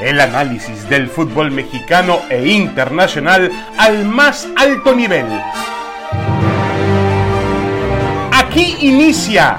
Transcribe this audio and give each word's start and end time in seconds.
El 0.00 0.20
análisis 0.20 0.86
del 0.90 1.08
fútbol 1.08 1.50
mexicano 1.50 2.20
e 2.28 2.46
internacional 2.48 3.50
al 3.78 4.04
más 4.04 4.46
alto 4.54 4.94
nivel. 4.94 5.26
Aquí 8.30 8.76
inicia 8.80 9.56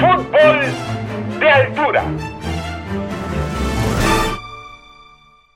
Fútbol 0.00 1.38
de 1.38 1.50
Altura. 1.50 2.04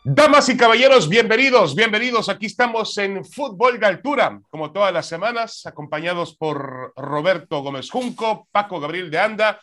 Damas 0.05 0.49
y 0.51 0.59
caballeros, 0.59 1.09
bienvenidos, 1.09 1.75
bienvenidos. 1.75 2.29
Aquí 2.29 2.47
estamos 2.47 2.99
en 2.99 3.25
Fútbol 3.25 3.81
de 3.81 3.87
Altura, 3.87 4.41
como 4.51 4.73
todas 4.73 4.93
las 4.93 5.07
semanas, 5.07 5.65
acompañados 5.65 6.37
por 6.37 6.93
Roberto 6.97 7.63
Gómez 7.63 7.89
Junco, 7.89 8.47
Paco 8.53 8.79
Gabriel 8.79 9.11
de 9.11 9.19
Anda 9.19 9.59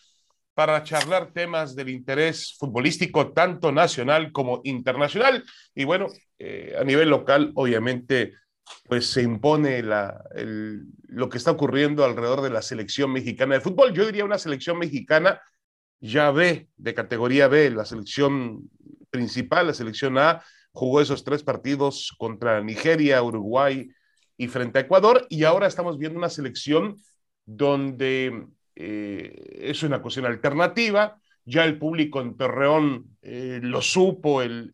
para 0.60 0.84
charlar 0.84 1.32
temas 1.32 1.74
del 1.74 1.88
interés 1.88 2.58
futbolístico, 2.60 3.32
tanto 3.32 3.72
nacional 3.72 4.34
como 4.34 4.60
internacional. 4.66 5.46
Y 5.74 5.86
bueno, 5.86 6.08
eh, 6.38 6.76
a 6.78 6.84
nivel 6.84 7.10
local, 7.10 7.54
obviamente, 7.56 8.34
pues 8.84 9.08
se 9.08 9.22
impone 9.22 9.82
la, 9.82 10.22
lo 11.08 11.30
que 11.30 11.38
está 11.38 11.52
ocurriendo 11.52 12.04
alrededor 12.04 12.42
de 12.42 12.50
la 12.50 12.62
selección 12.62 13.14
mexicana 13.14 13.56
de 13.56 13.62
fútbol. 13.62 13.94
Yo 13.94 14.06
diría 14.06 14.26
una 14.26 14.38
selección 14.38 14.78
mexicana 14.78 15.40
ya 16.02 16.30
B, 16.32 16.68
de 16.76 16.94
categoría 16.94 17.48
B, 17.48 17.70
la 17.70 17.86
selección 17.86 18.70
principal, 19.10 19.68
la 19.68 19.74
selección 19.74 20.18
A, 20.18 20.44
jugó 20.74 21.00
esos 21.00 21.24
tres 21.24 21.42
partidos 21.42 22.14
contra 22.18 22.62
Nigeria, 22.62 23.24
Uruguay 23.24 23.90
y 24.36 24.50
frente 24.50 24.80
a 24.80 24.82
Ecuador, 24.82 25.26
y 25.30 25.46
ahora 25.46 25.68
estamos 25.68 25.98
viendo 25.98 26.20
una 26.20 26.30
selección 26.30 26.98
donde 27.46 28.46
eh, 28.82 29.60
es 29.62 29.84
una 29.84 30.02
cuestión 30.02 30.26
alternativa. 30.26 31.20
Ya 31.44 31.66
el 31.66 31.78
público 31.78 32.22
en 32.22 32.38
Torreón 32.38 33.18
eh, 33.22 33.60
lo 33.62 33.82
supo 33.82 34.42
el, 34.42 34.72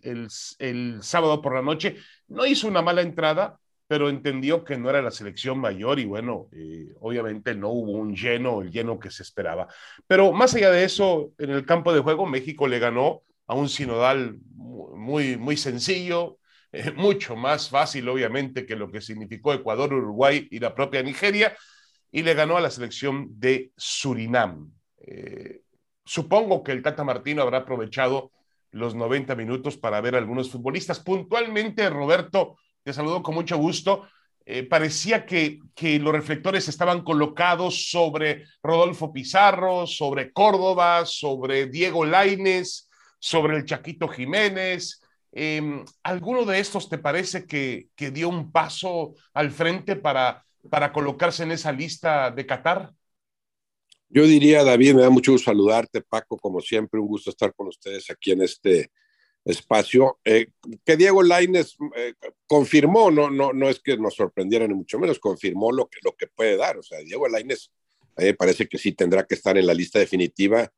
sábado 1.02 1.42
por 1.42 1.56
la 1.56 1.64
noche. 1.64 1.98
No 2.28 2.46
hizo 2.46 2.68
una 2.68 2.84
mala 2.84 3.02
entrada, 3.02 3.60
pero 3.88 4.10
entendió 4.10 4.64
que 4.64 4.78
no 4.78 4.92
era 4.92 5.02
la 5.02 5.10
selección 5.10 5.58
mayor 5.58 6.00
y 6.00 6.06
bueno, 6.06 6.50
eh, 6.52 6.94
obviamente 7.00 7.56
no 7.56 7.70
hubo 7.70 7.94
un 7.94 8.16
lleno, 8.16 8.62
el 8.62 8.70
lleno 8.70 9.00
que 9.00 9.10
se 9.10 9.24
esperaba. 9.24 9.68
Pero 10.06 10.32
más 10.32 10.54
allá 10.54 10.70
de 10.70 10.84
eso, 10.84 11.32
en 11.40 11.50
el 11.50 11.66
campo 11.66 11.92
de 11.92 12.02
juego, 12.02 12.28
México 12.28 12.68
le 12.68 12.78
ganó 12.78 13.24
a 13.48 13.56
un 13.56 13.70
sinodal 13.70 14.38
muy, 14.56 15.38
muy 15.38 15.58
sencillo, 15.58 16.38
mucho 16.96 17.36
más 17.36 17.70
fácil, 17.70 18.08
obviamente, 18.10 18.66
que 18.68 18.76
lo 18.76 18.92
que 18.92 19.02
significó 19.02 19.54
Ecuador, 19.54 19.94
Uruguay 19.94 20.48
y 20.52 20.60
la 20.60 20.76
propia 20.76 21.02
Nigeria 21.02 21.56
y 22.12 22.24
le 22.24 22.34
ganó 22.34 22.58
a 22.58 22.62
la 22.62 22.70
selección 22.70 23.28
de 23.40 23.72
Surinam. 23.76 24.72
Eh, 24.98 25.62
supongo 26.04 26.64
que 26.64 26.72
el 26.72 26.82
Tata 26.82 27.04
Martino 27.04 27.42
habrá 27.42 27.60
aprovechado 27.60 28.32
los 28.72 28.94
90 28.94 29.36
minutos 29.36 29.78
para 29.78 30.02
ver 30.02 30.16
a 30.16 30.18
algunos 30.18 30.50
futbolistas. 30.50 31.00
Puntualmente, 31.00 31.90
Roberto, 31.90 32.58
te 32.84 32.94
saludo 32.94 33.24
con 33.24 33.36
mucho 33.36 33.58
gusto. 33.58 34.08
Eh, 34.46 34.64
parecía 34.64 35.26
que, 35.26 35.60
que, 35.74 35.98
los 35.98 36.14
reflectores 36.14 36.68
estaban 36.68 37.04
colocados 37.04 37.90
sobre 37.90 38.46
Rodolfo 38.62 39.12
Pizarro, 39.12 39.88
sobre 39.88 40.32
Córdoba, 40.32 41.06
sobre 41.06 41.66
Diego 41.66 42.06
Laines, 42.06 42.90
sobre 43.18 43.58
el 43.58 43.66
Chaquito 43.66 44.08
Jiménez. 44.08 45.02
Em, 45.32 45.84
¿Alguno 46.04 46.46
de 46.46 46.60
estos 46.60 46.90
te 46.90 47.00
parece 47.00 47.48
que, 47.48 47.88
que 47.96 48.12
dio 48.12 48.30
un 48.30 48.52
paso 48.52 49.16
al 49.34 49.50
frente 49.52 49.96
para 49.96 50.46
para 50.70 50.92
colocarse 50.92 51.44
en 51.44 51.52
esa 51.52 51.72
lista 51.72 52.32
de 52.32 52.46
Qatar? 52.46 52.94
Yo 54.10 54.24
diría, 54.26 54.64
David, 54.64 54.94
me 54.94 55.02
da 55.02 55.10
mucho 55.10 55.32
gusto 55.32 55.52
saludarte, 55.52 56.02
Paco, 56.02 56.38
como 56.38 56.62
siempre, 56.62 57.00
un 57.00 57.08
gusto 57.08 57.30
estar 57.30 57.54
con 57.54 57.68
ustedes 57.68 58.10
aquí 58.10 58.32
en 58.32 58.44
este 58.44 58.92
espacio. 59.44 60.20
Eh, 60.24 60.48
que 60.84 60.98
Diego 60.98 61.22
Laines 61.24 61.76
eh, 61.96 62.14
confirmó, 62.48 63.12
no, 63.12 63.30
no, 63.30 63.54
no 63.54 63.70
es 63.70 63.80
que 63.80 63.98
nos 63.98 64.16
sorprendiera 64.16 64.68
ni 64.68 64.74
mucho 64.74 65.00
menos, 65.00 65.20
confirmó 65.20 65.72
lo 65.72 65.88
que, 65.88 66.00
lo 66.04 66.16
que 66.16 66.28
puede 66.28 66.58
dar. 66.58 66.78
O 66.78 66.84
sea, 66.84 67.00
Diego 67.00 67.28
Laines 67.28 67.72
eh, 68.18 68.34
parece 68.34 68.68
que 68.68 68.78
sí 68.78 68.94
tendrá 68.94 69.26
que 69.26 69.36
estar 69.36 69.58
en 69.58 69.68
la 69.68 69.74
lista 69.74 70.00
definitiva 70.00 70.72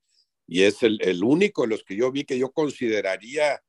y 0.47 0.63
es 0.63 0.83
el, 0.83 0.99
el 1.01 1.23
único 1.23 1.63
de 1.63 1.69
los 1.69 1.83
que 1.83 1.95
yo 1.95 2.11
vi 2.11 2.23
que 2.23 2.37
yo 2.37 2.51
consideraría 2.51 3.61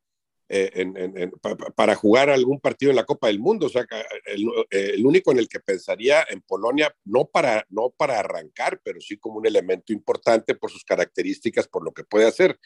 eh, 0.51 1.31
para 1.75 1.95
jugar 1.95 2.31
algún 2.31 2.59
partido 2.59 2.91
en 2.91 2.97
la 2.97 3.05
Copa 3.05 3.27
del 3.27 3.39
Mundo. 3.39 3.67
O 3.67 3.69
sea, 3.69 3.87
el, 4.25 5.05
único 5.05 5.31
en 5.31 5.39
el 5.39 5.49
que 5.49 5.61
pensaría 5.61 6.27
en 6.31 6.41
Polonia, 6.41 6.95
no 7.05 7.27
para, 7.27 7.67
no 7.69 7.91
para 7.91 8.19
arrancar, 8.19 8.81
pero 8.83 9.01
sí 9.01 9.19
como 9.19 9.39
un 9.39 9.47
elemento 9.47 9.93
importante 9.93 10.55
por 10.55 10.71
sus 10.71 10.85
características, 10.85 11.69
por 11.69 11.85
lo 11.85 11.93
que 11.93 12.05
puede 12.05 12.27
hacer. 12.27 12.59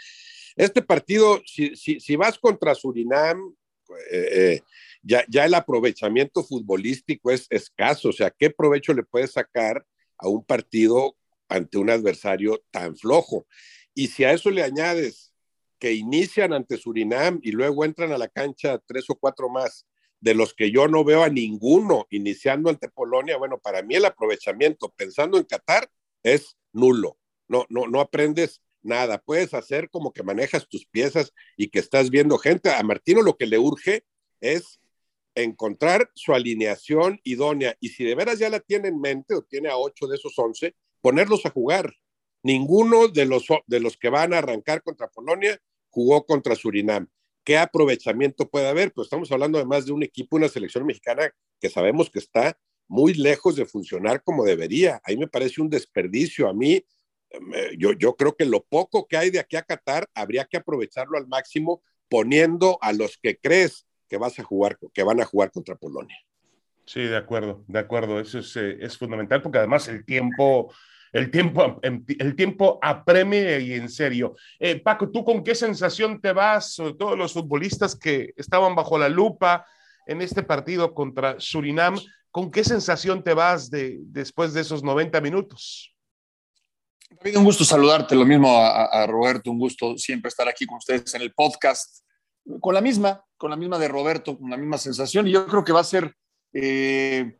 Este 0.54 0.82
partido, 0.82 1.42
si, 1.44 1.74
si, 1.74 2.16
vas 2.16 2.38
contra 2.38 2.74
Surinam, 2.74 3.54
eh, 4.10 4.28
eh, 4.30 4.60
ya, 5.02 5.24
ya 5.28 5.44
el 5.44 5.54
aprovechamiento 5.54 6.44
futbolístico 6.44 7.30
es 7.30 7.46
escaso. 7.50 8.10
O 8.10 8.12
sea, 8.12 8.30
¿qué 8.30 8.50
provecho 8.50 8.94
le 8.94 9.02
puedes 9.02 9.32
sacar 9.32 9.84
a 10.18 10.28
un 10.28 10.44
partido 10.44 11.16
ante 11.48 11.78
un 11.78 11.90
adversario 11.90 12.62
tan 12.70 12.96
flojo? 12.96 13.46
Y 13.94 14.06
si 14.08 14.24
a 14.24 14.32
eso 14.32 14.50
le 14.50 14.62
añades 14.62 15.31
que 15.82 15.92
inician 15.92 16.52
ante 16.52 16.76
Surinam 16.76 17.40
y 17.42 17.50
luego 17.50 17.84
entran 17.84 18.12
a 18.12 18.16
la 18.16 18.28
cancha 18.28 18.80
tres 18.86 19.10
o 19.10 19.16
cuatro 19.16 19.48
más, 19.48 19.84
de 20.20 20.32
los 20.32 20.54
que 20.54 20.70
yo 20.70 20.86
no 20.86 21.02
veo 21.02 21.24
a 21.24 21.28
ninguno 21.28 22.06
iniciando 22.10 22.70
ante 22.70 22.88
Polonia, 22.88 23.36
bueno, 23.36 23.58
para 23.58 23.82
mí 23.82 23.96
el 23.96 24.04
aprovechamiento 24.04 24.94
pensando 24.96 25.38
en 25.38 25.44
Qatar 25.44 25.90
es 26.22 26.56
nulo. 26.72 27.18
No, 27.48 27.66
no, 27.68 27.88
no 27.88 28.00
aprendes 28.00 28.62
nada. 28.80 29.18
Puedes 29.18 29.54
hacer 29.54 29.90
como 29.90 30.12
que 30.12 30.22
manejas 30.22 30.68
tus 30.68 30.86
piezas 30.86 31.34
y 31.56 31.68
que 31.68 31.80
estás 31.80 32.10
viendo 32.10 32.38
gente. 32.38 32.70
A 32.70 32.84
Martino 32.84 33.20
lo 33.20 33.36
que 33.36 33.46
le 33.46 33.58
urge 33.58 34.04
es 34.40 34.78
encontrar 35.34 36.12
su 36.14 36.32
alineación 36.32 37.18
idónea 37.24 37.76
y 37.80 37.88
si 37.88 38.04
de 38.04 38.14
veras 38.14 38.38
ya 38.38 38.50
la 38.50 38.60
tiene 38.60 38.86
en 38.86 39.00
mente 39.00 39.34
o 39.34 39.42
tiene 39.42 39.68
a 39.68 39.76
ocho 39.76 40.06
de 40.06 40.14
esos 40.14 40.38
once, 40.38 40.76
ponerlos 41.00 41.44
a 41.44 41.50
jugar. 41.50 41.92
Ninguno 42.44 43.08
de 43.08 43.26
los, 43.26 43.46
de 43.66 43.80
los 43.80 43.96
que 43.96 44.10
van 44.10 44.32
a 44.32 44.38
arrancar 44.38 44.84
contra 44.84 45.08
Polonia 45.08 45.60
jugó 45.92 46.26
contra 46.26 46.56
Surinam. 46.56 47.06
¿Qué 47.44 47.58
aprovechamiento 47.58 48.48
puede 48.48 48.68
haber? 48.68 48.92
Pues 48.92 49.06
estamos 49.06 49.30
hablando 49.30 49.58
además 49.58 49.86
de 49.86 49.92
un 49.92 50.02
equipo, 50.02 50.36
una 50.36 50.48
selección 50.48 50.86
mexicana 50.86 51.30
que 51.60 51.68
sabemos 51.68 52.10
que 52.10 52.18
está 52.18 52.58
muy 52.88 53.14
lejos 53.14 53.56
de 53.56 53.66
funcionar 53.66 54.22
como 54.22 54.44
debería. 54.44 55.00
Ahí 55.04 55.16
me 55.16 55.28
parece 55.28 55.60
un 55.60 55.68
desperdicio. 55.68 56.48
A 56.48 56.52
mí, 56.52 56.84
yo, 57.76 57.92
yo 57.92 58.14
creo 58.16 58.34
que 58.36 58.44
lo 58.44 58.64
poco 58.64 59.06
que 59.06 59.16
hay 59.16 59.30
de 59.30 59.40
aquí 59.40 59.56
a 59.56 59.62
Qatar 59.62 60.08
habría 60.14 60.44
que 60.44 60.56
aprovecharlo 60.56 61.18
al 61.18 61.26
máximo 61.26 61.82
poniendo 62.08 62.78
a 62.80 62.92
los 62.92 63.18
que 63.18 63.38
crees 63.38 63.86
que 64.08 64.18
vas 64.18 64.38
a 64.38 64.44
jugar, 64.44 64.78
que 64.92 65.02
van 65.02 65.20
a 65.20 65.24
jugar 65.24 65.50
contra 65.50 65.74
Polonia. 65.74 66.16
Sí, 66.84 67.00
de 67.00 67.16
acuerdo, 67.16 67.64
de 67.66 67.78
acuerdo. 67.78 68.20
Eso 68.20 68.38
es, 68.38 68.56
eh, 68.56 68.76
es 68.80 68.98
fundamental 68.98 69.40
porque 69.40 69.58
además 69.58 69.88
el 69.88 70.04
tiempo 70.04 70.72
el 71.12 71.30
tiempo, 71.30 71.78
em, 71.82 72.04
el 72.18 72.34
tiempo 72.34 72.78
apremia 72.82 73.58
y 73.58 73.74
en 73.74 73.88
serio. 73.88 74.34
Eh, 74.58 74.80
Paco, 74.80 75.10
¿tú 75.10 75.24
con 75.24 75.44
qué 75.44 75.54
sensación 75.54 76.20
te 76.20 76.32
vas, 76.32 76.74
sobre 76.74 76.94
todo 76.94 77.16
los 77.16 77.34
futbolistas 77.34 77.94
que 77.94 78.32
estaban 78.36 78.74
bajo 78.74 78.98
la 78.98 79.08
lupa 79.08 79.66
en 80.06 80.22
este 80.22 80.42
partido 80.42 80.94
contra 80.94 81.38
Surinam, 81.38 81.98
con 82.30 82.50
qué 82.50 82.64
sensación 82.64 83.22
te 83.22 83.34
vas 83.34 83.70
de, 83.70 83.98
después 84.00 84.54
de 84.54 84.62
esos 84.62 84.82
90 84.82 85.20
minutos? 85.20 85.94
David, 87.10 87.36
un 87.36 87.44
gusto 87.44 87.62
saludarte, 87.62 88.14
lo 88.14 88.24
mismo 88.24 88.56
a, 88.56 89.06
Roberto, 89.06 89.50
un 89.50 89.58
gusto 89.58 89.98
siempre 89.98 90.30
estar 90.30 90.48
aquí 90.48 90.64
con 90.64 90.78
ustedes 90.78 91.14
en 91.14 91.20
el 91.20 91.34
podcast, 91.34 92.02
con 92.58 92.74
la 92.74 92.80
misma, 92.80 93.22
con 93.36 93.50
la 93.50 93.56
misma 93.56 93.78
de 93.78 93.88
Roberto, 93.88 94.38
con 94.38 94.50
la 94.50 94.56
misma 94.56 94.78
sensación, 94.78 95.28
y 95.28 95.32
yo 95.32 95.46
creo 95.46 95.62
que 95.62 95.72
va 95.72 95.80
a 95.80 95.84
ser 95.84 96.16
eh, 96.54 97.36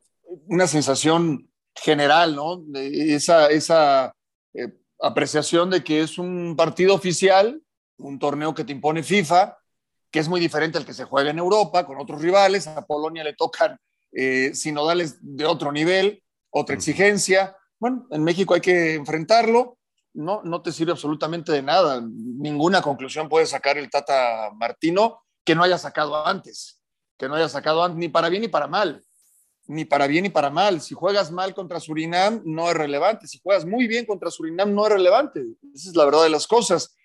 una 0.47 0.67
sensación 0.67 1.51
general, 1.75 2.35
¿no? 2.37 2.65
Esa, 2.75 3.49
esa 3.49 4.15
eh, 4.55 4.73
apreciación 5.01 5.71
de 5.71 5.83
que 5.83 6.03
es 6.03 6.19
un 6.19 6.55
partido 6.57 6.95
oficial, 6.95 7.61
un 7.99 8.19
torneo 8.19 8.55
que 8.55 8.65
te 8.65 8.73
impone 8.73 9.03
FIFA, 9.03 9.59
que 10.11 10.19
es 10.19 10.29
muy 10.29 10.41
diferente 10.41 10.79
al 10.79 10.85
que 10.85 10.95
se 10.95 11.05
juega 11.05 11.31
en 11.31 11.39
Europa 11.39 11.87
con 11.87 11.99
otros 11.99 12.21
rivales. 12.21 12.67
A 12.67 12.87
Polonia 12.87 13.25
le 13.25 13.35
tocan 13.35 13.79
eh, 14.13 14.55
sinodales 14.55 15.17
de 15.21 15.47
otro 15.47 15.73
nivel, 15.73 16.23
otra 16.51 16.75
exigencia. 16.75 17.57
Bueno, 17.79 18.07
en 18.11 18.23
México 18.23 18.55
hay 18.55 18.61
que 18.61 18.95
enfrentarlo. 18.95 19.79
No, 20.15 20.43
no 20.45 20.61
te 20.61 20.73
sirve 20.73 20.93
absolutamente 20.93 21.53
de 21.53 21.63
nada. 21.63 22.03
Ninguna 22.05 22.83
conclusión 22.83 23.29
puede 23.29 23.47
sacar 23.47 23.79
el 23.79 23.89
Tata 23.89 24.51
Martino 24.55 25.23
que 25.45 25.55
no 25.55 25.63
haya 25.63 25.79
sacado 25.79 26.27
antes, 26.27 26.81
que 27.17 27.29
no 27.29 27.35
haya 27.35 27.49
sacado 27.49 27.83
antes, 27.83 27.99
ni 27.99 28.09
para 28.09 28.29
bien 28.29 28.43
ni 28.43 28.49
para 28.49 28.67
mal 28.67 29.03
ni 29.67 29.85
para 29.85 30.07
bien 30.07 30.25
ni 30.25 30.31
para 30.31 30.51
mal. 30.51 30.81
Si 30.81 30.95
juegas 30.95 31.31
mal 31.31 31.55
contra 31.55 31.81
Surinam, 31.81 32.43
no 32.45 32.69
es 32.69 32.77
relevante. 32.77 33.27
Si 33.27 33.39
juegas 33.43 33.65
muy 33.65 33.87
bien 33.87 34.07
contra 34.07 34.31
Surinam, 34.31 34.75
no 34.75 34.87
es 34.87 34.93
relevante. 34.93 35.45
Esa 35.75 35.91
es 35.91 35.97
la 35.97 36.05
verdad 36.05 36.25
de 36.25 36.31
las 36.31 36.47
cosas. 36.47 36.97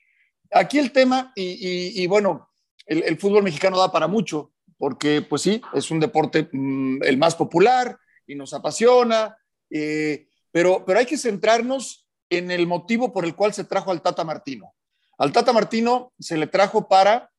Aquí 0.52 0.80
el 0.80 0.92
tema, 0.92 1.32
y, 1.36 2.06
bueno, 2.08 2.50
el, 2.86 3.18
fútbol 3.18 3.44
mexicano 3.44 3.78
da 3.78 3.92
para 3.92 4.08
mucho, 4.08 4.52
porque 4.78 5.22
pues 5.22 5.42
sí, 5.42 5.62
es 5.74 5.92
un 5.92 6.00
deporte 6.00 6.50
mm, 6.52 7.04
el 7.04 7.18
más 7.18 7.36
popular 7.36 7.98
y 8.26 8.36
nos 8.36 8.54
apasiona, 8.54 9.38
eh, 9.70 10.28
pero, 10.52 10.86
pero 10.86 11.00
hay 11.00 11.06
que 11.06 11.18
centrarnos 11.18 12.08
en 12.30 12.52
el 12.52 12.66
motivo 12.66 13.12
por 13.12 13.26
el 13.26 13.36
cual 13.36 13.54
se 13.54 13.66
trajo 13.66 13.92
al 13.92 14.02
Tata 14.02 14.24
Martino. 14.24 14.74
Al 15.18 15.32
Tata 15.32 15.52
Martino 15.52 16.14
se 16.20 16.38
le 16.38 16.48
trajo 16.48 16.88
para 16.88 17.32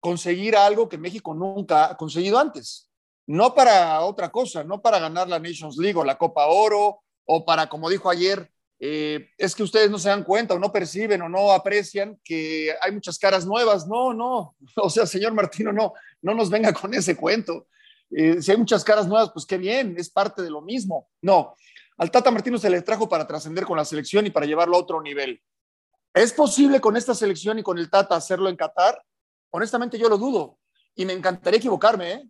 conseguir 0.00 0.56
algo 0.56 0.88
que 0.88 0.98
México 0.98 1.34
nunca 1.34 1.90
ha 1.90 1.96
conseguido 1.96 2.38
antes. 2.38 2.91
No 3.32 3.54
para 3.54 4.02
otra 4.02 4.30
cosa, 4.30 4.62
no 4.62 4.82
para 4.82 4.98
ganar 4.98 5.26
la 5.26 5.38
Nations 5.38 5.78
League 5.78 5.98
o 5.98 6.04
la 6.04 6.18
Copa 6.18 6.48
Oro, 6.48 7.00
o 7.24 7.46
para, 7.46 7.66
como 7.66 7.88
dijo 7.88 8.10
ayer, 8.10 8.52
eh, 8.78 9.30
es 9.38 9.54
que 9.54 9.62
ustedes 9.62 9.90
no 9.90 9.98
se 9.98 10.10
dan 10.10 10.22
cuenta 10.22 10.52
o 10.52 10.58
no 10.58 10.70
perciben 10.70 11.22
o 11.22 11.30
no 11.30 11.50
aprecian 11.50 12.20
que 12.22 12.74
hay 12.78 12.92
muchas 12.92 13.18
caras 13.18 13.46
nuevas. 13.46 13.88
No, 13.88 14.12
no. 14.12 14.54
O 14.76 14.90
sea, 14.90 15.06
señor 15.06 15.32
Martino, 15.32 15.72
no, 15.72 15.94
no 16.20 16.34
nos 16.34 16.50
venga 16.50 16.74
con 16.74 16.92
ese 16.92 17.16
cuento. 17.16 17.68
Eh, 18.10 18.42
si 18.42 18.50
hay 18.50 18.58
muchas 18.58 18.84
caras 18.84 19.06
nuevas, 19.06 19.30
pues 19.32 19.46
qué 19.46 19.56
bien, 19.56 19.94
es 19.96 20.10
parte 20.10 20.42
de 20.42 20.50
lo 20.50 20.60
mismo. 20.60 21.08
No, 21.22 21.54
al 21.96 22.10
Tata 22.10 22.30
Martino 22.30 22.58
se 22.58 22.68
le 22.68 22.82
trajo 22.82 23.08
para 23.08 23.26
trascender 23.26 23.64
con 23.64 23.78
la 23.78 23.86
selección 23.86 24.26
y 24.26 24.30
para 24.30 24.44
llevarlo 24.44 24.76
a 24.76 24.80
otro 24.80 25.00
nivel. 25.00 25.40
¿Es 26.12 26.34
posible 26.34 26.82
con 26.82 26.98
esta 26.98 27.14
selección 27.14 27.58
y 27.58 27.62
con 27.62 27.78
el 27.78 27.88
Tata 27.88 28.14
hacerlo 28.14 28.50
en 28.50 28.56
Qatar? 28.56 29.02
Honestamente 29.52 29.98
yo 29.98 30.10
lo 30.10 30.18
dudo 30.18 30.58
y 30.94 31.06
me 31.06 31.14
encantaría 31.14 31.56
equivocarme, 31.56 32.12
¿eh? 32.12 32.28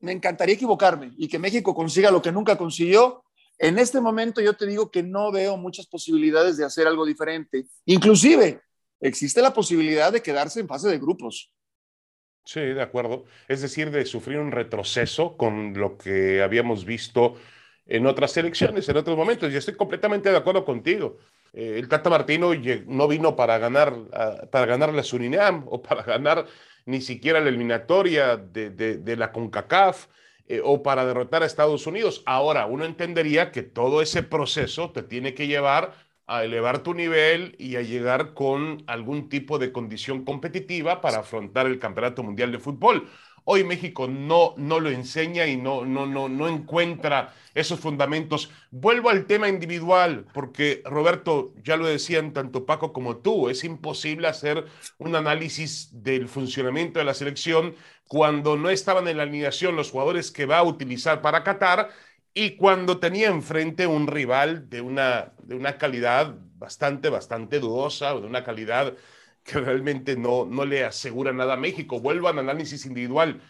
Me 0.00 0.12
encantaría 0.12 0.54
equivocarme 0.54 1.12
y 1.16 1.28
que 1.28 1.38
México 1.38 1.74
consiga 1.74 2.10
lo 2.10 2.22
que 2.22 2.32
nunca 2.32 2.56
consiguió. 2.56 3.24
En 3.58 3.78
este 3.78 4.00
momento 4.00 4.40
yo 4.40 4.54
te 4.54 4.66
digo 4.66 4.90
que 4.90 5.02
no 5.02 5.30
veo 5.30 5.56
muchas 5.56 5.86
posibilidades 5.86 6.56
de 6.56 6.64
hacer 6.64 6.86
algo 6.86 7.04
diferente. 7.04 7.66
Inclusive 7.84 8.62
existe 9.00 9.42
la 9.42 9.52
posibilidad 9.52 10.12
de 10.12 10.22
quedarse 10.22 10.60
en 10.60 10.68
fase 10.68 10.88
de 10.88 10.98
grupos. 10.98 11.52
Sí, 12.44 12.60
de 12.60 12.82
acuerdo. 12.82 13.24
Es 13.48 13.60
decir, 13.60 13.90
de 13.90 14.06
sufrir 14.06 14.38
un 14.38 14.50
retroceso 14.50 15.36
con 15.36 15.74
lo 15.74 15.98
que 15.98 16.42
habíamos 16.42 16.84
visto 16.84 17.36
en 17.86 18.06
otras 18.06 18.36
elecciones, 18.36 18.88
en 18.88 18.96
otros 18.96 19.16
momentos. 19.16 19.52
Y 19.52 19.56
estoy 19.56 19.74
completamente 19.74 20.30
de 20.30 20.36
acuerdo 20.36 20.64
contigo. 20.64 21.18
Eh, 21.52 21.76
el 21.78 21.88
Tata 21.88 22.08
Martino 22.08 22.52
no 22.86 23.08
vino 23.08 23.36
para 23.36 23.58
ganar, 23.58 23.94
para 24.50 24.66
ganar 24.66 24.94
la 24.94 25.02
Surinam 25.02 25.64
o 25.68 25.82
para 25.82 26.02
ganar 26.02 26.46
ni 26.86 27.00
siquiera 27.00 27.40
la 27.40 27.48
eliminatoria 27.48 28.36
de, 28.36 29.16
la 29.16 29.32
CONCACAF 29.32 30.06
eh, 30.46 30.60
o 30.64 30.82
para 30.82 31.04
derrotar 31.04 31.42
a 31.42 31.46
Estados 31.46 31.86
Unidos. 31.86 32.22
Ahora, 32.26 32.66
uno 32.66 32.84
entendería 32.84 33.52
que 33.52 33.62
todo 33.62 34.02
ese 34.02 34.22
proceso 34.22 34.90
te 34.90 35.02
tiene 35.02 35.34
que 35.34 35.46
llevar 35.46 35.94
a 36.26 36.44
elevar 36.44 36.84
tu 36.84 36.94
nivel 36.94 37.56
y 37.58 37.74
a 37.74 37.82
llegar 37.82 38.34
con 38.34 38.84
algún 38.86 39.28
tipo 39.28 39.58
de 39.58 39.72
condición 39.72 40.24
competitiva 40.24 41.00
para 41.00 41.18
afrontar 41.18 41.66
el 41.66 41.80
Campeonato 41.80 42.22
Mundial 42.22 42.52
de 42.52 42.60
Fútbol. 42.60 43.08
Hoy 43.44 43.64
México 43.64 44.08
no, 44.08 44.54
no 44.56 44.80
lo 44.80 44.90
enseña 44.90 45.46
y 45.46 45.56
no, 45.56 45.84
no, 45.84 46.06
no, 46.06 46.28
no 46.28 46.48
encuentra 46.48 47.34
esos 47.54 47.80
fundamentos. 47.80 48.50
Vuelvo 48.70 49.10
al 49.10 49.26
tema 49.26 49.48
individual, 49.48 50.26
porque 50.32 50.82
Roberto, 50.84 51.54
ya 51.62 51.76
lo 51.76 51.86
decían 51.86 52.32
tanto 52.32 52.66
Paco 52.66 52.92
como 52.92 53.18
tú, 53.18 53.48
es 53.48 53.64
imposible 53.64 54.28
hacer 54.28 54.66
un 54.98 55.16
análisis 55.16 55.90
del 55.92 56.28
funcionamiento 56.28 56.98
de 56.98 57.04
la 57.04 57.14
selección 57.14 57.74
cuando 58.06 58.56
no 58.56 58.70
estaban 58.70 59.06
en 59.08 59.16
la 59.16 59.22
alineación 59.24 59.76
los 59.76 59.90
jugadores 59.90 60.30
que 60.30 60.46
va 60.46 60.58
a 60.58 60.64
utilizar 60.64 61.22
para 61.22 61.44
Qatar 61.44 61.90
y 62.34 62.56
cuando 62.56 62.98
tenía 62.98 63.28
enfrente 63.28 63.86
un 63.86 64.06
rival 64.06 64.68
de 64.68 64.80
una, 64.80 65.32
de 65.42 65.56
una 65.56 65.78
calidad 65.78 66.36
bastante, 66.56 67.08
bastante 67.08 67.58
dudosa, 67.58 68.14
de 68.14 68.26
una 68.26 68.44
calidad 68.44 68.94
que 69.44 69.58
realmente 69.58 70.16
no, 70.16 70.44
no 70.44 70.64
le 70.64 70.84
asegura 70.84 71.32
nada 71.32 71.54
a 71.54 71.56
México. 71.56 72.00
Vuelvo 72.00 72.28
al 72.28 72.38
análisis 72.38 72.86
individual. 72.86 73.40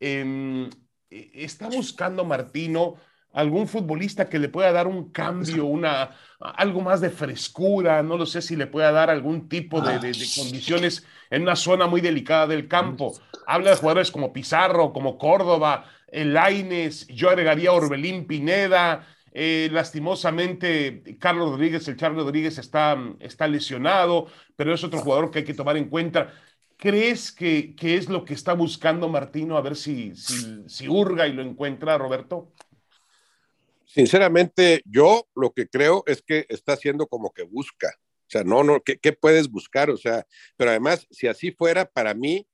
Em, 0.00 0.68
e, 1.10 1.30
¿Está 1.34 1.68
buscando 1.68 2.24
Martino 2.24 2.96
algún 3.32 3.68
futbolista 3.68 4.28
que 4.28 4.38
le 4.38 4.48
pueda 4.48 4.72
dar 4.72 4.86
un 4.86 5.10
cambio, 5.10 5.66
una, 5.66 6.10
algo 6.40 6.80
más 6.80 7.00
de 7.00 7.10
frescura? 7.10 8.02
No 8.02 8.16
lo 8.16 8.26
sé 8.26 8.42
si 8.42 8.56
le 8.56 8.66
pueda 8.66 8.92
dar 8.92 9.10
algún 9.10 9.48
tipo 9.48 9.80
de, 9.80 9.98
de, 9.98 10.12
condiciones 10.36 11.04
en 11.30 11.42
una 11.42 11.56
zona 11.56 11.86
muy 11.86 12.00
delicada 12.00 12.46
del 12.46 12.68
campo. 12.68 13.18
Habla 13.46 13.70
de 13.70 13.76
jugadores 13.76 14.10
como 14.10 14.32
Pizarro, 14.32 14.92
como 14.92 15.18
Córdoba, 15.18 15.86
el 16.08 16.32
Laines, 16.34 17.06
yo 17.08 17.28
agregaría 17.28 17.72
Orbelín 17.72 18.26
Pineda, 18.26 19.06
eh, 19.32 19.68
lastimosamente, 19.72 21.02
Carlos 21.18 21.50
Rodríguez, 21.50 21.86
el 21.88 21.96
Charles 21.96 22.24
Rodríguez 22.24 22.58
está, 22.58 22.96
está 23.20 23.46
lesionado, 23.46 24.26
pero 24.56 24.74
es 24.74 24.82
otro 24.84 25.00
jugador 25.00 25.30
que 25.30 25.40
hay 25.40 25.44
que 25.44 25.54
tomar 25.54 25.76
en 25.76 25.88
cuenta. 25.88 26.32
¿Crees 26.76 27.32
que, 27.32 27.74
es 27.80 28.08
lo 28.08 28.24
que 28.24 28.34
está 28.34 28.52
buscando 28.52 29.08
Martino? 29.08 29.56
A 29.56 29.62
ver 29.62 29.74
si, 29.74 30.14
si, 30.14 30.88
hurga 30.88 31.26
y 31.26 31.32
lo 31.32 31.42
encuentra, 31.42 31.98
Roberto. 31.98 32.52
Sinceramente, 33.84 34.82
yo 34.84 35.26
lo 35.34 35.52
que 35.52 35.68
creo 35.68 36.04
es 36.06 36.22
que 36.22 36.46
está 36.48 36.74
haciendo 36.74 37.08
como 37.08 37.32
que 37.32 37.42
busca. 37.42 37.88
O 37.98 38.30
sea, 38.30 38.44
no, 38.44 38.62
no, 38.62 38.80
¿qué, 38.80 39.12
puedes 39.12 39.50
buscar? 39.50 39.90
O 39.90 39.96
sea, 39.96 40.24
pero 40.56 40.70
además, 40.70 41.06
si 41.10 41.26
así 41.26 41.50
fuera, 41.50 41.84
para 41.84 42.14
mí 42.14 42.46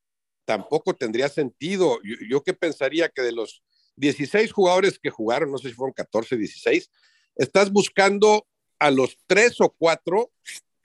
tampoco 0.47 0.95
tendría 0.95 1.29
sentido. 1.29 1.99
Yo, 2.03 2.41
yo 2.47 2.59
pensaría 2.59 3.11
que 3.11 3.21
de 3.21 3.33
los 3.33 3.63
16 3.97 4.53
jugadores 4.53 4.99
que 4.99 5.11
jugaron, 5.11 5.51
no 5.51 5.59
sé 5.59 5.69
si 5.69 5.75
fueron 5.75 5.93
14, 5.93 6.37
16, 6.37 6.91
estás 7.37 7.71
buscando 7.71 8.47
a 8.79 8.91
los 8.91 9.17
tres 9.27 9.61
o 9.61 9.71
cuatro 9.71 10.33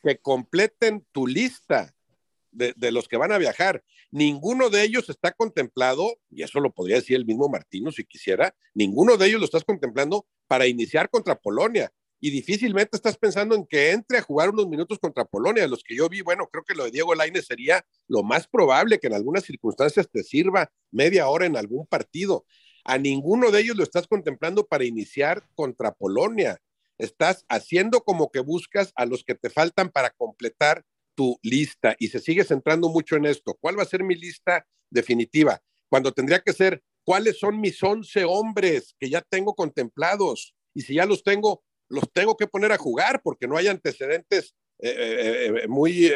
que 0.03 0.17
completen 0.17 1.05
tu 1.11 1.27
lista 1.27 1.93
de, 2.51 2.73
de, 2.75 2.91
los 2.91 3.07
que 3.07 3.17
van 3.17 3.31
a 3.31 3.37
viajar. 3.37 3.83
Ninguno 4.11 4.69
de 4.69 4.83
ellos 4.83 5.09
está 5.09 5.31
contemplado, 5.31 6.17
y 6.29 6.43
eso 6.43 6.59
lo 6.59 6.71
podría 6.71 6.97
decir 6.97 7.15
el 7.15 7.25
mismo 7.25 7.49
Martino 7.49 7.91
si 7.91 8.05
quisiera, 8.05 8.55
ninguno 8.73 9.17
de 9.17 9.27
ellos 9.27 9.39
lo 9.39 9.45
estás 9.45 9.63
contemplando 9.63 10.25
para 10.47 10.67
iniciar 10.67 11.09
contra 11.09 11.39
Polonia. 11.39 11.91
Y 12.21 12.31
difícilmente 12.31 12.97
estás 12.97 13.17
pensando 13.17 13.55
en 13.55 13.65
que 13.65 13.91
entre 13.91 14.17
a 14.17 14.21
jugar 14.21 14.49
unos 14.49 14.67
minutos 14.67 14.99
contra 14.99 15.23
Polonia. 15.23 15.67
Los 15.67 15.83
que 15.83 15.95
yo 15.95 16.09
vi, 16.09 16.21
bueno, 16.21 16.47
creo 16.51 16.65
que 16.65 16.75
lo 16.75 16.83
de 16.83 16.91
Diego 16.91 17.15
Laine 17.15 17.41
sería 17.41 17.85
lo 18.07 18.23
más 18.23 18.47
probable 18.47 18.99
que 18.99 19.07
en 19.07 19.13
algunas 19.13 19.45
circunstancias 19.45 20.09
te 20.11 20.23
sirva 20.23 20.69
media 20.91 21.29
hora 21.29 21.45
en 21.45 21.55
algún 21.55 21.87
partido. 21.87 22.45
A 22.83 22.97
ninguno 22.97 23.51
de 23.51 23.61
ellos 23.61 23.77
lo 23.77 23.83
estás 23.83 24.07
contemplando 24.07 24.65
para 24.65 24.85
iniciar 24.85 25.43
contra 25.55 25.93
Polonia. 25.93 26.59
Estás 26.97 27.45
haciendo 27.47 28.01
como 28.01 28.29
que 28.29 28.39
buscas 28.39 28.91
a 28.95 29.05
los 29.05 29.23
que 29.23 29.35
te 29.35 29.49
faltan 29.49 29.89
para 29.89 30.09
completar 30.11 30.83
tu 31.15 31.37
lista 31.41 31.95
y 31.99 32.09
se 32.09 32.19
sigue 32.19 32.43
centrando 32.43 32.89
mucho 32.89 33.15
en 33.15 33.25
esto. 33.25 33.57
¿Cuál 33.59 33.77
va 33.77 33.83
a 33.83 33.87
ser 33.87 34.03
mi 34.03 34.15
lista 34.15 34.65
definitiva? 34.89 35.61
Cuando 35.89 36.13
tendría 36.13 36.39
que 36.39 36.53
ser, 36.53 36.83
¿cuáles 37.03 37.39
son 37.39 37.59
mis 37.59 37.81
11 37.81 38.23
hombres 38.25 38.95
que 38.99 39.09
ya 39.09 39.21
tengo 39.21 39.55
contemplados? 39.55 40.55
Y 40.73 40.81
si 40.81 40.95
ya 40.95 41.05
los 41.05 41.23
tengo, 41.23 41.63
los 41.89 42.11
tengo 42.13 42.37
que 42.37 42.47
poner 42.47 42.71
a 42.71 42.77
jugar 42.77 43.21
porque 43.23 43.47
no 43.47 43.57
hay 43.57 43.67
antecedentes 43.67 44.55
eh, 44.79 44.95
eh, 44.97 45.61
eh, 45.63 45.67
muy 45.67 46.09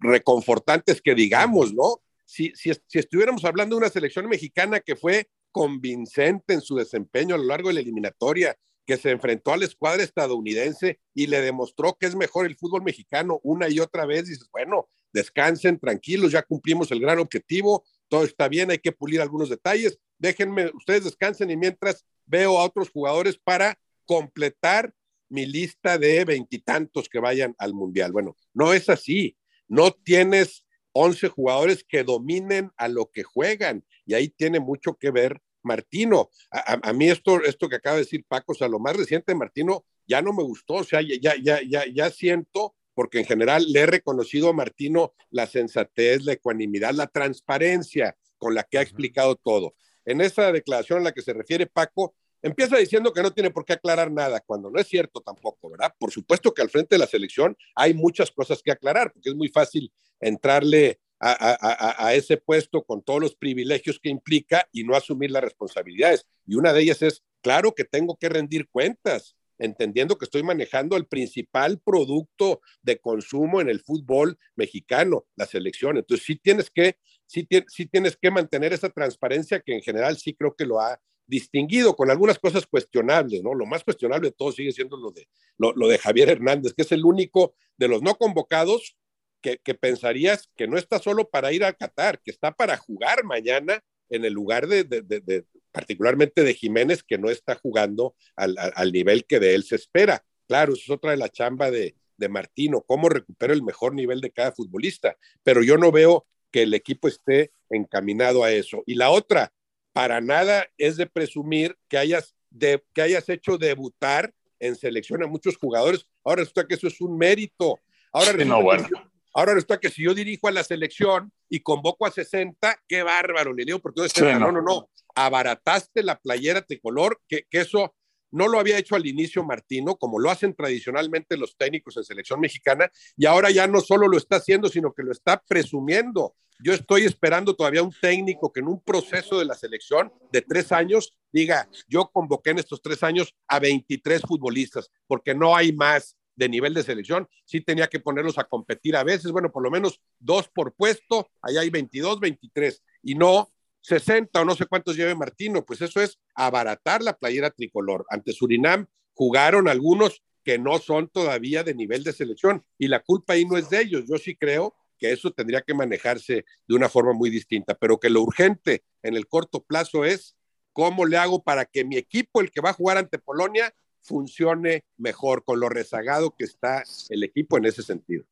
reconfortantes 0.00 1.00
que 1.00 1.14
digamos, 1.14 1.74
¿no? 1.74 2.00
Si, 2.30 2.52
si, 2.54 2.70
estuviéramos 2.98 3.44
hablando 3.44 3.74
de 3.74 3.80
una 3.80 3.88
selección 3.88 4.28
mexicana 4.28 4.78
que 4.78 4.94
fue 4.94 5.28
convincente 5.50 6.54
en 6.54 6.60
su 6.60 6.76
desempeño 6.76 7.34
a 7.34 7.38
lo 7.38 7.44
largo 7.44 7.68
de 7.68 7.74
la 7.74 7.80
eliminatoria, 7.80 8.56
que 8.86 8.96
se 8.96 9.10
enfrentó 9.10 9.52
a 9.52 9.56
la 9.56 9.64
escuadra 9.64 10.04
estadounidense 10.04 11.00
y 11.12 11.26
le 11.26 11.40
demostró 11.40 11.96
que 11.98 12.06
es 12.06 12.14
mejor 12.14 12.46
el 12.46 12.56
fútbol 12.56 12.84
mexicano 12.84 13.40
una 13.42 13.68
y 13.68 13.80
otra 13.80 14.06
vez, 14.06 14.28
dices, 14.28 14.48
bueno, 14.52 14.88
descansen 15.12 15.80
tranquilos, 15.80 16.30
ya 16.30 16.42
cumplimos 16.42 16.92
el 16.92 17.00
gran 17.00 17.18
objetivo, 17.18 17.84
todo 18.06 18.22
está 18.22 18.46
bien, 18.46 18.70
hay 18.70 18.78
que 18.78 18.92
pulir 18.92 19.20
algunos 19.20 19.48
detalles, 19.48 19.98
déjenme, 20.16 20.70
ustedes 20.74 21.02
descansen 21.02 21.50
y 21.50 21.56
mientras 21.56 22.06
veo 22.26 22.58
a 22.58 22.64
otros 22.64 22.90
jugadores 22.90 23.40
para 23.42 23.76
completar 24.06 24.94
mi 25.28 25.46
lista 25.46 25.98
de 25.98 26.24
veintitantos 26.24 27.08
que 27.08 27.18
vayan 27.18 27.56
al 27.58 27.74
Mundial. 27.74 28.12
Bueno, 28.12 28.36
no 28.54 28.72
es 28.72 28.88
así, 28.88 29.36
no 29.66 29.90
tienes 29.90 30.64
11 30.92 31.28
jugadores 31.28 31.84
que 31.84 32.04
dominen 32.04 32.70
a 32.76 32.88
lo 32.88 33.10
que 33.10 33.22
juegan. 33.22 33.84
Y 34.06 34.14
ahí 34.14 34.28
tiene 34.28 34.60
mucho 34.60 34.94
que 34.94 35.10
ver 35.10 35.40
Martino. 35.62 36.30
A, 36.50 36.92
mí 36.92 37.08
esto, 37.08 37.42
esto 37.44 37.68
que 37.68 37.76
acaba 37.76 37.96
de 37.96 38.02
decir 38.02 38.24
Paco, 38.26 38.52
o 38.52 38.54
sea, 38.54 38.68
lo 38.68 38.78
más 38.78 38.96
reciente 38.96 39.32
de 39.32 39.38
Martino 39.38 39.84
ya 40.06 40.22
no 40.22 40.32
me 40.32 40.42
gustó, 40.42 40.74
o 40.74 40.84
sea, 40.84 41.00
ya, 41.02 41.34
ya, 41.40 41.60
ya, 41.62 41.84
ya 41.86 42.10
siento, 42.10 42.74
porque 42.94 43.20
en 43.20 43.26
general 43.26 43.64
le 43.70 43.80
he 43.80 43.86
reconocido 43.86 44.48
a 44.48 44.52
Martino 44.52 45.14
la 45.30 45.46
sensatez, 45.46 46.24
la 46.24 46.32
ecuanimidad, 46.32 46.92
la 46.94 47.06
transparencia 47.06 48.16
con 48.38 48.54
la 48.54 48.64
que 48.64 48.78
ha 48.78 48.82
explicado 48.82 49.36
todo. 49.36 49.74
En 50.04 50.20
esa 50.20 50.50
declaración 50.50 51.00
a 51.00 51.04
la 51.04 51.12
que 51.12 51.22
se 51.22 51.32
refiere 51.32 51.66
Paco, 51.66 52.14
empieza 52.42 52.76
diciendo 52.76 53.12
que 53.12 53.22
no 53.22 53.32
tiene 53.32 53.50
por 53.50 53.64
qué 53.64 53.74
aclarar 53.74 54.10
nada, 54.10 54.40
cuando 54.40 54.70
no 54.70 54.80
es 54.80 54.86
cierto 54.86 55.20
tampoco, 55.20 55.70
¿verdad? 55.70 55.94
Por 55.98 56.10
supuesto 56.10 56.52
que 56.52 56.62
al 56.62 56.70
frente 56.70 56.94
de 56.94 56.98
la 56.98 57.06
selección 57.06 57.56
hay 57.74 57.94
muchas 57.94 58.30
cosas 58.30 58.62
que 58.62 58.72
aclarar, 58.72 59.12
porque 59.12 59.30
es 59.30 59.34
muy 59.34 59.48
fácil 59.48 59.92
entrarle 60.20 61.00
a, 61.20 62.14
ese 62.14 62.38
puesto 62.38 62.82
con 62.82 63.02
todos 63.02 63.20
los 63.20 63.34
privilegios 63.34 64.00
que 64.00 64.08
implica 64.08 64.66
y 64.72 64.84
no 64.84 64.96
asumir 64.96 65.30
las 65.30 65.44
responsabilidades. 65.44 66.26
Y 66.46 66.54
una 66.54 66.72
de 66.72 66.80
ellas 66.80 67.02
es, 67.02 67.22
claro 67.42 67.74
que 67.74 67.84
tengo 67.84 68.16
que 68.16 68.30
rendir 68.30 68.68
cuentas, 68.70 69.36
entendiendo 69.58 70.16
que 70.16 70.24
estoy 70.24 70.42
manejando 70.42 70.96
el 70.96 71.06
principal 71.06 71.78
producto 71.78 72.62
de 72.82 72.98
consumo 72.98 73.60
en 73.60 73.68
el 73.68 73.80
fútbol 73.80 74.38
mexicano, 74.56 75.26
la 75.36 75.44
selección. 75.44 75.98
Entonces 75.98 76.24
sí 76.24 76.36
tienes 76.36 76.70
que, 76.70 76.96
sí, 77.26 77.46
tienes 77.46 78.16
que 78.16 78.30
mantener 78.30 78.72
esa 78.72 78.88
transparencia 78.88 79.60
que 79.60 79.74
en 79.74 79.82
general 79.82 80.16
sí 80.16 80.34
creo 80.34 80.54
que 80.56 80.64
lo 80.64 80.80
ha 80.80 80.98
distinguido 81.30 81.94
con 81.94 82.10
algunas 82.10 82.38
cosas 82.38 82.66
cuestionables, 82.66 83.42
¿no? 83.42 83.54
Lo 83.54 83.64
más 83.64 83.84
cuestionable 83.84 84.28
de 84.28 84.34
todo 84.36 84.50
sigue 84.52 84.72
siendo 84.72 84.96
lo 84.96 85.12
de, 85.12 85.28
lo, 85.56 85.88
de 85.88 85.96
Javier 85.96 86.28
Hernández, 86.28 86.74
que 86.74 86.82
es 86.82 86.92
el 86.92 87.04
único 87.04 87.54
de 87.78 87.88
los 87.88 88.02
no 88.02 88.16
convocados 88.16 88.96
que, 89.40 89.58
pensarías 89.74 90.50
que 90.56 90.66
no 90.66 90.76
está 90.76 90.98
solo 90.98 91.30
para 91.30 91.52
ir 91.52 91.64
a 91.64 91.72
Qatar, 91.72 92.20
que 92.20 92.30
está 92.30 92.52
para 92.52 92.76
jugar 92.76 93.24
mañana 93.24 93.82
en 94.10 94.24
el 94.24 94.32
lugar 94.32 94.66
de, 94.66 95.44
particularmente 95.70 96.42
de 96.42 96.52
Jiménez, 96.52 97.02
que 97.04 97.16
no 97.16 97.30
está 97.30 97.54
jugando 97.54 98.16
al, 98.34 98.56
al, 98.58 98.92
nivel 98.92 99.24
que 99.24 99.38
de 99.38 99.54
él 99.54 99.62
se 99.62 99.76
espera. 99.76 100.24
Claro, 100.48 100.74
eso 100.74 100.82
es 100.82 100.90
otra 100.90 101.12
de 101.12 101.16
la 101.16 101.28
chamba 101.28 101.70
de, 101.70 101.94
de 102.16 102.28
Martino, 102.28 102.82
cómo 102.82 103.08
recupera 103.08 103.52
el 103.52 103.62
mejor 103.62 103.94
nivel 103.94 104.20
de 104.20 104.32
cada 104.32 104.52
futbolista, 104.52 105.16
pero 105.44 105.62
yo 105.62 105.78
no 105.78 105.92
veo 105.92 106.26
que 106.50 106.64
el 106.64 106.74
equipo 106.74 107.06
esté 107.06 107.52
encaminado 107.70 108.42
a 108.42 108.52
eso. 108.52 108.82
Y 108.84 108.94
la 108.94 109.10
otra, 109.10 109.52
para 110.00 110.22
nada 110.22 110.66
es 110.78 110.96
de 110.96 111.06
presumir 111.06 111.76
que 111.86 111.98
hayas, 111.98 112.34
de, 112.48 112.82
que 112.94 113.02
hayas 113.02 113.28
hecho 113.28 113.58
debutar 113.58 114.32
en 114.58 114.74
selección 114.74 115.22
a 115.22 115.26
muchos 115.26 115.58
jugadores. 115.58 116.06
Ahora 116.24 116.40
resulta 116.40 116.66
que 116.66 116.74
eso 116.76 116.86
es 116.86 117.02
un 117.02 117.18
mérito. 117.18 117.78
Ahora 118.10 118.32
resulta, 118.32 118.88
que, 118.88 118.94
ahora 119.34 119.52
resulta 119.52 119.78
que 119.78 119.90
si 119.90 120.04
yo 120.04 120.14
dirijo 120.14 120.48
a 120.48 120.52
la 120.52 120.64
selección 120.64 121.30
y 121.50 121.60
convoco 121.60 122.06
a 122.06 122.10
60, 122.10 122.80
qué 122.88 123.02
bárbaro, 123.02 123.52
le 123.52 123.66
digo, 123.66 123.78
porque 123.78 124.00
no. 124.22 124.38
no, 124.38 124.52
no, 124.52 124.62
no, 124.62 124.90
abarataste 125.14 126.02
la 126.02 126.18
playera 126.18 126.62
tricolor, 126.62 127.20
que, 127.28 127.44
que 127.50 127.60
eso 127.60 127.94
no 128.30 128.48
lo 128.48 128.58
había 128.58 128.78
hecho 128.78 128.94
al 128.94 129.06
inicio 129.06 129.44
Martino, 129.44 129.96
como 129.96 130.18
lo 130.18 130.30
hacen 130.30 130.54
tradicionalmente 130.54 131.36
los 131.36 131.56
técnicos 131.56 131.96
en 131.96 132.04
selección 132.04 132.40
mexicana, 132.40 132.90
y 133.16 133.26
ahora 133.26 133.50
ya 133.50 133.66
no 133.66 133.80
solo 133.80 134.08
lo 134.08 134.16
está 134.16 134.36
haciendo, 134.36 134.68
sino 134.68 134.92
que 134.92 135.02
lo 135.02 135.12
está 135.12 135.42
presumiendo. 135.46 136.34
Yo 136.62 136.74
estoy 136.74 137.04
esperando 137.04 137.56
todavía 137.56 137.82
un 137.82 137.94
técnico 138.00 138.52
que 138.52 138.60
en 138.60 138.68
un 138.68 138.80
proceso 138.82 139.38
de 139.38 139.46
la 139.46 139.54
selección 139.54 140.12
de 140.30 140.42
tres 140.42 140.72
años 140.72 141.16
diga, 141.32 141.68
yo 141.88 142.10
convoqué 142.12 142.50
en 142.50 142.58
estos 142.58 142.82
tres 142.82 143.02
años 143.02 143.34
a 143.48 143.58
23 143.58 144.22
futbolistas, 144.22 144.90
porque 145.06 145.34
no 145.34 145.56
hay 145.56 145.72
más 145.72 146.16
de 146.36 146.48
nivel 146.48 146.72
de 146.74 146.82
selección, 146.82 147.28
sí 147.44 147.60
tenía 147.60 147.86
que 147.86 148.00
ponerlos 148.00 148.38
a 148.38 148.44
competir 148.44 148.96
a 148.96 149.04
veces, 149.04 149.30
bueno, 149.30 149.52
por 149.52 149.62
lo 149.62 149.70
menos 149.70 150.00
dos 150.18 150.48
por 150.48 150.74
puesto, 150.74 151.28
allá 151.42 151.60
hay 151.60 151.70
22, 151.70 152.18
23, 152.20 152.82
y 153.02 153.14
no 153.14 153.50
60 153.82 154.40
o 154.40 154.44
no 154.44 154.54
sé 154.54 154.66
cuántos 154.66 154.96
lleve 154.96 155.14
Martino, 155.14 155.64
pues 155.64 155.80
eso 155.82 156.00
es 156.00 156.18
abaratar 156.34 157.02
la 157.02 157.16
playera 157.16 157.50
tricolor. 157.50 158.04
Ante 158.10 158.32
Surinam 158.32 158.86
jugaron 159.14 159.68
algunos 159.68 160.22
que 160.44 160.58
no 160.58 160.78
son 160.78 161.08
todavía 161.08 161.62
de 161.64 161.74
nivel 161.74 162.02
de 162.04 162.12
selección 162.12 162.64
y 162.78 162.88
la 162.88 163.00
culpa 163.00 163.34
ahí 163.34 163.44
no 163.44 163.56
es 163.56 163.70
de 163.70 163.80
ellos. 163.80 164.04
Yo 164.08 164.16
sí 164.18 164.36
creo 164.36 164.74
que 164.98 165.12
eso 165.12 165.30
tendría 165.30 165.62
que 165.62 165.74
manejarse 165.74 166.44
de 166.68 166.74
una 166.74 166.88
forma 166.88 167.12
muy 167.12 167.30
distinta, 167.30 167.74
pero 167.74 167.98
que 167.98 168.10
lo 168.10 168.22
urgente 168.22 168.84
en 169.02 169.16
el 169.16 169.26
corto 169.26 169.62
plazo 169.62 170.04
es 170.04 170.36
cómo 170.72 171.06
le 171.06 171.16
hago 171.16 171.42
para 171.42 171.64
que 171.64 171.84
mi 171.84 171.96
equipo, 171.96 172.40
el 172.40 172.50
que 172.50 172.60
va 172.60 172.70
a 172.70 172.74
jugar 172.74 172.98
ante 172.98 173.18
Polonia, 173.18 173.74
funcione 174.02 174.84
mejor 174.96 175.44
con 175.44 175.60
lo 175.60 175.68
rezagado 175.68 176.34
que 176.36 176.44
está 176.44 176.84
el 177.08 177.22
equipo 177.22 177.58
en 177.58 177.66
ese 177.66 177.82
sentido. 177.82 178.24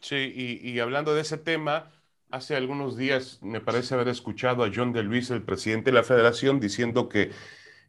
Sí, 0.00 0.32
y, 0.34 0.68
y 0.68 0.78
hablando 0.78 1.14
de 1.14 1.22
ese 1.22 1.38
tema, 1.38 1.92
Hace 2.36 2.54
algunos 2.54 2.98
días 2.98 3.38
me 3.40 3.62
parece 3.62 3.94
haber 3.94 4.08
escuchado 4.08 4.62
a 4.62 4.70
John 4.70 4.92
de 4.92 5.02
Luis, 5.02 5.30
el 5.30 5.40
presidente 5.40 5.90
de 5.90 5.94
la 5.94 6.02
federación, 6.02 6.60
diciendo 6.60 7.08
que 7.08 7.30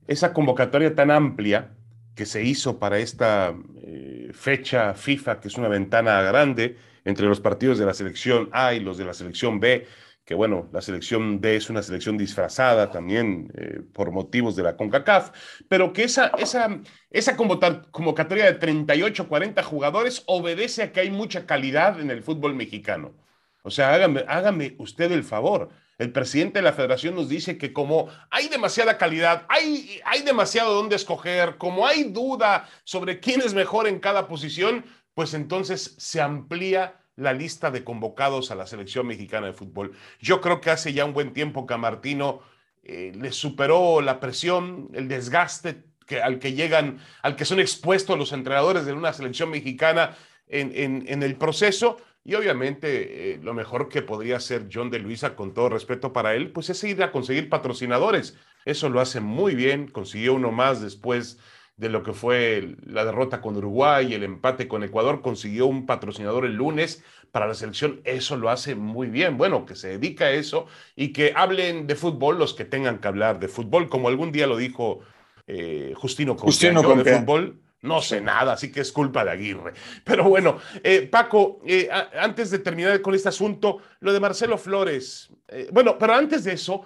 esa 0.07 0.31
convocatoria 0.31 0.95
tan 0.95 1.11
amplia 1.11 1.75
que 2.15 2.25
se 2.25 2.45
hizo 2.45 2.79
para 2.79 2.97
esta 2.97 3.53
eh, 3.83 4.29
fecha 4.31 4.93
FIFA, 4.93 5.41
que 5.41 5.49
es 5.49 5.57
una 5.57 5.67
ventana 5.67 6.21
grande 6.21 6.77
entre 7.03 7.25
los 7.25 7.41
partidos 7.41 7.77
de 7.77 7.87
la 7.87 7.93
selección 7.93 8.47
A 8.53 8.73
y 8.73 8.79
los 8.79 8.97
de 8.97 9.03
la 9.03 9.13
selección 9.13 9.59
B, 9.59 9.85
que 10.23 10.33
bueno, 10.33 10.69
la 10.71 10.81
selección 10.81 11.41
D 11.41 11.57
es 11.57 11.69
una 11.69 11.83
selección 11.83 12.17
disfrazada 12.17 12.89
también 12.89 13.51
eh, 13.53 13.81
por 13.91 14.11
motivos 14.11 14.55
de 14.55 14.63
la 14.63 14.77
CONCACAF, 14.77 15.31
pero 15.67 15.91
que 15.91 16.05
esa, 16.05 16.27
esa, 16.37 16.79
esa 17.11 17.35
convocatoria 17.35 18.45
de 18.45 18.53
38, 18.53 19.27
40 19.27 19.61
jugadores 19.63 20.23
obedece 20.25 20.83
a 20.83 20.93
que 20.93 21.01
hay 21.01 21.11
mucha 21.11 21.45
calidad 21.45 21.99
en 21.99 22.11
el 22.11 22.23
fútbol 22.23 22.55
mexicano. 22.55 23.26
O 23.67 23.69
sea, 23.69 23.93
hágame, 23.93 24.75
usted 24.77 25.11
el 25.11 25.25
favor. 25.25 25.67
El 25.97 26.13
presidente 26.13 26.59
de 26.59 26.63
la 26.63 26.71
federación 26.71 27.15
nos 27.15 27.27
dice 27.27 27.57
que 27.57 27.73
como 27.73 28.07
hay 28.29 28.47
demasiada 28.47 28.97
calidad, 28.97 29.45
hay, 29.49 29.99
hay 30.05 30.21
demasiado 30.21 30.73
donde 30.73 30.95
escoger, 30.95 31.57
como 31.57 31.85
hay 31.85 32.05
duda 32.05 32.69
sobre 32.85 33.19
quién 33.19 33.41
es 33.41 33.53
mejor 33.53 33.89
en 33.89 33.99
cada 33.99 34.29
posición, 34.29 34.85
pues 35.13 35.33
entonces 35.33 35.95
se 35.97 36.21
amplía 36.21 36.95
la 37.17 37.33
lista 37.33 37.69
de 37.69 37.83
convocados 37.83 38.51
a 38.51 38.55
la 38.55 38.67
selección 38.67 39.05
mexicana 39.05 39.47
de 39.47 39.53
fútbol. 39.53 39.91
Yo 40.21 40.39
creo 40.39 40.61
que 40.61 40.69
hace 40.69 40.93
ya 40.93 41.03
un 41.03 41.13
buen 41.13 41.33
tiempo 41.33 41.67
que 41.67 41.73
a 41.73 41.77
Martino 41.77 42.39
eh, 42.83 43.11
le 43.13 43.33
superó 43.33 43.99
la 43.99 44.21
presión, 44.21 44.89
el 44.93 45.09
desgaste 45.09 45.83
que, 46.05 46.21
al 46.21 46.39
que 46.39 46.53
llegan, 46.53 46.99
al 47.21 47.35
que 47.35 47.43
son 47.43 47.59
expuestos 47.59 48.17
los 48.17 48.31
entrenadores 48.31 48.85
de 48.85 48.93
una 48.93 49.11
selección 49.11 49.49
mexicana 49.49 50.15
en, 50.47 51.03
en 51.05 51.21
el 51.21 51.35
proceso 51.35 51.97
y 52.27 52.35
obviamente 52.35 53.31
eh, 53.31 53.39
lo 53.41 53.53
mejor 53.53 53.87
que 53.87 54.01
podría 54.01 54.35
hacer 54.35 54.67
John 54.71 54.91
de 54.91 54.99
Luisa, 54.99 55.33
con 55.37 55.53
todo 55.53 55.69
respeto 55.69 56.11
para 56.11 56.35
él, 56.35 56.51
pues 56.51 56.69
es 56.69 56.83
ir 56.83 57.01
a 57.01 57.09
conseguir 57.09 57.47
patrocinadores. 57.47 58.35
Eso 58.65 58.89
lo 58.89 58.99
hace 58.99 59.21
muy 59.21 59.55
bien, 59.55 59.87
consiguió 59.87 60.33
uno 60.33 60.51
más 60.51 60.81
después 60.81 61.39
de 61.77 61.87
lo 61.87 62.03
que 62.03 62.11
fue 62.11 62.75
la 62.85 63.05
derrota 63.05 63.39
con 63.39 63.55
Uruguay 63.55 64.07
y 64.07 64.13
el 64.13 64.23
empate 64.23 64.67
con 64.67 64.83
Ecuador, 64.83 65.21
consiguió 65.21 65.67
un 65.67 65.85
patrocinador 65.85 66.45
el 66.45 66.55
lunes 66.55 67.01
para 67.31 67.47
la 67.47 67.53
selección, 67.53 68.01
eso 68.03 68.35
lo 68.35 68.49
hace 68.49 68.75
muy 68.75 69.07
bien. 69.07 69.37
Bueno, 69.37 69.65
que 69.65 69.77
se 69.77 69.97
dedica 69.97 70.25
a 70.25 70.31
eso 70.31 70.65
y 70.97 71.13
que 71.13 71.31
hablen 71.33 71.87
de 71.87 71.95
fútbol 71.95 72.39
los 72.39 72.53
que 72.53 72.65
tengan 72.65 72.97
que 72.97 73.07
hablar 73.07 73.39
de 73.39 73.47
fútbol, 73.47 73.87
como 73.87 74.09
algún 74.09 74.33
día 74.33 74.47
lo 74.47 74.57
dijo 74.57 74.99
eh, 75.47 75.93
Justino 75.95 76.35
Justino 76.35 76.81
de 76.81 77.19
fútbol 77.19 77.61
no 77.81 78.01
sé 78.01 78.21
nada, 78.21 78.53
así 78.53 78.71
que 78.71 78.81
es 78.81 78.91
culpa 78.91 79.23
de 79.23 79.31
Aguirre. 79.31 79.73
Pero 80.03 80.25
bueno, 80.25 80.57
eh, 80.83 81.07
Paco, 81.07 81.61
eh, 81.65 81.89
antes 82.19 82.51
de 82.51 82.59
terminar 82.59 83.01
con 83.01 83.13
este 83.13 83.29
asunto, 83.29 83.79
lo 83.99 84.13
de 84.13 84.19
Marcelo 84.19 84.57
Flores. 84.57 85.29
Eh, 85.47 85.69
bueno, 85.71 85.97
pero 85.97 86.13
antes 86.13 86.43
de 86.43 86.53
eso, 86.53 86.85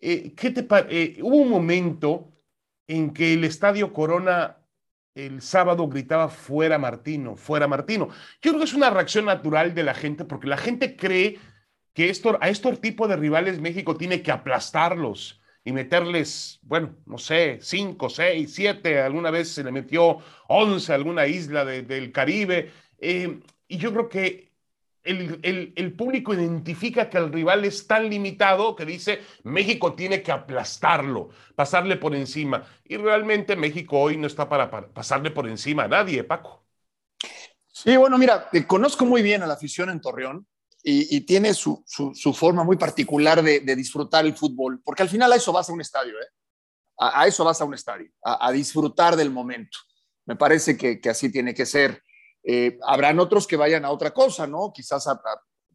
¿qué 0.00 0.52
te 0.54 1.22
hubo 1.22 1.36
un 1.36 1.50
momento 1.50 2.32
en 2.86 3.12
que 3.12 3.34
el 3.34 3.44
Estadio 3.44 3.92
Corona 3.92 4.58
el 5.14 5.42
sábado 5.42 5.88
gritaba 5.88 6.28
fuera 6.28 6.78
Martino, 6.78 7.34
fuera 7.34 7.66
Martino. 7.66 8.08
Yo 8.40 8.52
creo 8.52 8.58
que 8.58 8.64
es 8.64 8.74
una 8.74 8.90
reacción 8.90 9.24
natural 9.24 9.74
de 9.74 9.82
la 9.82 9.94
gente 9.94 10.24
porque 10.24 10.46
la 10.46 10.56
gente 10.56 10.94
cree 10.96 11.40
que 11.92 12.08
esto, 12.08 12.38
a 12.40 12.48
estos 12.48 12.80
tipos 12.80 13.08
de 13.08 13.16
rivales 13.16 13.60
México 13.60 13.96
tiene 13.96 14.22
que 14.22 14.30
aplastarlos 14.30 15.40
y 15.68 15.72
meterles, 15.72 16.60
bueno, 16.62 16.96
no 17.04 17.18
sé, 17.18 17.58
cinco, 17.60 18.08
seis, 18.08 18.54
siete, 18.54 19.02
alguna 19.02 19.30
vez 19.30 19.50
se 19.50 19.62
le 19.62 19.70
metió 19.70 20.16
once 20.48 20.90
a 20.90 20.94
alguna 20.94 21.26
isla 21.26 21.62
del 21.66 22.10
Caribe. 22.10 22.72
Eh, 22.98 23.38
y 23.68 23.76
yo 23.76 23.92
creo 23.92 24.08
que 24.08 24.50
el, 25.02 25.38
el, 25.42 25.74
el, 25.76 25.92
público 25.92 26.32
identifica 26.32 27.10
que 27.10 27.18
el 27.18 27.30
rival 27.30 27.66
es 27.66 27.86
tan 27.86 28.08
limitado 28.08 28.74
que 28.74 28.86
dice 28.86 29.20
México 29.44 29.92
tiene 29.92 30.22
que 30.22 30.32
aplastarlo, 30.32 31.28
pasarle 31.54 31.96
por 31.96 32.14
encima. 32.14 32.64
Y 32.82 32.96
realmente 32.96 33.54
México 33.54 34.00
hoy 34.00 34.16
no 34.16 34.26
está 34.26 34.48
para, 34.48 34.70
pasarle 34.70 35.30
por 35.30 35.46
encima 35.46 35.84
a 35.84 35.88
nadie, 35.88 36.24
Paco. 36.24 36.64
Sí, 37.66 37.94
bueno, 37.98 38.16
mira, 38.16 38.48
conozco 38.66 39.04
muy 39.04 39.20
bien 39.20 39.42
a 39.42 39.46
la 39.46 39.52
afición 39.52 39.90
en 39.90 40.00
Torreón 40.00 40.46
y, 40.82 41.20
tiene 41.22 41.54
su, 41.54 41.84
forma 42.34 42.64
muy 42.64 42.76
particular 42.76 43.42
de, 43.42 43.60
disfrutar 43.76 44.24
el 44.24 44.36
fútbol, 44.36 44.80
porque 44.84 45.02
al 45.02 45.08
final 45.08 45.32
a 45.32 45.36
eso 45.36 45.52
vas 45.52 45.68
a 45.68 45.72
un 45.72 45.80
estadio, 45.80 46.14
¿eh? 46.14 46.28
a, 46.98 47.26
eso 47.26 47.44
vas 47.44 47.60
a 47.60 47.64
un 47.64 47.74
estadio, 47.74 48.10
a, 48.22 48.50
disfrutar 48.52 49.16
del 49.16 49.30
momento. 49.30 49.78
Me 50.26 50.36
parece 50.36 50.76
que, 50.76 51.00
así 51.08 51.30
tiene 51.30 51.54
que 51.54 51.66
ser. 51.66 52.02
Eh, 52.44 52.78
habrán 52.86 53.18
otros 53.18 53.46
que 53.46 53.56
vayan 53.56 53.84
a 53.84 53.90
otra 53.90 54.12
cosa, 54.12 54.46
¿no? 54.46 54.72
Quizás 54.72 55.06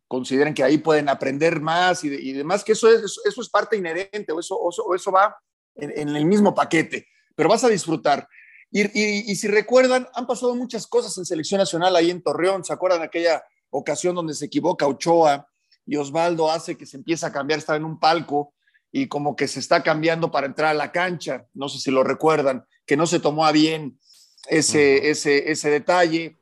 consideren 0.08 0.54
que 0.54 0.64
ahí 0.64 0.78
pueden 0.78 1.10
aprender 1.10 1.60
más 1.60 2.04
y, 2.04 2.34
demás, 2.34 2.64
que 2.64 2.74
eso 2.74 2.90
es, 2.90 3.20
eso 3.26 3.42
es 3.42 3.50
parte 3.50 3.78
inherente 3.78 4.32
o 4.32 4.40
eso, 4.40 4.58
eso, 4.96 5.12
va 5.12 5.36
en, 5.76 6.16
el 6.16 6.26
mismo 6.26 6.54
paquete, 6.54 7.08
pero 7.36 7.50
vas 7.50 7.64
a 7.64 7.70
disfrutar. 7.70 8.28
Y, 8.72 9.32
y, 9.32 9.36
si 9.36 9.48
recuerdan, 9.48 10.08
han 10.14 10.26
pasado 10.26 10.56
muchas 10.56 10.88
cosas 10.88 11.16
en 11.18 11.26
selección 11.26 11.60
nacional 11.60 11.96
ahí 11.96 12.10
en 12.10 12.24
Torreón. 12.24 12.64
¿Se 12.64 12.74
acuerdan 12.74 13.04
aquella 13.04 13.44
ocasión 13.74 14.16
donde 14.16 14.34
se 14.34 14.46
equivoca 14.46 14.88
Ochoa 14.88 15.48
y 15.86 15.98
Osvaldo 15.98 16.50
hace 16.50 16.78
que 16.78 16.86
se 16.86 16.98
empiece 16.98 17.26
a 17.26 17.32
cambiar, 17.32 17.60
está 17.60 17.76
en 17.76 17.84
un 17.84 18.00
palco 18.00 18.54
y 18.92 19.08
como 19.08 19.36
que 19.36 19.48
se 19.48 19.60
está 19.60 19.84
cambiando 19.84 20.32
para 20.32 20.48
entrar 20.48 20.70
a 20.70 20.74
la 20.76 20.92
cancha, 20.92 21.46
no 21.54 21.68
sé 21.68 21.80
si 21.80 21.92
lo 21.92 22.04
recuerdan, 22.04 22.66
que 22.86 22.96
no 22.96 23.08
se 23.08 23.20
tomó 23.20 23.46
a 23.46 23.52
bien 23.52 24.00
ese, 24.48 25.10
ese, 25.10 25.52
ese 25.52 25.70
detalle, 25.70 26.38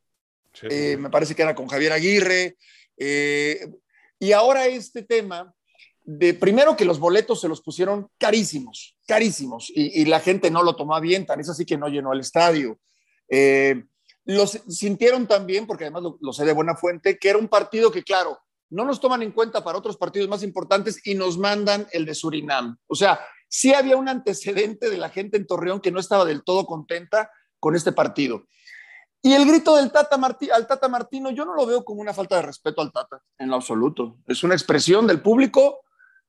eh, 0.63 0.97
me 0.97 1.09
parece 1.09 1.33
que 1.33 1.41
era 1.41 1.55
con 1.55 1.67
Javier 1.67 1.93
Aguirre, 1.93 2.57
eh, 2.97 3.67
y 4.19 4.33
ahora 4.33 4.67
este 4.67 5.01
tema 5.01 5.53
de 6.03 6.33
primero 6.33 6.75
que 6.75 6.83
los 6.83 6.99
boletos 6.99 7.39
se 7.39 7.47
los 7.47 7.61
pusieron 7.61 8.09
carísimos, 8.17 8.97
carísimos, 9.07 9.71
y, 9.73 10.03
la 10.05 10.19
gente 10.19 10.51
no 10.51 10.61
lo 10.61 10.75
tomó 10.75 10.95
a 10.95 10.99
bien, 10.99 11.25
tan 11.25 11.39
es 11.39 11.49
así 11.49 11.65
que 11.65 11.77
no 11.77 11.87
llenó 11.87 12.11
el 12.11 12.19
estadio. 12.19 12.79
Eh, 13.29 13.83
los 14.25 14.51
sintieron 14.67 15.27
también, 15.27 15.65
porque 15.67 15.85
además 15.85 16.13
lo, 16.19 16.33
sé 16.33 16.45
de 16.45 16.53
buena 16.53 16.75
fuente, 16.75 17.17
que 17.17 17.29
era 17.29 17.39
un 17.39 17.47
partido 17.47 17.91
que, 17.91 18.03
claro, 18.03 18.39
no 18.69 18.85
nos 18.85 18.99
toman 18.99 19.21
en 19.21 19.31
cuenta 19.31 19.63
para 19.63 19.77
otros 19.77 19.97
partidos 19.97 20.29
más 20.29 20.43
importantes 20.43 21.05
y 21.05 21.15
nos 21.15 21.37
mandan 21.37 21.87
el 21.91 22.05
de 22.05 22.15
Surinam. 22.15 22.77
O 22.87 22.95
sea, 22.95 23.19
sí 23.47 23.73
había 23.73 23.97
un 23.97 24.07
antecedente 24.07 24.89
de 24.89 24.97
la 24.97 25.09
gente 25.09 25.37
en 25.37 25.45
Torreón 25.45 25.81
que 25.81 25.91
no 25.91 25.99
estaba 25.99 26.25
del 26.25 26.43
todo 26.43 26.65
contenta 26.65 27.31
con 27.59 27.75
este 27.75 27.91
partido. 27.91 28.45
Y 29.21 29.33
el 29.33 29.45
grito 29.45 29.75
del 29.75 29.91
Tata 29.91 30.19
al 30.53 30.67
Tata 30.67 30.87
Martino, 30.87 31.29
yo 31.29 31.45
no 31.45 31.53
lo 31.53 31.65
veo 31.65 31.85
como 31.85 32.01
una 32.01 32.13
falta 32.13 32.37
de 32.37 32.41
respeto 32.41 32.81
al 32.81 32.91
Tata, 32.91 33.21
en 33.37 33.49
lo 33.49 33.55
absoluto. 33.55 34.17
Es 34.25 34.43
una 34.43 34.55
expresión 34.55 35.05
del 35.05 35.21
público 35.21 35.81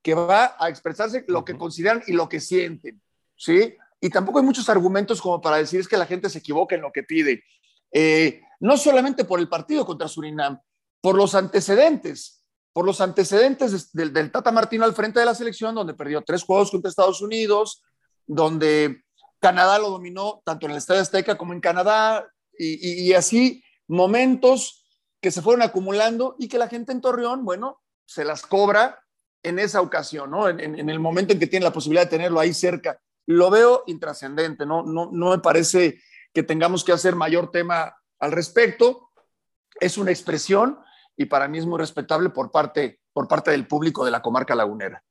que 0.02 0.14
va 0.14 0.56
a 0.58 0.68
expresarse 0.68 1.24
lo 1.28 1.44
que 1.44 1.56
consideran 1.56 2.02
y 2.06 2.12
lo 2.12 2.28
que 2.28 2.40
sienten, 2.40 3.00
¿sí? 3.36 3.76
Y 4.00 4.10
tampoco 4.10 4.40
hay 4.40 4.44
muchos 4.44 4.68
argumentos 4.68 5.22
como 5.22 5.40
para 5.40 5.56
decir 5.56 5.80
es 5.80 5.88
que 5.88 5.96
la 5.96 6.06
gente 6.06 6.28
se 6.28 6.38
equivoca 6.38 6.74
en 6.74 6.82
lo 6.82 6.92
que 6.92 7.04
pide. 7.04 7.44
Eh, 7.92 8.40
no 8.60 8.76
solamente 8.76 9.24
por 9.24 9.40
el 9.40 9.48
partido 9.48 9.84
contra 9.84 10.08
Surinam, 10.08 10.58
por 11.00 11.16
los 11.16 11.34
antecedentes, 11.34 12.42
por 12.72 12.86
los 12.86 13.00
antecedentes 13.00 13.92
del, 13.92 14.30
Tata 14.30 14.50
Martino 14.50 14.84
al 14.84 14.94
frente 14.94 15.20
de 15.20 15.26
la 15.26 15.34
selección, 15.34 15.74
donde 15.74 15.94
perdió 15.94 16.22
tres 16.22 16.42
juegos 16.42 16.70
contra 16.70 16.88
Estados 16.88 17.20
Unidos, 17.20 17.82
donde 18.26 19.02
Canadá 19.40 19.78
lo 19.78 19.90
dominó 19.90 20.42
tanto 20.44 20.66
en 20.66 20.72
el 20.72 20.78
Estadio 20.78 21.02
Azteca 21.02 21.36
como 21.36 21.52
en 21.52 21.60
Canadá, 21.60 22.26
y, 22.56 23.12
así 23.14 23.64
momentos 23.88 24.84
que 25.20 25.30
se 25.30 25.42
fueron 25.42 25.62
acumulando 25.62 26.36
y 26.38 26.48
que 26.48 26.58
la 26.58 26.68
gente 26.68 26.92
en 26.92 27.00
Torreón, 27.00 27.44
bueno, 27.44 27.80
se 28.06 28.24
las 28.24 28.42
cobra 28.42 29.02
en 29.42 29.58
esa 29.58 29.80
ocasión, 29.80 30.30
¿no? 30.30 30.48
En, 30.48 30.88
el 30.88 31.00
momento 31.00 31.32
en 31.32 31.40
que 31.40 31.48
tiene 31.48 31.64
la 31.64 31.72
posibilidad 31.72 32.04
de 32.04 32.10
tenerlo 32.10 32.38
ahí 32.38 32.54
cerca. 32.54 33.00
Lo 33.26 33.50
veo 33.50 33.82
intrascendente, 33.86 34.64
¿no? 34.64 34.84
No, 34.84 35.10
no 35.12 35.30
me 35.30 35.38
parece 35.38 36.00
que 36.32 36.42
tengamos 36.42 36.84
que 36.84 36.92
hacer 36.92 37.14
mayor 37.14 37.50
tema 37.50 37.96
al 38.18 38.32
respecto. 38.32 39.10
Es 39.80 39.98
una 39.98 40.10
expresión 40.10 40.78
y 41.16 41.26
para 41.26 41.48
mí 41.48 41.58
es 41.58 41.66
muy 41.66 41.78
respetable 41.78 42.30
por 42.30 42.50
parte, 42.50 43.00
por 43.12 43.28
parte 43.28 43.50
del 43.50 43.66
público 43.66 44.04
de 44.04 44.10
la 44.10 44.22
comarca 44.22 44.54
lagunera. 44.54 45.02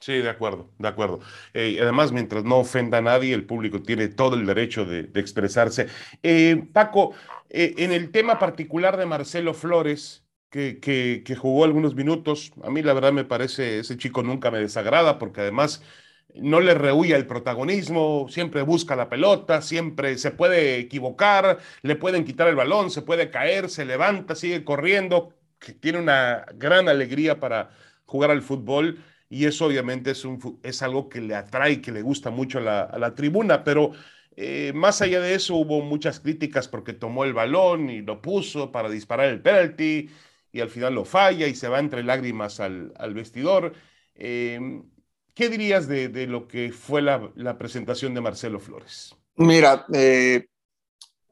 Sí, 0.00 0.18
de 0.18 0.28
acuerdo, 0.28 0.70
de 0.78 0.88
acuerdo. 0.88 1.20
Eh, 1.54 1.78
además, 1.80 2.12
mientras 2.12 2.44
no 2.44 2.58
ofenda 2.58 2.98
a 2.98 3.00
nadie, 3.00 3.32
el 3.32 3.46
público 3.46 3.80
tiene 3.80 4.08
todo 4.08 4.36
el 4.36 4.44
derecho 4.44 4.84
de, 4.84 5.10
expresarse. 5.14 5.86
Eh, 6.22 6.68
Paco, 6.74 7.14
eh, 7.48 7.74
en 7.78 7.90
el 7.90 8.10
tema 8.10 8.38
particular 8.38 8.98
de 8.98 9.06
Marcelo 9.06 9.54
Flores, 9.54 10.22
que, 10.50 10.78
que, 10.78 11.36
jugó 11.36 11.64
algunos 11.64 11.94
minutos, 11.94 12.52
a 12.62 12.70
mí 12.70 12.82
la 12.82 12.92
verdad 12.92 13.12
me 13.12 13.24
parece, 13.24 13.78
ese 13.78 13.96
chico 13.96 14.22
nunca 14.22 14.50
me 14.50 14.58
desagrada, 14.58 15.18
porque 15.18 15.40
además 15.40 15.82
no 16.34 16.60
le 16.60 16.74
rehuye 16.74 17.14
el 17.14 17.26
protagonismo, 17.26 18.26
siempre 18.28 18.62
busca 18.62 18.96
la 18.96 19.08
pelota, 19.08 19.62
siempre 19.62 20.18
se 20.18 20.32
puede 20.32 20.78
equivocar, 20.78 21.58
le 21.82 21.96
pueden 21.96 22.24
quitar 22.24 22.48
el 22.48 22.56
balón, 22.56 22.90
se 22.90 23.02
puede 23.02 23.30
caer, 23.30 23.70
se 23.70 23.84
levanta, 23.84 24.34
sigue 24.34 24.64
corriendo, 24.64 25.34
que 25.58 25.72
tiene 25.72 25.98
una 25.98 26.44
gran 26.54 26.88
alegría 26.88 27.40
para 27.40 27.70
jugar 28.04 28.30
al 28.30 28.42
fútbol 28.42 28.98
y 29.28 29.46
eso 29.46 29.66
obviamente 29.66 30.10
es, 30.12 30.24
un, 30.24 30.60
es 30.62 30.82
algo 30.82 31.08
que 31.08 31.20
le 31.20 31.34
atrae, 31.34 31.80
que 31.80 31.92
le 31.92 32.02
gusta 32.02 32.30
mucho 32.30 32.58
a 32.58 32.98
la, 32.98 33.14
tribuna, 33.14 33.64
pero 33.64 33.92
eh, 34.36 34.72
más 34.74 35.02
allá 35.02 35.20
de 35.20 35.34
eso 35.34 35.56
hubo 35.56 35.82
muchas 35.82 36.20
críticas 36.20 36.68
porque 36.68 36.92
tomó 36.92 37.24
el 37.24 37.32
balón 37.32 37.90
y 37.90 38.02
lo 38.02 38.20
puso 38.20 38.72
para 38.72 38.90
disparar 38.90 39.26
el 39.26 39.40
penalti 39.40 40.10
y 40.52 40.60
al 40.60 40.70
final 40.70 40.94
lo 40.94 41.04
falla 41.04 41.46
y 41.48 41.54
se 41.54 41.68
va 41.68 41.80
entre 41.80 42.02
lágrimas 42.04 42.60
al, 42.60 42.92
vestidor. 43.14 43.74
Em, 44.14 44.84
¿Qué 45.34 45.48
dirías 45.48 45.88
de, 45.88 46.26
lo 46.26 46.46
que 46.46 46.72
fue 46.72 47.02
la, 47.02 47.58
presentación 47.58 48.14
de 48.14 48.20
Marcelo 48.20 48.60
Flores? 48.60 49.14
Mira, 49.36 49.84
eh, 49.92 50.46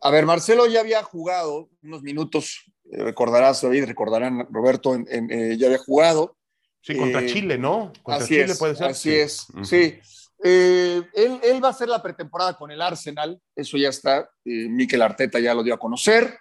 a 0.01 0.11
ver, 0.11 0.27
Marcelo 0.27 0.67
ya 0.67 0.81
había 0.81 1.03
jugado 1.03 1.71
unos 1.83 2.03
minutos, 2.03 2.65
eh, 2.91 3.05
recordarás, 3.05 3.63
David, 3.63 3.85
recordarán, 3.85 4.47
Roberto, 4.51 4.97
ya 4.97 5.67
había 5.67 5.79
jugado 5.79 6.37
Sí, 6.83 6.97
contra 6.97 7.23
eh, 7.23 7.27
Chile, 7.27 7.59
¿no? 7.59 7.93
Contra 8.03 8.25
así 8.25 8.35
Chile 8.35 8.53
es, 8.53 8.59
puede 8.59 8.75
ser. 8.75 8.87
Así 8.89 9.15
es, 9.15 9.47
sí. 9.63 9.99
Eh, 10.45 11.03
él, 11.15 11.63
va 11.63 11.69
a 11.69 11.71
hacer 11.71 11.89
la 11.89 12.03
pretemporada 12.03 12.57
con 12.57 12.73
el 12.73 12.83
Arsenal, 12.83 13.41
eso 13.55 13.77
ya 13.77 13.89
está, 13.89 14.29
eh, 14.45 14.69
Mikel 14.69 15.01
Arteta 15.01 15.39
ya 15.39 15.55
lo 15.55 15.63
dio 15.63 15.75
a 15.75 15.79
conocer, 15.79 16.37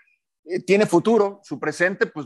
tiene 0.66 0.88
futuro, 0.88 1.40
su 1.44 1.60
presente, 1.60 2.08
pues 2.08 2.26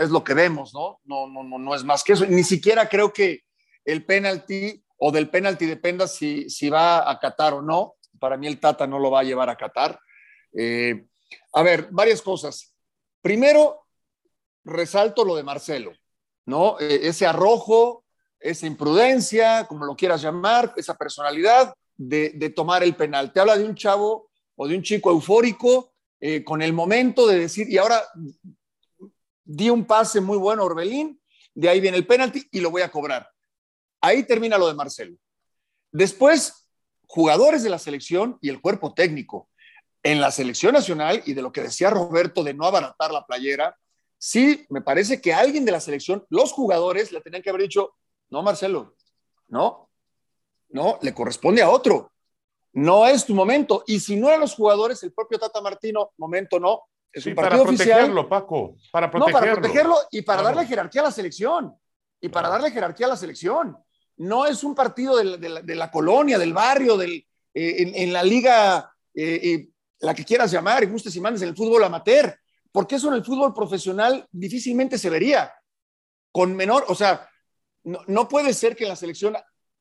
es 0.00 0.10
lo 0.10 0.24
que 0.24 0.34
vemos, 0.34 0.74
¿no? 0.74 0.98
No, 1.04 1.28
no, 1.28 1.44
no, 1.44 1.60
no 1.60 1.74
es 1.76 1.84
más 1.84 2.02
que 2.02 2.14
eso, 2.14 2.26
ni 2.26 2.42
siquiera 2.42 2.88
creo 2.88 3.12
que 3.12 3.42
el 3.84 4.04
penalti 4.04 4.82
o 4.98 5.10
del 5.10 5.28
penalti 5.30 5.66
dependa 5.66 6.06
si, 6.06 6.48
si 6.48 6.68
va 6.68 7.10
a 7.10 7.18
Qatar 7.18 7.54
o 7.54 7.62
no, 7.62 7.96
para 8.18 8.36
mí 8.36 8.46
el 8.46 8.60
Tata 8.60 8.86
no 8.86 8.98
lo 8.98 9.10
va 9.10 9.20
a 9.20 9.24
llevar 9.24 9.50
a 9.50 9.56
Qatar. 9.56 9.98
a 11.52 11.62
ver, 11.62 11.88
varias 11.90 12.22
cosas. 12.22 12.74
Primero, 13.20 13.86
resalto 14.64 15.24
lo 15.24 15.34
de 15.34 15.42
Marcelo. 15.42 15.92
¿no? 16.46 16.78
E, 16.78 17.08
ese 17.08 17.26
arrojo, 17.26 18.04
esa 18.40 18.66
imprudencia, 18.66 19.66
como 19.66 19.84
lo 19.84 19.96
quieras 19.96 20.22
llamar, 20.22 20.72
esa 20.76 20.94
personalidad 20.94 21.74
de, 21.96 22.52
tomar 22.54 22.82
el 22.82 22.96
penal. 22.96 23.32
Te 23.32 23.40
habla 23.40 23.56
de 23.56 23.64
un 23.64 23.74
chavo 23.74 24.30
o 24.56 24.66
de 24.66 24.76
un 24.76 24.82
chico 24.82 25.10
eufórico 25.10 25.92
eh, 26.20 26.42
con 26.44 26.62
el 26.62 26.72
momento 26.72 27.26
de 27.26 27.38
decir, 27.38 27.68
y 27.68 27.78
ahora 27.78 28.02
di 29.44 29.70
un 29.70 29.84
pase 29.84 30.20
muy 30.20 30.38
bueno 30.38 30.64
Orbelín, 30.64 31.20
de 31.54 31.68
ahí 31.68 31.80
viene 31.80 31.96
el 31.96 32.06
penalti 32.06 32.46
y 32.50 32.60
lo 32.60 32.70
voy 32.70 32.82
a 32.82 32.90
cobrar. 32.90 33.28
Ahí 34.02 34.24
termina 34.24 34.58
lo 34.58 34.68
de 34.68 34.74
Marcelo. 34.74 35.16
Después, 35.90 36.68
jugadores 37.06 37.62
de 37.62 37.70
la 37.70 37.78
selección 37.78 38.36
y 38.42 38.50
el 38.50 38.60
cuerpo 38.60 38.92
técnico. 38.92 39.48
En 40.02 40.20
la 40.20 40.32
selección 40.32 40.74
nacional, 40.74 41.22
y 41.24 41.32
de 41.32 41.42
lo 41.42 41.52
que 41.52 41.62
decía 41.62 41.88
Roberto 41.88 42.42
de 42.42 42.52
no 42.52 42.66
abaratar 42.66 43.12
la 43.12 43.24
playera, 43.24 43.78
sí, 44.18 44.66
me 44.68 44.80
parece 44.80 45.20
que 45.20 45.32
alguien 45.32 45.64
de 45.64 45.72
la 45.72 45.80
selección, 45.80 46.26
los 46.28 46.52
jugadores, 46.52 47.12
le 47.12 47.20
tenían 47.20 47.40
que 47.40 47.50
haber 47.50 47.62
dicho, 47.62 47.94
no, 48.30 48.42
Marcelo, 48.42 48.96
no, 49.46 49.88
no, 50.70 50.98
le 51.02 51.14
corresponde 51.14 51.62
a 51.62 51.70
otro. 51.70 52.10
No 52.72 53.06
es 53.06 53.24
tu 53.24 53.34
momento. 53.34 53.84
Y 53.86 54.00
si 54.00 54.16
no 54.16 54.28
eran 54.28 54.40
los 54.40 54.54
jugadores, 54.54 55.02
el 55.02 55.12
propio 55.12 55.38
Tata 55.38 55.60
Martino, 55.60 56.12
momento 56.16 56.58
no. 56.58 56.84
Es 57.12 57.26
un 57.26 57.34
partido 57.34 57.64
para 57.64 57.76
protegerlo, 57.76 58.28
Paco. 58.28 58.76
Para 58.90 59.10
protegerlo. 59.10 59.38
No, 59.38 59.40
para 59.40 59.60
protegerlo 59.60 59.96
y 60.10 60.22
para 60.22 60.42
darle 60.42 60.66
jerarquía 60.66 61.02
a 61.02 61.04
la 61.04 61.10
selección. 61.10 61.76
Y 62.20 62.28
para 62.30 62.48
darle 62.48 62.70
jerarquía 62.70 63.06
a 63.06 63.10
la 63.10 63.16
selección. 63.16 63.76
No 64.22 64.46
es 64.46 64.64
un 64.64 64.74
partido 64.74 65.16
de, 65.16 65.74
la, 65.74 65.90
colonia, 65.90 66.38
del 66.38 66.52
barrio, 66.52 66.96
del, 66.96 67.26
eh, 67.54 67.92
en, 67.94 68.12
la 68.12 68.22
liga, 68.22 68.92
eh, 69.14 69.40
eh, 69.42 69.68
la 70.00 70.14
que 70.14 70.24
quieras 70.24 70.50
llamar, 70.50 70.82
y 70.82 70.86
gustes 70.86 71.14
y 71.16 71.20
mandes, 71.20 71.42
en 71.42 71.48
el 71.48 71.56
fútbol 71.56 71.84
amateur 71.84 72.36
porque 72.72 72.96
eso 72.96 73.08
en 73.08 73.14
el 73.14 73.24
fútbol 73.24 73.52
profesional 73.54 74.26
difícilmente 74.32 74.98
se 74.98 75.10
vería. 75.10 75.52
Con 76.32 76.56
menor, 76.56 76.86
o 76.88 76.94
sea, 76.94 77.28
no, 77.84 78.28
puede 78.28 78.54
ser 78.54 78.74
que 78.74 78.86
la 78.86 78.96
selección 78.96 79.36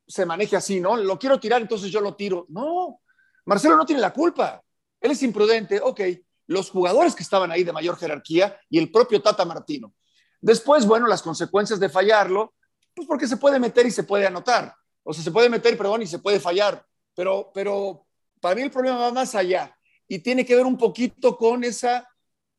se 0.06 0.25
maneje 0.25 0.58
así, 0.58 0.82
¿no? 0.82 0.97
Lo 0.97 1.17
quiero 1.17 1.39
tirar, 1.39 1.62
entonces 1.62 1.89
yo 1.89 2.01
lo 2.01 2.15
tiro. 2.15 2.45
No, 2.49 2.99
Marcelo 3.45 3.77
no 3.77 3.86
tiene 3.86 4.01
la 4.01 4.12
culpa. 4.12 4.62
Él 4.99 5.12
es 5.12 5.23
imprudente, 5.23 5.80
ok. 5.82 6.01
Los 6.47 6.69
jugadores 6.69 7.15
que 7.15 7.23
estaban 7.23 7.49
ahí 7.49 7.63
de 7.63 7.71
mayor 7.71 7.95
jerarquía 7.97 8.60
y 8.69 8.77
el 8.77 8.91
propio 8.91 9.21
Tata 9.21 9.45
Martino. 9.45 9.95
Después, 10.41 10.86
bueno, 10.86 11.08
las 11.08 11.21
consecuencias 11.21 11.80
de 11.80 11.88
fallarlo, 11.88 12.56
pues 12.93 13.08
porque 13.08 13.27
se 13.27 13.38
puede 13.38 13.60
meter 13.60 13.86
y 13.86 13.91
se 13.91 14.04
puede 14.04 14.25
anotar. 14.25 14.75
O 15.04 15.13
sea, 15.13 15.23
se 15.23 15.32
puede 15.32 15.49
meter, 15.49 15.77
perdón, 15.77 16.01
y 16.01 16.08
se 16.08 16.19
puede 16.19 16.39
fallar. 16.39 16.86
Pero, 17.15 17.51
pero 17.54 18.06
para 18.39 18.56
mí 18.56 18.62
el 18.62 18.71
problema 18.71 18.97
va 18.97 19.12
más 19.12 19.36
allá 19.36 19.75
y 20.08 20.19
tiene 20.19 20.45
que 20.45 20.56
ver 20.56 20.65
un 20.65 20.77
poquito 20.77 21.38
con 21.38 21.63
esa 21.63 22.08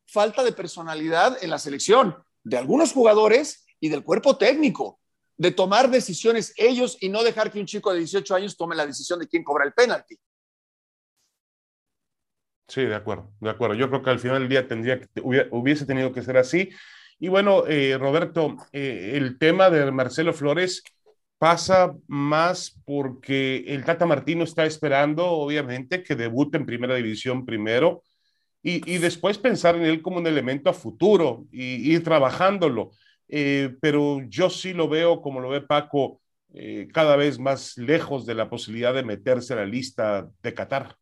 falta 0.06 0.42
de 0.42 0.52
personalidad 0.52 1.42
en 1.42 1.50
la 1.50 1.58
selección 1.58 2.16
de 2.44 2.56
algunos 2.56 2.92
jugadores 2.92 3.66
y 3.80 3.88
del 3.88 4.04
cuerpo 4.04 4.36
técnico, 4.36 5.00
de 5.36 5.50
tomar 5.50 5.90
decisiones 5.90 6.52
ellos 6.56 6.96
y 7.00 7.08
no 7.08 7.22
dejar 7.22 7.50
que 7.50 7.60
un 7.60 7.66
chico 7.66 7.92
de 7.92 8.00
18 8.00 8.34
años 8.34 8.56
tome 8.56 8.76
la 8.76 8.86
decisión 8.86 9.18
de 9.18 9.28
quién 9.28 9.42
cobra 9.42 9.64
el 9.64 9.72
penalti. 9.72 10.18
Sí, 12.68 12.82
de 12.82 12.94
acuerdo, 12.94 13.32
de 13.40 13.50
acuerdo. 13.50 13.74
Yo 13.74 13.88
creo 13.88 14.02
que 14.02 14.10
al 14.10 14.18
final 14.18 14.40
del 14.40 14.48
día 14.48 14.66
tendría 14.66 15.00
hubiese 15.50 15.84
tenido 15.84 16.12
que 16.12 16.22
ser 16.22 16.38
así. 16.38 16.70
Y 17.22 17.28
bueno, 17.28 17.68
eh, 17.68 17.96
Roberto, 17.98 18.56
eh, 18.72 19.12
el 19.14 19.38
tema 19.38 19.70
de 19.70 19.92
Marcelo 19.92 20.32
Flores 20.32 20.82
pasa 21.38 21.94
más 22.08 22.82
porque 22.84 23.58
el 23.68 23.84
Tata 23.84 24.06
Martino 24.06 24.42
está 24.42 24.66
esperando, 24.66 25.28
obviamente, 25.28 26.02
que 26.02 26.16
debute 26.16 26.56
en 26.56 26.66
primera 26.66 26.96
división 26.96 27.46
primero 27.46 28.02
y, 28.60 28.98
después 28.98 29.38
pensar 29.38 29.76
en 29.76 29.84
él 29.84 30.02
como 30.02 30.16
un 30.16 30.26
elemento 30.26 30.68
a 30.68 30.72
futuro 30.72 31.46
y 31.52 31.92
ir 31.92 32.02
trabajándolo. 32.02 32.90
Eh, 33.28 33.76
pero 33.80 34.20
yo 34.28 34.50
sí 34.50 34.72
lo 34.72 34.88
veo, 34.88 35.22
como 35.22 35.38
lo 35.38 35.48
ve 35.48 35.60
Paco, 35.60 36.20
cada 36.92 37.14
vez 37.14 37.38
más 37.38 37.78
lejos 37.78 38.26
de 38.26 38.34
la 38.34 38.50
posibilidad 38.50 38.92
de 38.92 39.04
meterse 39.04 39.52
a 39.52 39.56
la 39.56 39.64
lista 39.64 40.28
de 40.42 40.54
Qatar. 40.54 40.96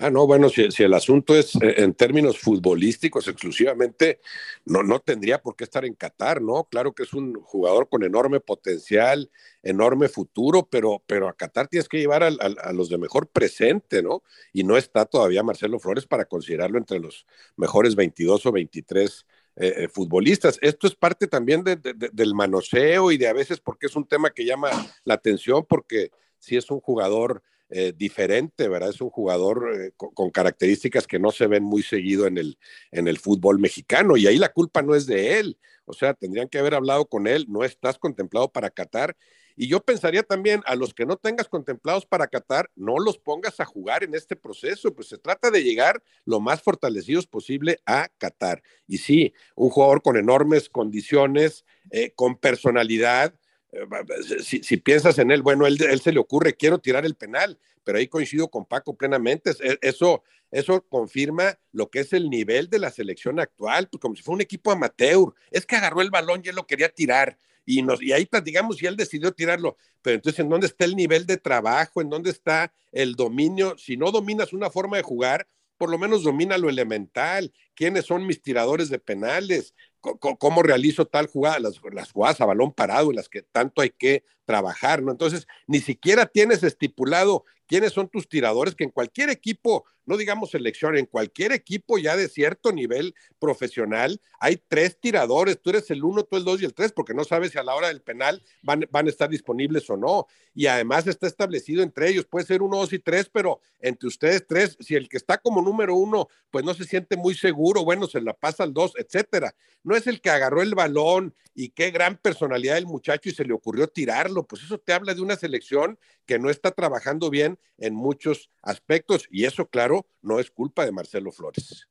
Ah, 0.00 0.10
no, 0.10 0.28
bueno, 0.28 0.48
si, 0.48 0.68
el 0.84 0.94
asunto 0.94 1.34
es 1.34 1.56
eh, 1.56 1.74
en 1.78 1.92
términos 1.92 2.38
futbolísticos 2.38 3.26
exclusivamente, 3.26 4.20
no, 4.64 4.84
no 4.84 5.00
tendría 5.00 5.42
por 5.42 5.56
qué 5.56 5.64
estar 5.64 5.84
en 5.84 5.94
Qatar, 5.94 6.40
¿no? 6.40 6.68
Claro 6.70 6.92
que 6.92 7.02
es 7.02 7.12
un 7.14 7.34
jugador 7.42 7.88
con 7.88 8.04
enorme 8.04 8.38
potencial, 8.38 9.28
enorme 9.60 10.08
futuro, 10.08 10.68
pero, 10.70 11.02
pero 11.04 11.28
a 11.28 11.32
Qatar 11.32 11.66
tienes 11.66 11.88
que 11.88 11.98
llevar 11.98 12.22
a, 12.22 12.72
los 12.72 12.88
de 12.88 12.96
mejor 12.96 13.26
presente, 13.26 14.00
¿no? 14.00 14.22
Y 14.52 14.62
no 14.62 14.76
está 14.76 15.04
todavía 15.04 15.42
Marcelo 15.42 15.80
Flores 15.80 16.06
para 16.06 16.26
considerarlo 16.26 16.78
entre 16.78 17.00
los 17.00 17.26
mejores 17.56 17.96
22 17.96 18.46
o 18.46 18.52
23 18.52 19.26
eh, 19.56 19.74
eh, 19.78 19.88
futbolistas. 19.88 20.60
Esto 20.62 20.86
es 20.86 20.94
parte 20.94 21.26
también 21.26 21.64
del 21.64 22.34
manoseo 22.34 23.10
y 23.10 23.16
de 23.16 23.26
a 23.26 23.32
veces 23.32 23.58
porque 23.58 23.86
es 23.86 23.96
un 23.96 24.06
tema 24.06 24.30
que 24.30 24.44
llama 24.44 24.70
la 25.02 25.14
atención, 25.14 25.66
porque 25.68 26.12
si 26.38 26.56
es 26.56 26.70
un 26.70 26.78
jugador 26.78 27.42
eh, 27.70 27.92
diferente, 27.94 28.66
¿verdad? 28.66 28.90
Es 28.90 29.00
un 29.00 29.10
jugador 29.10 29.70
eh, 29.74 29.92
con, 29.96 30.30
características 30.30 31.06
que 31.06 31.18
no 31.18 31.30
se 31.30 31.46
ven 31.46 31.62
muy 31.62 31.82
seguido 31.82 32.26
en 32.26 32.38
el, 32.38 32.58
en 32.90 33.08
el 33.08 33.18
fútbol 33.18 33.58
mexicano 33.58 34.16
y 34.16 34.26
ahí 34.26 34.38
la 34.38 34.52
culpa 34.52 34.80
no 34.80 34.94
es 34.94 35.06
de 35.06 35.38
él. 35.38 35.58
O 35.84 35.92
sea, 35.92 36.14
tendrían 36.14 36.48
que 36.48 36.58
haber 36.58 36.74
hablado 36.74 37.06
con 37.06 37.26
él, 37.26 37.46
no 37.48 37.64
estás 37.64 37.98
contemplado 37.98 38.50
para 38.50 38.70
Qatar. 38.70 39.16
Y 39.54 39.66
yo 39.68 39.80
pensaría 39.80 40.22
también 40.22 40.62
a 40.66 40.76
los 40.76 40.94
que 40.94 41.04
no 41.04 41.16
tengas 41.16 41.48
contemplados 41.48 42.06
para 42.06 42.28
Qatar, 42.28 42.70
no 42.76 42.98
los 42.98 43.18
pongas 43.18 43.58
a 43.58 43.64
jugar 43.64 44.04
en 44.04 44.14
este 44.14 44.36
proceso, 44.36 44.94
pues 44.94 45.08
se 45.08 45.18
trata 45.18 45.50
de 45.50 45.64
llegar 45.64 46.02
lo 46.24 46.38
más 46.38 46.62
fortalecidos 46.62 47.26
posible 47.26 47.80
a 47.84 48.08
Qatar. 48.18 48.62
Y 48.86 48.98
sí, 48.98 49.34
un 49.56 49.70
jugador 49.70 50.00
con 50.00 50.16
enormes 50.16 50.68
condiciones, 50.68 51.64
eh, 51.90 52.12
con 52.14 52.36
personalidad, 52.36 53.34
eh, 53.72 54.42
si, 54.42 54.76
piensas 54.78 55.18
en 55.18 55.30
él, 55.30 55.42
bueno, 55.42 55.66
él, 55.66 55.78
él, 55.82 56.00
se 56.00 56.12
le 56.12 56.18
ocurre, 56.18 56.54
quiero 56.54 56.78
tirar 56.78 57.04
el 57.04 57.14
penal, 57.14 57.58
pero 57.84 57.98
ahí 57.98 58.08
coincido 58.08 58.48
con 58.48 58.66
Paco 58.66 58.96
plenamente. 58.96 59.52
Eso, 59.80 60.22
eso 60.50 60.84
confirma 60.88 61.58
lo 61.72 61.90
que 61.90 62.00
es 62.00 62.12
el 62.12 62.30
nivel 62.30 62.68
de 62.70 62.78
la 62.78 62.90
selección 62.90 63.40
actual, 63.40 63.88
pues 63.88 64.00
como 64.00 64.14
si 64.14 64.22
fuera 64.22 64.36
un 64.36 64.40
equipo 64.42 64.70
amateur. 64.70 65.34
Es 65.50 65.66
que 65.66 65.76
agarró 65.76 66.00
el 66.00 66.10
balón 66.10 66.42
y 66.44 66.48
él 66.48 66.56
lo 66.56 66.66
quería 66.66 66.88
tirar. 66.88 67.38
Y, 67.64 67.82
nos, 67.82 68.02
y 68.02 68.12
ahí 68.12 68.24
platicamos 68.24 68.82
y 68.82 68.86
él 68.86 68.96
decidió 68.96 69.32
tirarlo. 69.32 69.76
Pero 70.00 70.16
entonces, 70.16 70.40
¿en 70.40 70.48
dónde 70.48 70.66
está 70.66 70.84
el 70.84 70.96
nivel 70.96 71.26
de 71.26 71.36
trabajo? 71.36 72.00
¿En 72.00 72.08
dónde 72.08 72.30
está 72.30 72.72
el 72.92 73.14
dominio? 73.14 73.76
Si 73.76 73.96
no 73.96 74.10
dominas 74.10 74.54
una 74.54 74.70
forma 74.70 74.96
de 74.96 75.02
jugar, 75.02 75.46
por 75.76 75.90
lo 75.90 75.98
menos 75.98 76.24
domina 76.24 76.58
lo 76.58 76.68
elemental. 76.68 77.52
¿Quiénes 77.74 78.06
son 78.06 78.26
mis 78.26 78.42
tiradores 78.42 78.88
de 78.88 78.98
penales? 78.98 79.74
Cómo 80.00 80.62
realizo 80.62 81.06
tal 81.06 81.26
jugada, 81.26 81.58
las, 81.58 81.78
jugadas 82.12 82.40
a 82.40 82.46
balón 82.46 82.72
parado 82.72 83.12
las 83.12 83.28
que 83.28 83.42
tanto 83.42 83.82
hay 83.82 83.90
que 83.90 84.24
trabajar, 84.44 85.02
¿no? 85.02 85.10
Entonces, 85.12 85.46
ni 85.66 85.80
siquiera 85.80 86.26
tienes 86.26 86.62
estipulado 86.62 87.44
quiénes 87.66 87.92
son 87.92 88.08
tus 88.08 88.28
tiradores, 88.28 88.74
que 88.74 88.84
en 88.84 88.90
cualquier 88.90 89.30
equipo, 89.30 89.84
no 90.08 90.16
digamos 90.16 90.50
selección, 90.50 90.96
en 90.96 91.06
cualquier 91.06 91.52
equipo 91.52 91.98
ya 91.98 92.16
de 92.16 92.28
cierto 92.28 92.72
nivel 92.72 93.14
profesional, 93.38 94.20
hay 94.40 94.60
tres 94.68 94.98
tiradores, 94.98 95.60
tú 95.60 95.70
eres 95.70 95.90
el 95.90 96.02
uno, 96.02 96.24
tú 96.24 96.36
el 96.36 96.44
dos 96.44 96.62
y 96.62 96.64
el 96.64 96.72
tres, 96.72 96.92
porque 96.92 97.12
no 97.12 97.24
sabes 97.24 97.52
si 97.52 97.58
a 97.58 97.62
la 97.62 97.74
hora 97.74 97.88
del 97.88 98.00
penal 98.00 98.42
van, 98.62 98.88
van 98.90 99.06
a 99.06 99.10
estar 99.10 99.28
disponibles 99.28 99.88
o 99.90 99.96
no. 99.96 100.26
Y 100.54 100.66
además 100.66 101.06
está 101.06 101.26
establecido 101.26 101.82
entre 101.82 102.08
ellos, 102.08 102.24
puede 102.24 102.46
ser 102.46 102.62
uno, 102.62 102.78
dos 102.78 102.92
y 102.92 102.98
tres, 102.98 103.28
pero 103.30 103.60
entre 103.80 104.08
ustedes 104.08 104.46
tres, 104.46 104.76
si 104.80 104.94
el 104.94 105.08
que 105.08 105.18
está 105.18 105.38
como 105.38 105.60
número 105.60 105.94
uno, 105.94 106.28
pues 106.50 106.64
no 106.64 106.72
se 106.72 106.84
siente 106.84 107.16
muy 107.16 107.34
seguro, 107.34 107.84
bueno, 107.84 108.06
se 108.06 108.20
la 108.20 108.32
pasa 108.32 108.64
al 108.64 108.72
dos, 108.72 108.92
etcétera. 108.96 109.54
No 109.84 109.94
es 109.94 110.06
el 110.06 110.20
que 110.20 110.30
agarró 110.30 110.62
el 110.62 110.74
balón 110.74 111.34
y 111.54 111.70
qué 111.70 111.90
gran 111.90 112.16
personalidad 112.16 112.76
del 112.76 112.86
muchacho 112.86 113.28
y 113.28 113.32
se 113.32 113.44
le 113.44 113.52
ocurrió 113.52 113.88
tirarlo, 113.88 114.46
pues 114.46 114.62
eso 114.62 114.78
te 114.78 114.92
habla 114.92 115.14
de 115.14 115.20
una 115.20 115.36
selección 115.36 115.98
que 116.24 116.38
no 116.38 116.50
está 116.50 116.70
trabajando 116.70 117.30
bien 117.30 117.58
en 117.78 117.94
muchos 117.94 118.50
aspectos 118.62 119.26
y 119.30 119.44
eso, 119.44 119.66
claro, 119.68 119.97
no 120.22 120.38
es 120.38 120.50
culpa 120.50 120.84
de 120.84 120.92
Marcelo 120.92 121.32
Flores. 121.32 121.88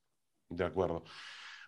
De 0.49 0.63
acuerdo. 0.63 1.03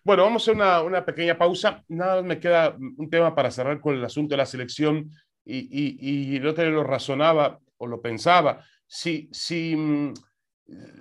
Bueno, 0.04 0.24
vamos 0.24 0.48
a 0.48 0.52
hacer 0.52 0.86
una, 0.86 1.04
pequeña 1.04 1.36
pausa. 1.36 1.84
Nada 1.88 2.22
me 2.22 2.40
queda 2.40 2.76
un 2.78 3.10
tema 3.10 3.34
para 3.34 3.50
cerrar 3.50 3.80
con 3.80 3.94
el 3.94 4.04
asunto 4.04 4.32
de 4.32 4.38
la 4.38 4.46
selección 4.46 5.10
y, 5.44 5.58
y, 5.58 6.32
y 6.32 6.36
el 6.36 6.46
otro 6.46 6.68
lo 6.70 6.84
razonaba 6.84 7.60
o 7.76 7.86
lo 7.86 8.00
pensaba. 8.00 8.64
Si, 8.86 9.28
si, 9.32 9.76
mm, 9.76 10.14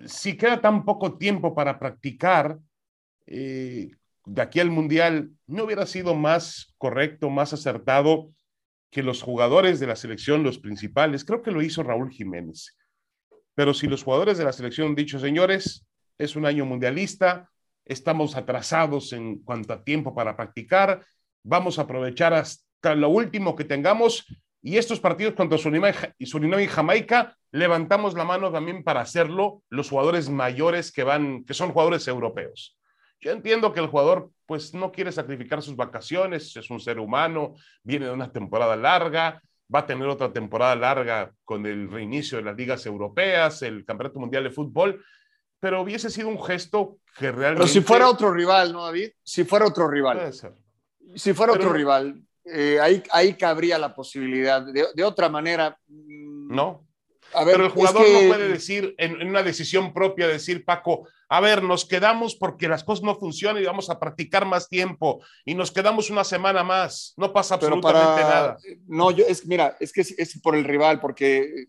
si 0.06 0.36
queda 0.38 0.60
tan 0.60 0.86
poco 0.86 1.18
tiempo 1.18 1.56
para 1.56 1.80
practicar, 1.80 2.60
eh, 3.26 3.92
de 4.26 4.42
aquí 4.42 4.60
al 4.60 4.70
Mundial, 4.70 5.32
¿no 5.48 5.64
hubiera 5.64 5.86
sido 5.86 6.16
más 6.16 6.74
correcto, 6.78 7.30
más 7.30 7.54
acertado 7.54 8.32
que 8.92 9.04
los 9.04 9.22
jugadores 9.22 9.80
de 9.80 9.88
la 9.88 9.96
selección, 9.96 10.44
los 10.44 10.60
principales, 10.60 11.24
creo 11.24 11.42
que 11.42 11.52
lo 11.52 11.62
hizo 11.62 11.84
Raúl 11.84 12.12
Jiménez. 12.12 12.76
Pero 13.60 13.74
si 13.74 13.88
los 13.88 14.04
jugadores 14.04 14.38
de 14.38 14.46
la 14.46 14.54
selección 14.54 14.88
han 14.88 14.96
dicho, 14.96 15.20
señores, 15.20 15.86
es 16.18 16.38
un 16.38 16.46
año 16.46 16.64
mundialista, 16.64 17.50
estamos 17.84 18.38
atrasados 18.38 19.12
en 19.12 19.40
cuanto 19.40 19.74
a 19.74 19.84
tiempo 19.84 20.16
para 20.16 20.38
practicar, 20.38 21.06
vamos 21.44 21.78
a 21.78 21.82
aprovechar 21.82 22.34
hasta 22.34 22.96
lo 22.96 23.10
último 23.10 23.58
que 23.58 23.66
tengamos 23.66 24.26
y 24.62 24.78
estos 24.78 25.02
partidos 25.02 25.34
contra 25.34 25.58
Surinam 25.58 25.94
y 26.62 26.68
Jamaica, 26.68 27.36
levantamos 27.52 28.14
la 28.14 28.24
mano 28.24 28.50
también 28.50 28.82
para 28.82 29.02
hacerlo 29.02 29.62
los 29.70 29.90
jugadores 29.90 30.30
mayores 30.30 30.94
que 30.94 31.04
van, 31.04 31.44
que 31.44 31.54
son 31.54 31.74
jugadores 31.74 32.08
europeos. 32.08 32.80
Yo 33.20 33.34
entiendo 33.34 33.74
que 33.74 33.82
el 33.82 33.88
jugador 33.88 34.32
pues 34.46 34.74
no 34.74 34.94
quiere 34.94 35.12
sacrificar 35.12 35.62
sus 35.62 35.76
vacaciones, 35.76 36.56
es 36.56 36.70
un 36.70 36.80
ser 36.80 36.98
humano, 36.98 37.56
viene 37.84 38.06
de 38.06 38.14
una 38.14 38.32
temporada 38.32 38.78
larga, 38.78 39.42
va 39.74 39.80
a 39.80 39.86
tener 39.86 40.08
otra 40.08 40.32
temporada 40.34 40.76
larga 40.76 41.32
con 41.46 41.66
el 41.66 41.90
reinicio 41.90 42.38
de 42.38 42.44
las 42.44 42.56
ligas 42.56 42.86
europeas, 42.86 43.62
el 43.62 43.86
Campeonato 43.86 44.20
Mundial 44.20 44.44
de 44.44 44.52
Fútbol, 44.52 45.04
pero 45.60 45.82
hubiese 45.82 46.10
sido 46.10 46.30
un 46.30 46.42
gesto 46.42 46.98
que 47.18 47.32
realmente... 47.32 47.64
Pero 47.64 47.68
si 47.68 47.82
fuera 47.82 48.10
otro 48.10 48.32
rival, 48.32 48.74
¿no, 48.74 48.86
David? 48.86 49.10
Si 49.24 49.44
fuera 49.44 49.66
otro 49.66 49.88
rival. 49.88 50.18
Puede 50.18 50.34
ser. 50.34 50.54
Si 51.16 51.34
fuera 51.34 51.54
otro 51.54 51.74
rival, 51.74 52.22
eh, 52.46 52.80
ahí, 52.82 53.04
ahí 53.12 53.34
cabría 53.36 53.78
la 53.78 53.94
posibilidad. 53.94 54.62
De, 54.62 54.88
de 54.94 55.04
otra 55.04 55.30
manera... 55.30 55.78
Mm, 57.34 57.40
no, 57.40 57.46
pero 57.46 57.66
el 57.66 57.72
jugador 57.72 58.08
no 58.10 58.28
puede 58.28 58.48
decir, 58.48 58.96
en, 58.98 59.28
una 59.28 59.44
decisión 59.44 59.94
propia, 59.94 60.28
decir, 60.28 60.66
Paco, 60.66 61.08
a 61.28 61.42
ver, 61.42 61.64
nos 61.64 61.86
quedamos 61.86 62.36
porque 62.36 62.68
las 62.68 62.84
cosas 62.84 63.04
no 63.04 63.16
funcionan 63.16 63.62
y 63.62 63.66
vamos 63.66 63.90
a 63.90 64.00
practicar 64.00 64.46
más 64.46 64.68
tiempo 64.68 65.24
y 65.46 65.54
nos 65.54 65.72
quedamos 65.72 66.10
una 66.10 66.24
semana 66.24 66.64
más. 66.64 67.14
No 67.18 67.32
pasa 67.32 67.56
absolutamente 67.56 68.22
nada. 68.22 68.58
No, 68.88 69.12
yo, 69.12 69.26
es, 69.28 69.46
mira, 69.46 69.78
es 69.80 69.92
que 69.92 70.02
es, 70.02 70.40
por 70.42 70.56
el 70.56 70.64
rival, 70.64 71.00
porque 71.00 71.68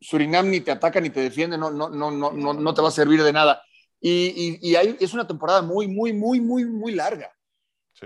Surinam 0.00 0.50
ni 0.50 0.60
te 0.60 0.70
ataca 0.70 1.00
ni 1.00 1.10
te 1.10 1.20
defiende, 1.20 1.58
no, 1.58 1.70
no, 1.70 1.88
no, 1.88 2.10
no, 2.10 2.32
no, 2.32 2.54
no 2.54 2.74
te 2.74 2.82
va 2.82 2.88
a 2.88 2.92
servir 2.92 3.22
de 3.22 3.32
nada. 3.32 3.62
Y, 4.00 4.58
y, 4.60 4.74
es 4.74 5.14
una 5.14 5.26
temporada 5.26 5.62
muy, 5.62 5.86
muy, 5.88 6.12
muy, 6.12 6.40
muy, 6.40 6.64
muy 6.64 6.92
larga. 6.92 7.32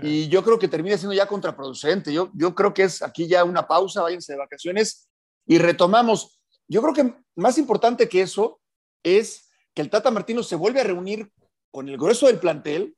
Y 0.01 0.27
yo 0.27 0.43
creo 0.43 0.59
que 0.59 0.67
termina 0.67 0.97
siendo 0.97 1.15
ya 1.15 1.25
contraproducente. 1.25 2.13
Yo, 2.13 2.29
yo 2.35 2.53
creo 2.53 2.73
que 2.73 2.83
es 2.83 3.01
aquí 3.01 3.27
ya 3.27 3.43
una 3.43 3.67
pausa, 3.67 4.03
váyanse 4.03 4.33
de 4.33 4.39
vacaciones 4.39 5.09
y 5.47 5.57
retomamos 5.57 6.36
yo 6.67 6.81
creo 6.81 6.93
que 6.93 7.13
más 7.35 7.57
importante 7.57 8.09
que 8.09 8.21
eso 8.21 8.59
es 9.03 9.49
que 9.73 9.81
el 9.81 9.89
Tata 9.89 10.11
Martino 10.11 10.43
se 10.43 10.55
vuelve 10.55 10.81
a 10.81 10.83
reunir 10.83 11.31
con 11.71 11.87
el 11.87 11.97
grueso 11.97 12.27
del 12.27 12.39
plantel 12.39 12.95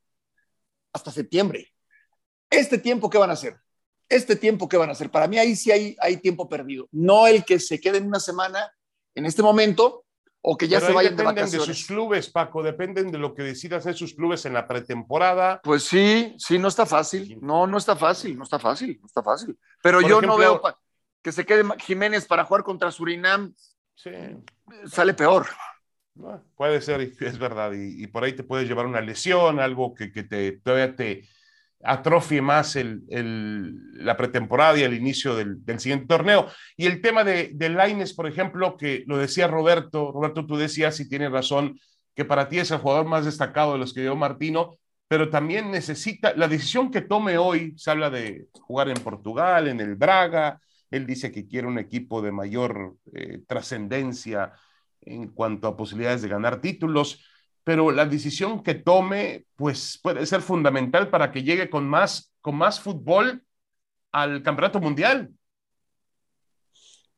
hasta 0.94 1.12
septiembre. 1.12 1.72
¿Este 2.50 2.78
tiempo 2.78 3.10
qué 3.10 3.18
van 3.18 3.30
a 3.30 3.34
hacer? 3.34 3.58
¿Este 4.08 4.36
tiempo 4.36 4.68
qué 4.68 4.78
van 4.78 4.90
a 4.90 4.94
hacer? 4.94 5.12
Para 5.12 5.28
mí 5.28 5.38
ahí 5.38 5.56
sí 5.56 5.72
hay, 5.72 5.96
hay 6.00 6.18
tiempo 6.18 6.50
perdido. 6.50 6.88
No 6.92 7.28
el 7.28 7.46
que 7.46 7.60
se 7.60 7.80
quede 7.80 8.00
en 8.00 8.08
una 8.08 8.20
semana 8.20 8.72
en 9.14 9.26
este 9.26 9.44
momento 9.44 10.06
o 10.42 10.58
que 10.58 10.68
ya 10.68 10.80
se 10.80 10.94
vayan 10.94 11.16
de 11.16 11.24
vacaciones. 11.24 11.52
Dependen 11.52 11.70
de 11.70 11.76
sus 11.76 11.88
clubes, 11.88 12.30
Paco, 12.30 12.64
dependen 12.64 13.12
de 13.12 13.18
lo 13.18 13.36
que 13.36 13.44
decidan 13.44 13.80
hacer 13.80 13.96
sus 13.96 14.14
clubes 14.14 14.46
en 14.46 14.54
la 14.54 14.68
pretemporada. 14.68 15.60
Pues 15.64 15.84
sí, 15.84 16.34
sí, 16.38 16.58
no 16.58 16.70
está 16.70 16.86
fácil. 16.86 17.38
No, 17.42 17.68
no 17.68 17.78
está 17.78 17.96
fácil, 17.96 18.38
no 18.38 18.46
está 18.46 18.58
fácil, 18.58 18.98
no 19.02 19.08
está 19.08 19.22
fácil. 19.22 19.60
Pero 19.84 20.02
yo 20.02 20.22
no 20.22 20.38
veo 20.38 20.62
que 21.22 21.32
se 21.32 21.46
quede 21.46 21.64
Jiménez 21.80 22.26
para 22.26 22.46
jugar 22.46 22.64
contra 22.64 22.92
Surinam, 22.92 23.54
sale 24.88 25.14
peor. 25.14 25.48
puede 26.56 26.82
ser, 26.82 27.02
es 27.02 27.38
verdad, 27.38 27.72
y, 27.74 28.08
por 28.08 28.24
ahí 28.24 28.34
te 28.34 28.44
puedes 28.44 28.68
llevar 28.68 28.86
una 28.86 29.02
lesión, 29.02 29.60
algo 29.60 29.94
que, 29.94 30.08
te, 30.08 30.54
todavía 30.54 30.96
te 30.96 31.28
atrofie 31.82 32.42
más 32.42 32.76
el, 32.76 33.04
la 33.94 34.18
pretemporada 34.18 34.78
y 34.78 34.84
el 34.84 34.94
inicio 34.94 35.36
del, 35.36 35.80
siguiente 35.80 36.08
torneo. 36.08 36.48
Y 36.76 36.88
el 36.88 37.02
tema 37.02 37.24
de, 37.24 37.52
de 37.54 37.70
Laines, 37.70 38.14
por 38.14 38.28
ejemplo, 38.28 38.76
que 38.78 39.04
lo 39.08 39.18
decía 39.18 39.48
Roberto, 39.48 40.12
Roberto, 40.12 40.46
tú 40.46 40.58
decías, 40.58 41.00
y 41.00 41.08
tienes 41.08 41.32
razón, 41.32 41.80
que 42.16 42.26
para 42.26 42.50
ti 42.50 42.60
es 42.60 42.72
el 42.72 42.80
jugador 42.80 43.06
más 43.06 43.26
destacado 43.26 43.74
de 43.74 43.80
los 43.80 43.94
que 43.94 44.02
dio 44.02 44.16
Martino, 44.16 44.78
pero 45.08 45.30
también 45.30 45.72
necesita, 45.72 46.34
la 46.36 46.48
decisión 46.48 46.92
que 46.92 47.02
tome 47.02 47.38
hoy, 47.38 47.74
se 47.78 47.92
habla 47.92 48.10
de 48.10 48.48
jugar 48.52 48.90
en 48.90 49.02
Portugal, 49.02 49.68
en 49.68 49.80
el 49.80 49.96
Braga, 49.96 50.60
él 50.92 51.06
dice 51.06 51.32
que 51.32 51.48
quiere 51.48 51.68
un 51.68 51.80
equipo 51.80 52.22
de 52.22 52.32
mayor 52.32 52.98
eh, 53.14 53.42
trascendencia 53.48 54.54
en 55.02 55.30
cuanto 55.30 55.68
a 55.68 55.78
posibilidades 55.78 56.22
de 56.22 56.30
ganar 56.30 56.62
títulos, 56.62 57.24
pero 57.64 57.92
la 57.92 58.06
decisión 58.06 58.64
que 58.64 58.76
tome, 58.76 59.46
pues 59.56 60.00
puede 60.02 60.26
ser 60.26 60.42
fundamental 60.42 61.10
para 61.10 61.32
que 61.32 61.44
llegue 61.44 61.70
con 61.70 61.88
más, 61.88 62.34
con 62.42 62.56
más 62.56 62.80
fútbol 62.80 63.44
al 64.12 64.42
campeonato 64.42 64.80
mundial. 64.80 65.32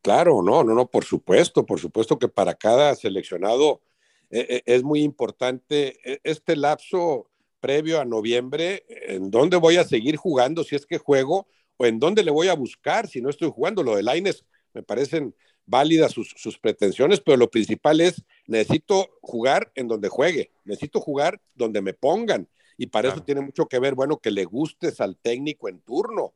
Claro, 0.02 0.42
no, 0.42 0.64
no, 0.64 0.74
no, 0.74 0.88
por 0.88 1.06
supuesto, 1.06 1.66
por 1.66 1.80
supuesto 1.80 2.18
que 2.18 2.28
para 2.28 2.56
cada 2.56 2.96
seleccionado 2.96 3.82
eh, 4.30 4.46
eh, 4.50 4.64
es 4.66 4.84
muy 4.84 5.02
importante 5.02 6.00
este 6.24 6.56
lapso 6.56 7.30
previo 7.60 8.02
a 8.02 8.06
noviembre, 8.06 8.84
en 8.88 9.30
dónde 9.30 9.58
voy 9.58 9.78
a 9.78 9.84
seguir 9.84 10.18
jugando 10.18 10.64
si 10.64 10.76
es 10.76 10.86
que 10.86 10.98
juego, 10.98 11.48
en 11.86 12.00
dónde 12.00 12.24
le 12.24 12.32
voy 12.32 12.48
a 12.48 12.54
buscar 12.54 13.08
si 13.08 13.22
no 13.22 13.30
estoy 13.30 13.50
jugando. 13.50 13.84
Lo 13.84 13.96
de 13.96 14.04
Laines 14.04 14.46
me 14.74 14.84
parecen 14.84 15.36
válidas 15.66 16.12
sus, 16.12 16.58
pretensiones, 16.60 17.22
pero 17.22 17.38
lo 17.38 17.50
principal 17.50 18.02
es, 18.02 18.24
necesito 18.48 19.10
jugar 19.22 19.72
en 19.76 19.88
donde 19.88 20.10
juegue, 20.10 20.52
necesito 20.66 21.00
jugar 21.00 21.42
donde 21.56 21.82
me 21.82 21.94
pongan. 21.94 22.48
Y 22.78 22.88
para 22.88 23.10
eso 23.10 23.22
tiene 23.22 23.42
mucho 23.42 23.68
que 23.68 23.80
ver, 23.80 23.96
bueno, 23.96 24.18
que 24.18 24.32
le 24.32 24.44
gustes 24.44 25.00
al 25.02 25.18
técnico 25.18 25.70
en 25.70 25.80
turno, 25.82 26.34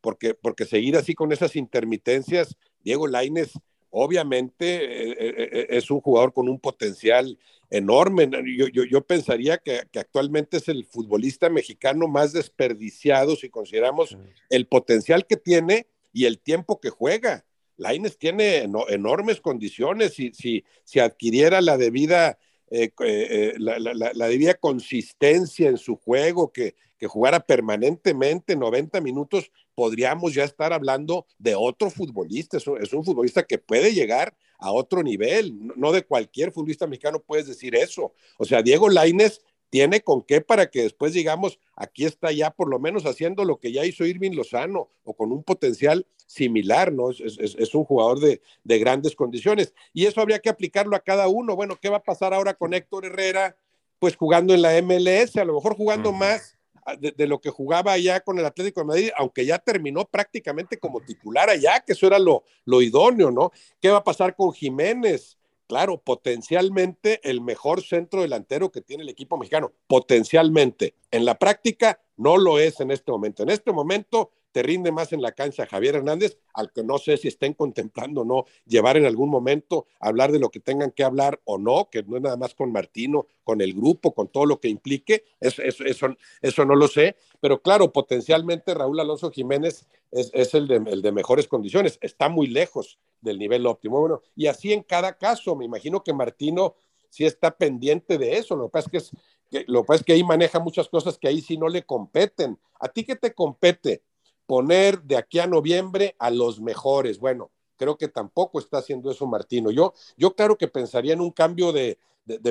porque, 0.00 0.34
porque 0.34 0.64
seguir 0.64 0.96
así 0.96 1.14
con 1.14 1.32
esas 1.32 1.56
intermitencias, 1.56 2.56
Diego 2.82 3.06
Laines 3.06 3.52
obviamente 3.96 4.84
eh, 4.84 5.12
eh, 5.12 5.48
eh, 5.52 5.66
es 5.70 5.88
un 5.90 6.00
jugador 6.00 6.32
con 6.32 6.48
un 6.48 6.58
potencial 6.58 7.38
enorme. 7.76 8.30
Yo, 8.72 9.00
pensaría 9.04 9.58
que, 9.58 9.80
actualmente 9.98 10.58
es 10.58 10.68
el 10.68 10.84
futbolista 10.84 11.48
mexicano 11.50 12.06
más 12.08 12.32
desperdiciado 12.32 13.36
si 13.36 13.50
consideramos 13.50 14.16
el 14.48 14.66
potencial 14.66 15.26
que 15.26 15.36
tiene 15.36 15.86
y 16.12 16.26
el 16.26 16.38
tiempo 16.38 16.80
que 16.80 16.90
juega. 16.90 17.44
Laines 17.76 18.16
tiene 18.18 18.68
enormes 18.88 19.40
condiciones 19.40 20.18
y 20.20 20.32
si, 20.32 20.64
si 20.84 21.00
adquiriera 21.00 21.60
la 21.60 21.76
debida, 21.76 22.38
la, 22.70 24.28
debida 24.28 24.54
consistencia 24.54 25.68
en 25.68 25.78
su 25.78 25.96
juego, 25.96 26.52
que, 26.52 26.76
que 26.96 27.08
jugara 27.08 27.40
permanentemente 27.40 28.54
90 28.54 29.00
minutos, 29.00 29.50
podríamos 29.74 30.34
ya 30.34 30.44
estar 30.44 30.72
hablando 30.72 31.26
de 31.38 31.54
otro 31.54 31.90
futbolista. 31.90 32.56
Es 32.56 32.92
un, 32.92 33.04
futbolista 33.04 33.42
que 33.42 33.58
puede 33.58 33.92
llegar 33.92 34.36
a 34.58 34.72
otro 34.72 35.02
nivel. 35.02 35.54
No 35.76 35.92
de 35.92 36.04
cualquier 36.04 36.52
futbolista 36.52 36.86
mexicano 36.86 37.20
puedes 37.20 37.46
decir 37.46 37.74
eso. 37.74 38.12
O 38.38 38.44
sea, 38.44 38.62
Diego 38.62 38.88
Laines 38.88 39.42
tiene 39.70 40.02
con 40.02 40.22
qué 40.22 40.40
para 40.40 40.70
que 40.70 40.82
después 40.82 41.14
digamos, 41.14 41.58
aquí 41.74 42.04
está 42.04 42.30
ya 42.30 42.50
por 42.52 42.68
lo 42.68 42.78
menos 42.78 43.06
haciendo 43.06 43.44
lo 43.44 43.58
que 43.58 43.72
ya 43.72 43.84
hizo 43.84 44.04
Irving 44.04 44.32
Lozano 44.32 44.88
o 45.02 45.14
con 45.14 45.32
un 45.32 45.42
potencial 45.42 46.06
similar, 46.26 46.92
¿no? 46.92 47.10
Es, 47.10 47.74
un 47.74 47.84
jugador 47.84 48.20
de, 48.20 48.40
de, 48.62 48.78
grandes 48.78 49.16
condiciones. 49.16 49.74
Y 49.92 50.06
eso 50.06 50.20
habría 50.20 50.38
que 50.38 50.48
aplicarlo 50.48 50.96
a 50.96 51.00
cada 51.00 51.28
uno. 51.28 51.56
Bueno, 51.56 51.76
¿qué 51.80 51.88
va 51.88 51.98
a 51.98 52.02
pasar 52.02 52.32
ahora 52.32 52.54
con 52.54 52.72
Héctor 52.72 53.04
Herrera? 53.04 53.56
Pues 53.98 54.16
jugando 54.16 54.54
en 54.54 54.62
la 54.62 54.80
MLS, 54.80 55.36
a 55.36 55.44
lo 55.44 55.54
mejor 55.54 55.76
jugando 55.76 56.12
más 56.12 56.53
de, 56.98 57.26
lo 57.26 57.40
que 57.40 57.50
jugaba 57.50 57.92
allá 57.92 58.20
con 58.20 58.38
el 58.38 58.44
Atlético 58.44 58.80
de 58.80 58.86
Madrid, 58.86 59.10
aunque 59.16 59.46
ya 59.46 59.58
terminó 59.58 60.04
prácticamente 60.04 60.78
como 60.78 61.00
titular 61.00 61.48
allá, 61.48 61.80
que 61.80 61.92
eso 61.92 62.06
era 62.06 62.18
lo, 62.18 62.44
lo 62.64 62.82
idóneo, 62.82 63.30
¿no? 63.30 63.52
¿Qué 63.80 63.90
va 63.90 63.98
a 63.98 64.04
pasar 64.04 64.36
con 64.36 64.52
Jiménez? 64.52 65.38
Claro, 65.66 65.98
potencialmente 65.98 67.20
el 67.28 67.40
mejor 67.40 67.82
centro 67.82 68.20
delantero 68.20 68.70
que 68.70 68.82
tiene 68.82 69.02
el 69.02 69.08
equipo 69.08 69.38
mexicano, 69.38 69.72
potencialmente. 69.86 70.94
En 71.10 71.24
la 71.24 71.38
práctica 71.38 72.00
no 72.16 72.36
lo 72.36 72.58
es 72.58 72.80
en 72.80 72.90
este 72.90 73.10
momento. 73.10 73.42
En 73.42 73.50
este 73.50 73.72
momento 73.72 74.30
te 74.54 74.62
rinde 74.62 74.92
más 74.92 75.12
en 75.12 75.20
la 75.20 75.32
cancha 75.32 75.66
Javier 75.66 75.96
Hernández, 75.96 76.38
al 76.52 76.70
que 76.70 76.84
no 76.84 76.98
sé 76.98 77.16
si 77.16 77.26
estén 77.26 77.54
contemplando 77.54 78.20
o 78.20 78.24
no 78.24 78.44
llevar 78.66 78.96
en 78.96 79.04
algún 79.04 79.28
momento, 79.28 79.88
hablar 79.98 80.30
de 80.30 80.38
lo 80.38 80.50
que 80.50 80.60
tengan 80.60 80.92
que 80.92 81.02
hablar 81.02 81.40
o 81.44 81.58
no, 81.58 81.88
que 81.90 82.04
no 82.04 82.16
es 82.16 82.22
nada 82.22 82.36
más 82.36 82.54
con 82.54 82.70
Martino, 82.70 83.26
con 83.42 83.60
el 83.60 83.74
grupo, 83.74 84.14
con 84.14 84.28
todo 84.28 84.46
lo 84.46 84.60
que 84.60 84.68
implique, 84.68 85.24
eso, 85.40 85.60
eso, 85.60 86.06
eso, 86.40 86.64
no 86.64 86.76
lo 86.76 86.86
sé, 86.86 87.16
pero 87.40 87.62
claro, 87.62 87.92
potencialmente 87.92 88.74
Raúl 88.74 89.00
Alonso 89.00 89.32
Jiménez 89.32 89.88
es, 90.12 90.54
el, 90.54 90.68
de, 90.68 91.10
mejores 91.10 91.48
condiciones, 91.48 91.98
está 92.00 92.28
muy 92.28 92.46
lejos 92.46 93.00
del 93.22 93.40
nivel 93.40 93.66
óptimo. 93.66 93.98
Bueno, 93.98 94.22
y 94.36 94.46
así 94.46 94.72
en 94.72 94.84
cada 94.84 95.18
caso, 95.18 95.56
me 95.56 95.64
imagino 95.64 96.04
que 96.04 96.12
Martino 96.12 96.76
sí 97.10 97.24
está 97.24 97.50
pendiente 97.56 98.18
de 98.18 98.36
eso, 98.36 98.54
lo 98.54 98.70
que 98.70 98.78
es 98.78 99.10
que, 99.50 99.64
lo 99.66 99.82
que 99.82 99.86
pasa 99.88 100.00
es 100.00 100.04
que 100.04 100.12
ahí 100.12 100.22
maneja 100.22 100.60
muchas 100.60 100.88
cosas 100.88 101.18
que 101.18 101.26
ahí 101.26 101.40
sí 101.40 101.56
no 101.56 101.68
le 101.68 101.84
competen. 101.84 102.56
¿A 102.78 102.88
ti 102.88 103.02
qué 103.02 103.16
te 103.16 103.34
compete? 103.34 104.04
Poner 104.46 105.02
de 105.02 105.16
aquí 105.16 105.38
a 105.38 105.46
noviembre 105.46 106.14
a 106.18 106.30
los 106.30 106.60
mejores. 106.60 107.18
Bueno, 107.18 107.50
creo 107.76 107.96
que 107.96 108.08
tampoco 108.08 108.58
está 108.58 108.78
haciendo 108.78 109.10
eso 109.10 109.26
Martino. 109.26 109.70
Yo, 109.70 109.94
yo 110.16 110.34
claro 110.34 110.56
que 110.56 110.68
pensaría 110.68 111.12
en 111.12 111.20
un 111.20 111.30
cambio 111.30 111.72
de, 111.72 111.98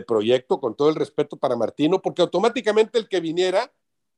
proyecto, 0.06 0.60
con 0.60 0.76
todo 0.76 0.90
el 0.90 0.96
respeto 0.96 1.38
para 1.38 1.56
Martino, 1.56 2.02
porque 2.02 2.22
automáticamente 2.22 3.00
el 3.00 3.08
que 3.08 3.20
viniera, 3.20 3.72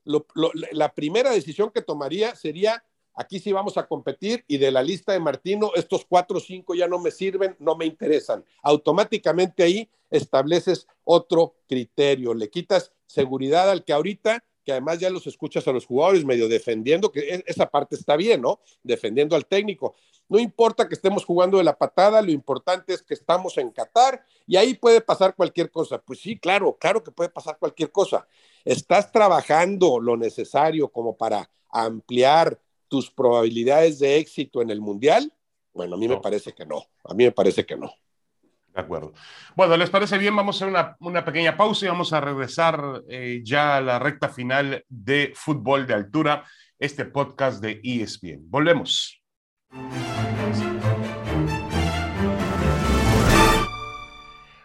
la 0.04 0.94
primera 0.94 1.32
decisión 1.32 1.72
que 1.72 1.82
tomaría 1.82 2.36
sería, 2.36 2.84
aquí 3.14 3.40
sí 3.40 3.54
vamos 3.54 3.78
a 3.78 3.88
competir 3.88 4.44
y 4.48 4.58
de 4.58 4.72
la 4.72 4.84
lista 4.84 5.14
de 5.14 5.20
Martino, 5.20 5.72
estos 5.76 6.06
cuatro 6.06 6.38
o 6.38 6.42
cinco 6.42 6.76
ya 6.76 6.88
no 6.88 7.00
me 7.00 7.12
sirven, 7.12 7.56
no 7.60 7.76
me 7.76 7.86
interesan. 7.86 8.44
Automáticamente 8.62 9.64
ahí 9.64 9.90
estableces 10.10 10.88
otro 11.04 11.56
criterio, 11.68 12.34
le 12.34 12.50
quitas 12.50 12.92
seguridad 13.06 13.70
al 13.70 13.86
que 13.86 13.94
ahorita 13.94 14.44
que 14.66 14.72
además 14.72 15.00
ya 15.00 15.10
los 15.10 15.28
escuchas 15.28 15.68
a 15.68 15.72
los 15.72 15.86
jugadores 15.86 16.26
medio 16.26 16.50
defendiendo, 16.50 17.12
que 17.12 17.20
e, 17.20 17.44
esa 17.46 17.70
parte 17.70 17.96
está 17.96 18.18
bien, 18.18 18.42
¿no? 18.42 18.60
Defendiendo 18.84 19.36
al 19.36 19.46
técnico. 19.46 19.96
No 20.28 20.40
importa 20.40 20.88
que 20.88 20.96
estemos 20.96 21.24
jugando 21.24 21.60
de 21.60 21.64
la 21.64 21.78
patada, 21.78 22.22
lo 22.22 22.32
importante 22.32 22.94
es 22.94 23.04
que 23.04 23.14
estamos 23.14 23.58
en 23.60 23.70
Qatar 23.70 24.26
y 24.48 24.58
ahí 24.58 24.74
puede 24.74 25.02
pasar 25.02 25.36
cualquier 25.36 25.70
cosa. 25.70 26.02
Pues 26.02 26.20
sí, 26.20 26.38
claro, 26.38 26.76
claro 26.80 27.04
que 27.04 27.12
puede 27.12 27.30
pasar 27.30 27.60
cualquier 27.60 27.92
cosa. 27.92 28.28
¿Estás 28.66 29.12
trabajando 29.12 30.00
lo 30.00 30.18
necesario 30.18 30.88
como 30.90 31.16
para 31.16 31.50
ampliar 31.70 32.60
tus 32.88 33.12
probabilidades 33.12 34.00
de 34.00 34.18
éxito 34.18 34.64
en 34.64 34.72
el 34.72 34.82
Mundial? 34.82 35.32
Bueno, 35.74 35.96
a 35.96 36.00
mí 36.00 36.08
me 36.08 36.18
parece 36.18 36.54
que 36.54 36.66
no, 36.66 36.88
a 37.04 37.14
mí 37.14 37.26
me 37.26 37.32
parece 37.32 37.66
que 37.66 37.76
no. 37.76 37.94
De 38.76 38.82
acuerdo. 38.82 39.14
Bueno, 39.56 39.78
¿les 39.78 39.90
parece 39.90 40.18
bien? 40.18 40.36
Vamos 40.36 40.62
a 40.62 40.66
hacer 40.66 40.96
una, 41.00 41.24
pequeña 41.24 41.56
pausa 41.56 41.86
y 41.86 41.88
vamos 41.88 42.12
a 42.12 42.20
regresar 42.20 43.04
eh, 43.08 43.40
ya 43.42 43.78
a 43.78 43.82
la 43.82 44.00
recta 44.00 44.28
final 44.28 44.84
de 44.90 45.32
Fútbol 45.34 45.88
de 45.88 45.94
Altura, 45.94 46.44
este 46.78 47.06
podcast 47.06 47.62
de 47.62 47.80
ESPN. 47.82 48.50
Volvemos. 48.50 49.24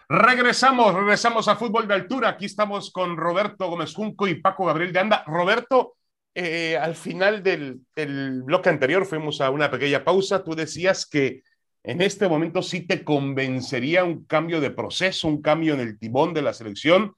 Regresamos, 0.09 0.93
regresamos 0.93 1.47
a 1.47 1.55
Fútbol 1.55 1.87
de 1.87 1.93
Altura. 1.93 2.29
Aquí 2.29 2.47
estamos 2.47 2.91
con 2.91 3.15
Roberto 3.15 3.69
Gómez 3.69 3.93
Junco 3.93 4.27
y 4.27 4.41
Paco 4.41 4.65
Gabriel 4.65 4.91
de 4.91 4.99
Anda. 4.99 5.23
Roberto, 5.25 5.93
eh, 6.35 6.75
al 6.77 6.95
final 6.95 7.41
del, 7.43 7.79
del 7.95 8.43
bloque 8.43 8.67
anterior 8.67 9.05
fuimos 9.05 9.39
a 9.39 9.49
una 9.51 9.71
pequeña 9.71 10.03
pausa. 10.03 10.43
Tú 10.43 10.53
decías 10.53 11.05
que 11.05 11.43
en 11.83 12.01
este 12.01 12.27
momento 12.27 12.61
sí 12.61 12.81
te 12.81 13.03
convencería 13.03 14.03
un 14.03 14.25
cambio 14.25 14.61
de 14.61 14.71
proceso, 14.71 15.27
un 15.27 15.41
cambio 15.41 15.73
en 15.73 15.79
el 15.79 15.97
timón 15.97 16.33
de 16.33 16.41
la 16.41 16.53
selección, 16.53 17.13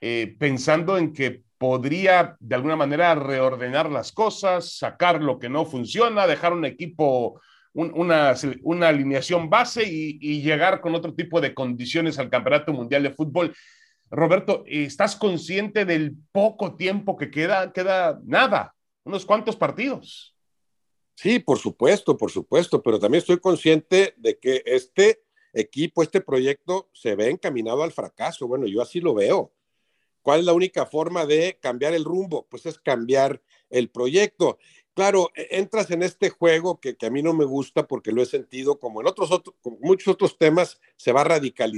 eh, 0.00 0.36
pensando 0.38 0.98
en 0.98 1.12
que 1.12 1.42
podría 1.58 2.36
de 2.38 2.54
alguna 2.54 2.76
manera 2.76 3.14
reordenar 3.14 3.90
las 3.90 4.12
cosas, 4.12 4.76
sacar 4.76 5.22
lo 5.22 5.38
que 5.38 5.48
no 5.48 5.64
funciona, 5.64 6.26
dejar 6.26 6.52
un 6.52 6.64
equipo, 6.64 7.40
una, 7.72 8.34
alineación 8.88 9.50
base 9.50 9.84
y, 9.84 10.42
llegar 10.42 10.80
con 10.80 10.94
otro 10.94 11.14
tipo 11.14 11.40
de 11.40 11.54
condiciones 11.54 12.18
al 12.18 12.30
Campeonato 12.30 12.72
Mundial 12.72 13.02
de 13.02 13.10
Fútbol. 13.10 13.54
Roberto, 14.10 14.64
¿estás 14.66 15.16
consciente 15.16 15.84
del 15.84 16.14
poco 16.32 16.76
tiempo 16.76 17.16
que 17.16 17.30
queda? 17.30 17.72
Queda 17.72 18.20
nada, 18.24 18.74
unos 19.04 19.26
cuantos 19.26 19.56
partidos. 19.56 20.37
Sí, 21.20 21.40
por 21.40 21.58
supuesto, 21.58 22.16
por 22.16 22.30
supuesto, 22.30 22.80
pero 22.80 23.00
también 23.00 23.18
estoy 23.18 23.40
consciente 23.40 24.14
de 24.18 24.38
que 24.38 24.62
este 24.64 25.24
equipo, 25.52 26.04
este 26.04 26.20
proyecto 26.20 26.90
se 26.92 27.16
ve 27.16 27.28
encaminado 27.28 27.82
al 27.82 27.90
fracaso. 27.90 28.46
Bueno, 28.46 28.68
yo 28.68 28.80
así 28.80 29.00
lo 29.00 29.14
veo. 29.14 29.52
¿Cuál 30.22 30.38
es 30.38 30.46
la 30.46 30.52
única 30.52 30.86
forma 30.86 31.26
de 31.26 31.58
cambiar 31.60 31.92
el 31.92 32.04
rumbo? 32.04 32.46
Pues 32.48 32.66
es 32.66 32.78
cambiar 32.78 33.42
el 33.68 33.90
proyecto. 33.90 34.58
Claro, 34.94 35.32
e, 35.34 35.58
entras 35.58 35.90
en 35.90 36.04
este 36.04 36.30
juego 36.30 36.78
que, 36.78 36.96
a 37.04 37.10
mí 37.10 37.20
no 37.20 37.34
me 37.34 37.44
gusta 37.44 37.88
porque 37.88 38.12
lo 38.12 38.22
he 38.22 38.26
sentido 38.26 38.78
como 38.78 39.00
en 39.00 39.08
otros, 39.08 39.42
muchos 39.80 40.14
otros 40.14 40.38
temas 40.38 40.80
se, 40.94 41.10
va 41.10 41.26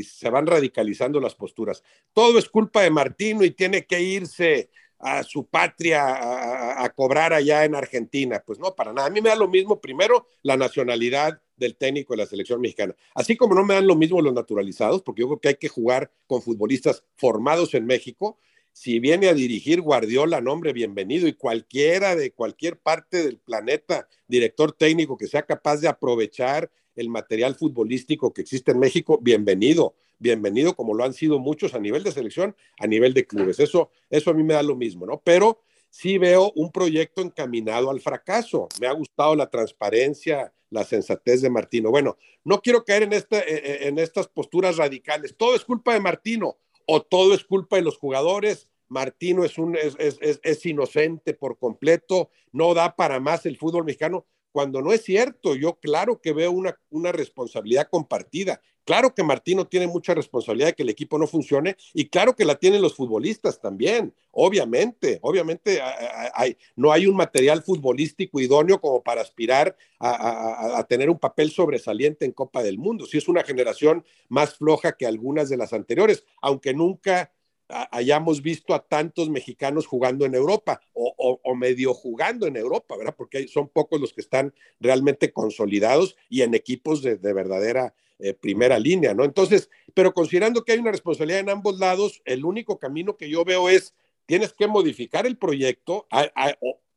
se 0.03 0.29
van 0.29 0.47
radicalizando 0.47 1.19
las 1.19 1.35
posturas. 1.35 1.83
Todo 2.13 2.39
es 2.39 2.47
culpa 2.51 2.83
de 2.83 2.91
Martino 2.91 3.43
y 3.43 3.53
tiene 3.53 3.87
que 3.87 4.03
irse 4.03 4.69
a 5.01 5.23
su 5.23 5.47
patria 5.47 6.85
a, 6.85 6.89
cobrar 6.91 7.33
allá 7.33 7.65
en 7.65 7.75
Argentina. 7.75 8.43
Pues 8.45 8.59
no, 8.59 8.75
para 8.75 8.93
nada. 8.93 9.09
A 9.09 9.11
mí 9.11 9.21
me 9.21 9.31
da 9.31 9.37
lo 9.37 9.49
mismo, 9.49 9.81
primero, 9.81 10.27
la 10.43 10.57
nacionalidad 10.57 11.41
del 11.57 11.77
técnico 11.77 12.13
de 12.13 12.19
la 12.19 12.27
selección 12.27 12.61
mexicana. 12.61 12.95
Así 13.15 13.37
como 13.37 13.55
no 13.55 13.65
me 13.65 13.75
dan 13.75 13.87
lo 13.87 13.97
mismo 13.97 14.21
los 14.21 14.35
naturalizados, 14.35 15.03
porque 15.03 15.21
yo 15.23 15.29
creo 15.29 15.41
que 15.41 15.49
hay 15.49 15.55
que 15.57 15.69
jugar 15.69 16.11
con 16.27 16.43
futbolistas 16.43 17.05
formados 17.17 17.75
en 17.75 17.87
México. 17.87 18.39
Si 18.73 18.99
viene 18.99 19.29
a 19.29 19.35
dirigir 19.35 19.81
Guardiola, 19.81 20.41
nombre 20.41 20.73
bienvenido, 20.73 21.27
y 21.27 21.33
cualquiera 21.33 22.15
de 22.15 22.33
cualquier 22.33 22.79
parte 22.79 23.23
del 23.23 23.39
planeta, 23.39 24.07
director 24.29 24.73
técnico 24.73 25.17
que 25.17 25.27
sea 25.27 25.43
capaz 25.43 25.79
de 25.79 25.89
aprovechar 25.89 26.71
el 26.95 27.09
material 27.09 27.55
futbolístico 27.55 28.33
que 28.33 28.43
existe 28.43 28.73
en 28.73 28.79
México, 28.79 29.19
bienvenido 29.21 29.95
bienvenido, 30.21 30.77
como 30.77 30.95
lo 30.95 31.03
han 31.03 31.13
sido 31.13 31.41
muchos 31.41 31.75
a 31.75 31.81
nivel 31.81 32.05
de 32.05 32.13
selección, 32.13 32.55
a 32.79 32.87
nivel 32.87 33.13
de 33.15 33.27
clubes. 33.27 33.59
Eso, 33.59 33.91
eso 34.09 34.31
a 34.31 34.35
mí 34.35 34.45
me 34.45 34.55
da 34.55 34.63
lo 34.63 34.77
mismo, 34.77 35.07
¿no? 35.07 35.21
Pero 35.25 35.63
sí 35.89 36.19
veo 36.19 36.53
un 36.55 36.71
proyecto 36.71 37.23
encaminado 37.23 37.91
al 37.91 38.01
fracaso. 38.01 38.69
Me 38.81 38.87
ha 38.87 38.93
gustado 38.93 39.35
la 39.35 39.51
transparencia, 39.51 40.53
la 40.69 40.85
sensatez 40.85 41.43
de 41.43 41.51
Martino. 41.51 41.91
Bueno, 41.91 42.17
no 42.45 42.61
quiero 42.61 42.85
caer 42.85 43.05
en, 43.05 43.15
este, 43.15 43.39
e, 43.39 43.85
e, 43.85 43.89
en 43.89 43.99
estas 43.99 44.29
posturas 44.29 44.77
radicales. 44.77 45.35
Todo 45.37 45.57
es 45.57 45.65
culpa 45.65 45.95
de 45.95 46.01
Martino 46.01 46.59
o 46.87 47.03
todo 47.03 47.35
es 47.35 47.43
culpa 47.43 47.77
de 47.77 47.83
los 47.83 47.99
jugadores. 47.99 48.69
Martino 48.89 49.45
es, 49.45 49.57
un, 49.59 49.77
es, 49.77 49.97
es, 49.99 50.41
es 50.43 50.67
inocente 50.67 51.33
por 51.33 51.59
completo, 51.59 52.31
no 52.53 52.75
da 52.75 52.97
para 52.97 53.21
más 53.21 53.47
el 53.47 53.57
fútbol 53.57 53.85
mexicano. 53.85 54.27
Cuando 54.53 54.83
no 54.83 54.93
es 54.93 55.03
cierto. 55.03 55.55
Yo 55.55 55.79
claro 55.81 56.21
que 56.21 56.33
veo 56.33 56.53
una, 56.53 56.79
una 56.91 57.13
responsabilidad 57.13 57.89
compartida. 57.91 58.61
Claro 58.85 59.15
que 59.15 59.23
Martino 59.23 59.67
tiene 59.67 59.87
mucha 59.87 60.15
responsabilidad 60.15 60.69
de 60.69 60.75
que 60.75 60.83
el 60.83 60.89
equipo 60.89 61.19
no 61.19 61.27
funcione 61.27 61.77
y 61.95 62.09
claro 62.09 62.35
que 62.35 62.45
la 62.45 62.57
tienen 62.57 62.83
los 62.83 62.97
futbolistas 62.97 63.61
también, 63.61 64.15
obviamente, 64.33 65.19
obviamente 65.23 65.81
hay, 66.35 66.57
no 66.75 66.91
hay 66.91 67.07
un 67.07 67.15
material 67.15 67.63
futbolístico 67.63 68.41
idóneo 68.41 68.81
como 68.81 69.03
para 69.03 69.21
aspirar 69.21 69.77
a, 69.99 70.79
a, 70.79 70.85
tener 70.85 71.11
un 71.11 71.19
papel 71.19 71.51
sobresaliente 71.51 72.25
en 72.25 72.33
Copa 72.33 72.63
del 72.63 72.79
Mundo. 72.79 73.07
Si 73.07 73.19
es 73.19 73.29
una 73.29 73.45
generación 73.45 74.05
más 74.29 74.57
floja 74.57 74.97
que 74.97 75.07
algunas 75.07 75.49
de 75.49 75.59
las 75.59 75.73
anteriores, 75.73 76.25
aunque 76.41 76.75
nunca 76.75 77.31
hayamos 77.91 78.43
visto 78.43 78.75
a 78.75 78.87
tantos 78.87 79.31
mexicanos 79.31 79.87
jugando 79.87 80.25
en 80.25 80.35
Europa 80.35 80.81
o, 80.93 81.55
medio 81.55 81.93
jugando 81.95 82.47
en 82.47 82.57
Europa, 82.57 82.97
¿verdad? 82.97 83.15
Porque 83.17 83.49
son 83.49 83.69
pocos 83.69 84.01
los 84.01 84.13
que 84.13 84.21
están 84.21 84.55
realmente 84.79 85.33
consolidados 85.33 86.17
y 86.29 86.43
en 86.43 86.55
equipos 86.55 87.03
de, 87.03 87.17
verdadera 87.17 87.95
eh, 88.19 88.35
primera 88.35 88.79
línea, 88.79 89.15
¿no? 89.15 89.25
Entonces, 89.25 89.71
pero 89.95 90.15
considerando 90.15 90.65
que 90.65 90.73
hay 90.73 90.79
una 90.79 90.93
responsabilidad 90.93 91.41
en 91.41 91.51
ambos 91.51 91.79
lados, 91.79 92.23
el 92.25 92.45
único 92.45 92.79
camino 92.79 93.17
que 93.17 93.29
yo 93.29 93.45
veo 93.45 93.69
es, 93.69 93.95
tienes 94.27 94.53
que 94.53 94.67
modificar 94.67 95.27
el 95.27 95.37
proyecto, 95.37 96.07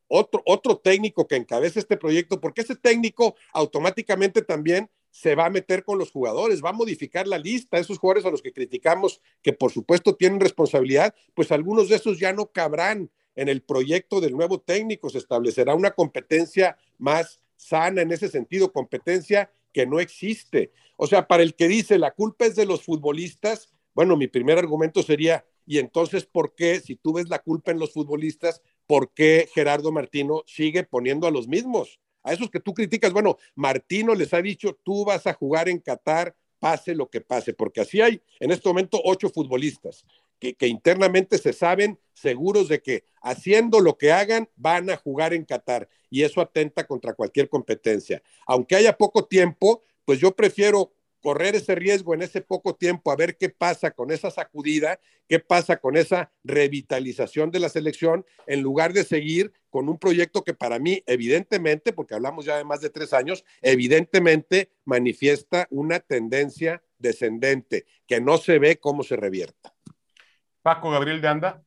otro, 0.08 0.44
otro 0.46 0.78
técnico 0.78 1.28
que 1.28 1.36
encabece 1.36 1.80
este 1.80 1.98
proyecto, 1.98 2.40
porque 2.40 2.62
ese 2.62 2.76
técnico 2.76 3.36
automáticamente 3.52 4.42
también 4.42 4.90
se 5.14 5.36
va 5.36 5.46
a 5.46 5.52
meter 5.52 5.84
con 5.84 6.00
los 6.00 6.12
jugadores, 6.12 6.64
va 6.64 6.72
a 6.72 6.74
modificar 6.74 7.28
la 7.28 7.38
lista, 7.38 7.78
esos 7.78 8.00
jugadores 8.00 8.26
a 8.26 8.32
los 8.32 8.42
que 8.42 8.52
criticamos, 8.52 9.22
que 9.44 9.54
por 9.54 9.72
supuesto 9.72 10.16
tienen 10.16 10.40
responsabilidad, 10.40 11.14
pues 11.36 11.52
algunos 11.52 11.88
de 11.88 11.98
esos 11.98 12.20
ya 12.20 12.34
no 12.34 12.48
cabrán 12.48 13.12
en 13.36 13.48
el 13.48 13.62
proyecto 13.62 14.20
del 14.20 14.36
nuevo 14.36 14.60
técnico, 14.60 15.12
se 15.12 15.20
establecerá 15.20 15.76
una 15.76 15.92
competencia 15.92 16.78
más 16.98 17.40
sana 17.58 18.02
en 18.02 18.12
ese 18.12 18.28
sentido, 18.28 18.74
competencia 18.74 19.52
que 19.72 19.86
no 19.86 20.00
existe. 20.00 20.72
O 20.98 21.06
sea, 21.06 21.28
para 21.28 21.44
el 21.44 21.54
que 21.54 21.68
dice 21.68 22.00
la 22.00 22.12
culpa 22.12 22.48
es 22.48 22.56
de 22.56 22.66
los 22.66 22.82
futbolistas, 22.82 23.70
bueno, 23.94 24.18
mi 24.18 24.28
primer 24.28 24.58
argumento 24.58 25.04
sería, 25.04 25.46
y 25.68 25.78
entonces, 25.78 26.26
¿por 26.26 26.56
qué, 26.56 26.80
si 26.80 26.96
tú 26.96 27.14
ves 27.14 27.30
la 27.30 27.38
culpa 27.38 27.70
en 27.70 27.78
los 27.78 27.94
futbolistas, 27.94 28.64
por 28.88 29.14
qué 29.14 29.48
Gerardo 29.54 29.92
Martino 29.92 30.42
sigue 30.48 30.84
poniendo 30.84 31.28
a 31.28 31.32
los 31.32 31.48
mismos? 31.48 32.00
A 32.24 32.34
esos 32.34 32.50
que 32.50 32.60
tú 32.60 32.74
criticas, 32.74 33.12
bueno, 33.12 33.38
Martino 33.56 34.16
les 34.16 34.34
ha 34.34 34.42
dicho, 34.42 34.80
tú 34.84 35.06
vas 35.06 35.28
a 35.28 35.34
jugar 35.34 35.70
en 35.70 35.80
Qatar, 35.80 36.36
pase 36.60 36.96
lo 36.96 37.10
que 37.10 37.20
pase, 37.20 37.54
porque 37.54 37.82
así 37.82 38.00
hay 38.00 38.22
en 38.40 38.52
este 38.52 38.70
momento 38.70 39.02
ocho 39.04 39.30
futbolistas 39.30 40.06
que, 40.52 40.68
internamente 40.68 41.38
se 41.38 41.54
saben 41.54 42.00
seguros 42.14 42.68
de 42.68 42.82
que 42.82 43.06
haciendo 43.22 43.80
lo 43.80 43.98
que 43.98 44.12
hagan 44.12 44.50
van 44.56 44.90
a 44.90 44.98
jugar 44.98 45.34
en 45.34 45.46
Qatar 45.46 45.88
y 46.10 46.24
eso 46.24 46.42
atenta 46.42 46.86
contra 46.86 47.14
cualquier 47.14 47.50
competencia. 47.50 48.22
Aunque 48.46 48.76
haya 48.76 48.98
poco 48.98 49.26
tiempo, 49.26 49.82
pues 50.06 50.20
yo 50.20 50.36
prefiero 50.36 50.92
correr 51.24 51.56
ese 51.56 51.74
riesgo 51.74 52.14
en 52.14 52.22
ese 52.22 52.42
poco 52.42 52.76
tiempo, 52.76 53.10
a 53.10 53.16
ver 53.16 53.38
qué 53.38 53.48
pasa 53.48 53.92
con 53.92 54.12
esa 54.12 54.30
sacudida, 54.30 55.00
qué 55.30 55.40
pasa 55.40 55.78
con 55.78 55.96
esa 55.96 56.34
revitalización 56.44 57.50
de 57.50 57.62
la 57.62 57.70
selección, 57.70 58.26
en 58.46 58.62
lugar 58.62 58.92
de 58.92 59.06
seguir 59.06 59.54
con 59.70 59.88
un 59.88 59.98
proyecto 59.98 60.44
que 60.44 60.54
para 60.54 60.80
mí, 60.80 61.02
evidentemente, 61.08 61.94
porque 61.94 62.14
hablamos 62.14 62.44
ya 62.44 62.58
de 62.58 62.66
más 62.66 62.82
de 62.82 62.90
tres 62.90 63.14
años, 63.14 63.46
evidentemente 63.62 64.70
manifiesta 64.84 65.66
una 65.72 66.02
tendencia 66.02 66.84
descendente 66.98 67.86
que 68.06 68.20
no 68.20 68.38
se 68.38 68.60
ve 68.60 68.78
cómo 68.78 69.02
se 69.04 69.16
revierta. 69.16 69.74
Paco 70.62 70.92
Gabriel 70.92 71.22
de 71.22 71.28
Anda. 71.30 71.64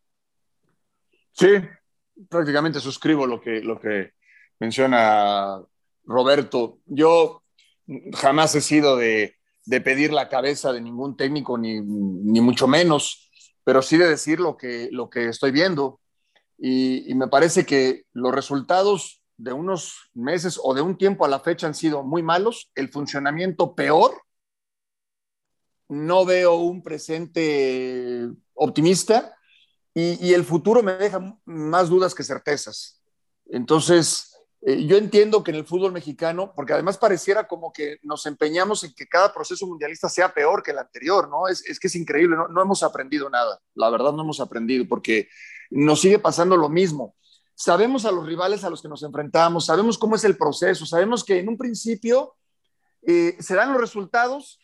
Sí, 1.32 1.48
prácticamente 2.28 2.78
suscribo 2.78 3.26
lo 3.26 3.40
que, 3.40 3.62
lo 3.62 3.80
que 3.80 4.12
menciona 4.58 5.62
Roberto. 6.04 6.80
Yo 6.84 7.42
jamás 8.12 8.54
he 8.54 8.60
sido 8.60 8.96
de, 8.96 9.36
de 9.66 9.80
pedir 9.80 10.12
la 10.12 10.28
cabeza 10.28 10.72
de 10.72 10.80
ningún 10.80 11.16
técnico, 11.16 11.58
ni, 11.58 11.80
ni 11.80 12.40
mucho 12.40 12.66
menos, 12.68 13.30
pero 13.64 13.82
sí 13.82 13.96
de 13.96 14.08
decir 14.08 14.38
lo 14.38 14.56
que, 14.56 14.88
lo 14.92 15.10
que 15.10 15.28
estoy 15.28 15.50
viendo. 15.50 16.00
Y, 16.56 17.12
me 17.14 17.28
parece 17.28 17.66
que 17.66 18.04
los 18.12 18.32
resultados 18.32 19.22
de 19.36 19.52
unos 19.52 20.10
meses 20.14 20.58
o 20.62 20.72
de 20.72 20.80
un 20.80 20.96
tiempo 20.96 21.24
a 21.24 21.28
la 21.28 21.40
fecha 21.40 21.66
han 21.66 21.74
sido 21.74 22.02
muy 22.02 22.22
malos, 22.22 22.70
el 22.74 22.88
funcionamiento 22.88 23.74
peor. 23.74 24.22
No 25.88 26.24
veo 26.24 26.54
un 26.54 26.82
presente 26.82 28.28
optimista 28.54 29.36
y, 29.92 30.24
y 30.24 30.32
el 30.32 30.44
futuro 30.44 30.82
me 30.82 30.92
deja 30.92 31.38
más 31.44 31.88
dudas 31.88 32.14
que 32.14 32.22
certezas. 32.22 33.02
Entonces, 33.46 34.35
eh, 34.62 34.86
yo 34.86 34.96
entiendo 34.96 35.44
que 35.44 35.50
en 35.50 35.58
el 35.58 35.66
fútbol 35.66 35.92
mexicano, 35.92 36.52
porque 36.54 36.72
además 36.72 36.96
pareciera 36.98 37.46
como 37.46 37.72
que 37.72 37.98
nos 38.02 38.26
empeñamos 38.26 38.84
en 38.84 38.94
que 38.94 39.06
cada 39.06 39.32
proceso 39.32 39.66
mundialista 39.66 40.08
sea 40.08 40.32
peor 40.32 40.62
que 40.62 40.70
el 40.70 40.78
anterior, 40.78 41.28
¿no? 41.28 41.48
Es, 41.48 41.64
es 41.66 41.78
que 41.78 41.88
es 41.88 41.94
increíble, 41.94 42.36
no, 42.36 42.62
hemos 42.62 42.82
aprendido 42.82 43.28
nada, 43.28 43.60
la 43.74 43.90
verdad 43.90 44.12
no 44.12 44.22
hemos 44.22 44.40
aprendido, 44.40 44.86
porque 44.88 45.28
nos 45.70 46.00
sigue 46.00 46.18
pasando 46.18 46.56
lo 46.56 46.68
mismo. 46.68 47.14
Sabemos 47.54 48.04
a 48.04 48.12
los 48.12 48.26
rivales 48.26 48.64
a 48.64 48.70
los 48.70 48.82
que 48.82 48.88
nos 48.88 49.02
enfrentamos, 49.02 49.66
sabemos 49.66 49.98
cómo 49.98 50.16
es 50.16 50.24
el 50.24 50.36
proceso, 50.36 50.86
sabemos 50.86 51.24
que 51.24 51.38
en 51.38 51.48
un 51.48 51.56
principio 51.56 52.34
eh, 53.02 53.36
se 53.38 53.54
dan 53.54 53.72
los 53.72 53.80
resultados 53.80 54.58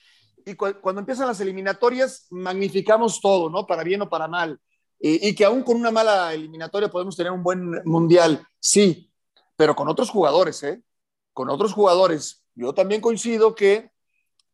y 0.45 0.55
cu 0.55 0.67
cuando 0.81 1.01
empiezan 1.01 1.29
las 1.29 1.41
eliminatorias 1.41 2.27
magnificamos 2.31 3.21
todo, 3.21 3.49
¿no? 3.49 3.67
Para 3.67 3.85
bien 3.85 4.03
o 4.03 4.09
para 4.09 4.27
mal. 4.27 4.59
Eh, 4.99 5.19
y 5.23 5.35
que 5.35 5.45
aún 5.45 5.63
con 5.63 5.77
una 5.77 5.91
mala 5.91 6.33
eliminatoria 6.33 6.91
podemos 6.91 7.17
tener 7.17 7.33
un 7.33 7.43
buen 7.43 7.83
mundial, 7.85 8.47
sí, 8.59 9.12
pero 9.63 9.77
con 9.77 9.89
otros 9.89 10.11
jugadores, 10.11 10.61
¿eh? 10.65 10.83
Con 11.33 11.49
otros 11.49 11.73
jugadores. 11.73 12.43
Yo 12.57 12.75
también 12.75 13.01
coincido 13.01 13.55
que 13.55 13.93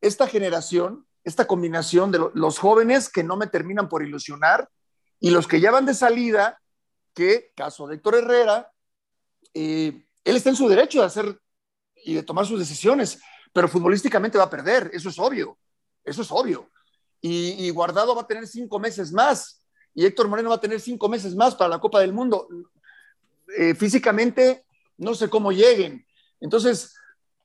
esta 0.02 0.26
generación, 0.28 1.06
esta 1.24 1.46
combinación 1.46 2.12
de 2.12 2.28
los 2.34 2.58
jóvenes 2.58 3.08
que 3.08 3.24
no 3.24 3.38
me 3.38 3.46
terminan 3.46 3.88
por 3.88 4.02
ilusionar 4.02 4.68
y 5.18 5.30
los 5.30 5.48
que 5.48 5.62
ya 5.62 5.70
van 5.70 5.86
de 5.86 5.94
salida, 5.94 6.60
que, 7.14 7.52
caso 7.56 7.86
de 7.86 7.94
Héctor 7.94 8.16
Herrera, 8.16 8.70
eh, 9.54 10.04
él 10.24 10.36
está 10.36 10.50
en 10.50 10.56
su 10.56 10.68
derecho 10.68 11.00
de 11.00 11.06
hacer 11.06 11.40
y 12.04 12.12
de 12.12 12.22
tomar 12.22 12.44
sus 12.44 12.58
decisiones, 12.58 13.18
pero 13.54 13.66
futbolísticamente 13.66 14.36
va 14.36 14.44
a 14.44 14.50
perder, 14.50 14.90
eso 14.92 15.08
es 15.08 15.18
obvio, 15.18 15.56
eso 16.04 16.20
es 16.20 16.30
obvio. 16.30 16.68
Y, 17.22 17.66
y, 17.66 17.70
Guardado 17.70 18.14
va 18.14 18.20
a 18.20 18.26
tener 18.26 18.46
cinco 18.46 18.78
meses 18.78 19.10
más, 19.10 19.64
y 19.94 20.04
Héctor 20.04 20.28
Moreno 20.28 20.50
va 20.50 20.56
a 20.56 20.60
tener 20.60 20.82
cinco 20.82 21.08
meses 21.08 21.34
más 21.34 21.54
para 21.54 21.70
la 21.70 21.80
Copa 21.80 22.00
del 22.00 22.12
Mundo. 22.12 22.46
Eh, 23.56 23.74
físicamente 23.74 24.66
no 24.98 25.14
sé 25.14 25.30
cómo 25.30 25.52
lleguen. 25.52 26.04
Entonces, 26.40 26.94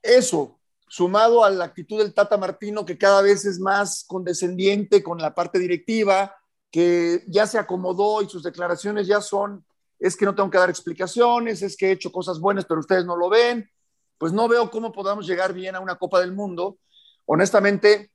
eso, 0.02 0.60
sumado 0.88 1.44
a 1.44 1.50
la 1.50 1.64
actitud 1.64 1.98
del 1.98 2.12
Tata 2.12 2.36
Martino, 2.36 2.84
que 2.84 2.98
cada 2.98 3.22
vez 3.22 3.44
es 3.46 3.58
más 3.58 4.04
condescendiente 4.06 5.02
con 5.02 5.18
la 5.18 5.34
parte 5.34 5.58
directiva, 5.58 6.36
que 6.70 7.22
ya 7.28 7.46
se 7.46 7.58
acomodó 7.58 8.20
y 8.20 8.28
sus 8.28 8.42
declaraciones 8.42 9.06
ya 9.06 9.20
son, 9.20 9.64
es 9.98 10.16
que 10.16 10.24
no 10.24 10.34
tengo 10.34 10.50
que 10.50 10.58
dar 10.58 10.68
explicaciones, 10.68 11.62
es 11.62 11.76
que 11.76 11.88
he 11.88 11.92
hecho 11.92 12.12
cosas 12.12 12.40
buenas, 12.40 12.64
pero 12.64 12.80
ustedes 12.80 13.04
no 13.04 13.16
lo 13.16 13.28
ven, 13.28 13.70
pues 14.18 14.32
no 14.32 14.48
veo 14.48 14.70
cómo 14.70 14.92
podamos 14.92 15.26
llegar 15.26 15.52
bien 15.52 15.76
a 15.76 15.80
una 15.80 15.96
Copa 15.96 16.20
del 16.20 16.32
Mundo. 16.32 16.78
Honestamente, 17.26 18.10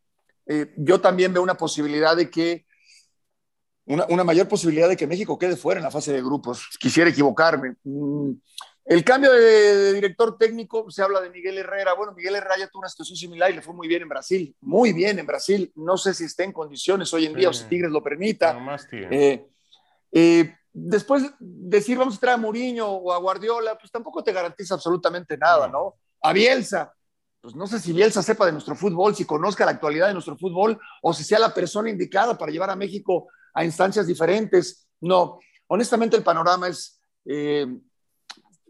eh, 0.45 0.73
yo 0.78 0.99
también 0.99 1.34
veo 1.34 1.41
una 1.41 1.56
posibilidad 1.56 2.15
de 2.15 2.30
que, 2.30 2.65
una, 3.86 4.06
una, 4.10 4.23
mayor 4.23 4.47
posibilidad 4.47 4.88
de 4.88 4.97
que 4.97 5.08
México 5.08 5.39
quede 5.39 5.56
fuera 5.56 5.80
en 5.80 5.86
la 5.86 5.91
fase 5.91 6.13
de 6.13 6.21
grupos. 6.21 6.67
Quisiera 6.80 7.10
equivocarme. 7.10 7.75
El 8.89 9.04
cambio 9.04 9.32
de, 9.32 9.93
director 9.93 10.36
técnico, 10.36 10.89
se 10.89 11.04
habla 11.04 11.21
de 11.21 11.30
Miguel 11.30 11.60
Herrera. 11.60 11.93
Bueno, 11.93 12.12
Miguel 12.12 12.38
Herrera 12.38 12.58
ya 12.58 12.67
tuvo 12.69 12.80
una 12.80 12.89
situación 12.89 13.17
similar 13.17 13.52
y 13.52 13.54
le 13.54 13.62
fue 13.62 13.75
muy 13.75 13.88
bien 13.88 14.02
en 14.02 14.10
Brasil. 14.10 14.56
Muy 14.62 14.93
bien 14.93 15.19
en 15.19 15.28
Brasil. 15.28 15.71
No 15.75 15.95
sé 15.95 16.12
si 16.15 16.23
está 16.23 16.43
en 16.43 16.52
condiciones 16.52 17.13
hoy 17.13 17.28
en 17.28 17.36
día 17.36 17.49
o 17.49 17.54
si 17.54 17.65
Tigres 17.65 17.91
lo 17.91 18.02
permita. 18.02 18.60
Eh, 18.91 19.47
eh, 20.12 20.56
después 20.73 21.23
decir 21.38 21.99
vamos 21.99 22.17
a 22.17 22.19
traer 22.19 22.34
a 22.34 22.38
Mourinho 22.38 22.88
o 22.88 23.13
a 23.13 23.19
Guardiola, 23.19 23.78
pues 23.78 23.91
tampoco 23.91 24.23
te 24.23 24.34
garantiza 24.34 24.73
absolutamente 24.73 25.38
nada, 25.38 25.67
¿no? 25.67 25.97
A 26.23 26.34
Bielsa, 26.34 26.91
pues 27.41 27.54
no 27.54 27.67
sé 27.67 27.78
si 27.78 27.93
Bielsa 27.93 28.23
sepa 28.23 28.47
de 28.47 28.54
nuestro 28.54 28.75
fútbol, 28.75 29.15
si 29.15 29.23
conozca 29.23 29.65
la 29.65 29.71
actualidad 29.71 30.08
de 30.08 30.13
nuestro 30.13 30.36
fútbol 30.36 30.80
o 31.04 31.13
si 31.13 31.23
sea 31.23 31.38
la 31.38 31.54
persona 31.54 31.91
indicada 31.91 32.36
para 32.36 32.52
llevar 32.52 32.71
a 32.71 32.75
México 32.75 33.28
a 33.54 33.63
instancias 33.63 34.08
diferentes. 34.08 34.88
No, 34.99 35.39
honestamente 35.67 36.17
el 36.17 36.23
panorama 36.23 36.69
es 36.69 36.99
eh, 37.25 37.67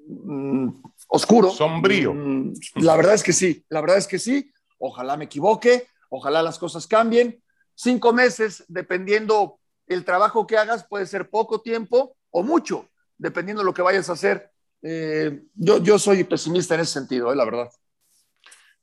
Mm, 0.09 0.69
oscuro. 1.07 1.51
Sombrío. 1.51 2.13
Mm, 2.13 2.53
la 2.77 2.95
verdad 2.95 3.13
es 3.13 3.23
que 3.23 3.31
sí, 3.31 3.63
la 3.69 3.81
verdad 3.81 3.97
es 3.97 4.07
que 4.07 4.17
sí. 4.17 4.51
Ojalá 4.79 5.17
me 5.17 5.25
equivoque, 5.25 5.87
ojalá 6.09 6.41
las 6.41 6.57
cosas 6.57 6.87
cambien. 6.87 7.41
Cinco 7.75 8.11
meses, 8.11 8.65
dependiendo 8.67 9.59
el 9.87 10.03
trabajo 10.03 10.47
que 10.47 10.57
hagas, 10.57 10.85
puede 10.87 11.05
ser 11.05 11.29
poco 11.29 11.61
tiempo 11.61 12.15
o 12.31 12.43
mucho, 12.43 12.87
dependiendo 13.17 13.61
de 13.61 13.65
lo 13.65 13.73
que 13.73 13.81
vayas 13.81 14.09
a 14.09 14.13
hacer. 14.13 14.51
Eh, 14.81 15.43
yo, 15.53 15.77
yo 15.83 15.99
soy 15.99 16.23
pesimista 16.23 16.75
en 16.75 16.81
ese 16.81 16.93
sentido, 16.93 17.31
eh, 17.31 17.35
la 17.35 17.45
verdad. 17.45 17.69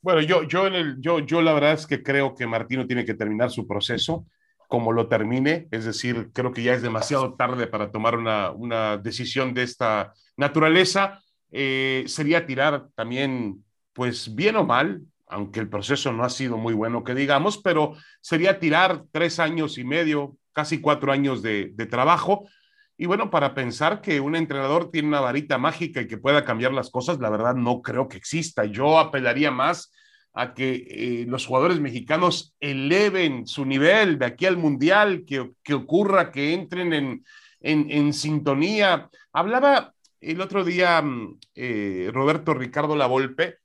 Bueno, 0.00 0.20
yo, 0.20 0.44
yo, 0.44 0.66
en 0.66 0.74
el, 0.74 1.00
yo, 1.00 1.18
yo 1.18 1.42
la 1.42 1.54
verdad 1.54 1.72
es 1.72 1.86
que 1.86 2.02
creo 2.02 2.34
que 2.34 2.46
Martino 2.46 2.86
tiene 2.86 3.04
que 3.04 3.14
terminar 3.14 3.50
su 3.50 3.66
proceso 3.66 4.26
como 4.68 4.92
lo 4.92 5.08
termine, 5.08 5.68
es 5.70 5.84
decir, 5.84 6.30
creo 6.32 6.52
que 6.52 6.62
ya 6.62 6.74
es 6.74 6.82
demasiado 6.82 7.34
tarde 7.34 7.66
para 7.68 7.92
tomar 7.92 8.16
una, 8.16 8.50
una 8.50 8.96
decisión 8.96 9.54
de 9.54 9.62
esta 9.62 10.12
naturaleza. 10.36 11.20
eh, 11.52 12.04
sería 12.06 12.44
tirar 12.44 12.88
también, 12.94 13.64
pues 13.92 14.34
bien 14.34 14.56
o 14.56 14.64
mal, 14.64 15.02
aunque 15.28 15.60
el 15.60 15.68
proceso 15.68 16.12
no 16.12 16.24
ha 16.24 16.30
sido 16.30 16.56
muy 16.56 16.74
bueno 16.74 17.04
que 17.04 17.14
digamos, 17.14 17.58
pero 17.58 17.94
sería 18.20 18.58
tirar 18.58 19.04
tres 19.10 19.38
años 19.38 19.78
y 19.78 19.84
medio, 19.84 20.36
casi 20.52 20.80
cuatro 20.80 21.12
años 21.12 21.42
de, 21.42 21.72
trabajo. 21.90 22.48
Y 22.96 23.06
bueno, 23.06 23.30
para 23.30 23.54
pensar 23.54 24.00
que 24.00 24.20
un 24.20 24.36
entrenador 24.36 24.90
tiene 24.90 25.08
una 25.08 25.20
varita 25.20 25.58
mágica 25.58 26.00
y 26.00 26.06
que 26.06 26.16
pueda 26.16 26.44
cambiar 26.44 26.72
las 26.72 26.90
cosas, 26.90 27.18
la 27.18 27.28
verdad 27.28 27.54
no 27.54 27.82
creo 27.82 28.08
que 28.08 28.16
exista. 28.16 28.64
Yo 28.64 28.98
apelaría 28.98 29.50
más 29.50 29.92
a 30.32 30.54
que 30.54 30.86
eh, 30.88 31.24
los 31.28 31.46
jugadores 31.46 31.80
mexicanos 31.80 32.54
eleven 32.60 33.46
su 33.46 33.64
nivel 33.66 34.18
de 34.18 34.26
aquí 34.26 34.46
al 34.46 34.56
Mundial, 34.56 35.24
que, 35.26 35.50
que 35.62 35.74
ocurra, 35.74 36.30
que 36.30 36.54
entren 36.54 36.92
en, 36.92 37.24
en, 37.60 38.12
sintonía. 38.12 39.10
Hablaba 39.32 39.92
el 40.20 40.40
otro 40.40 40.64
día 40.64 41.00
mm, 41.02 41.38
eh, 41.54 42.10
Roberto 42.12 42.54
Ricardo 42.54 42.96
Lavolpe, 42.96 43.58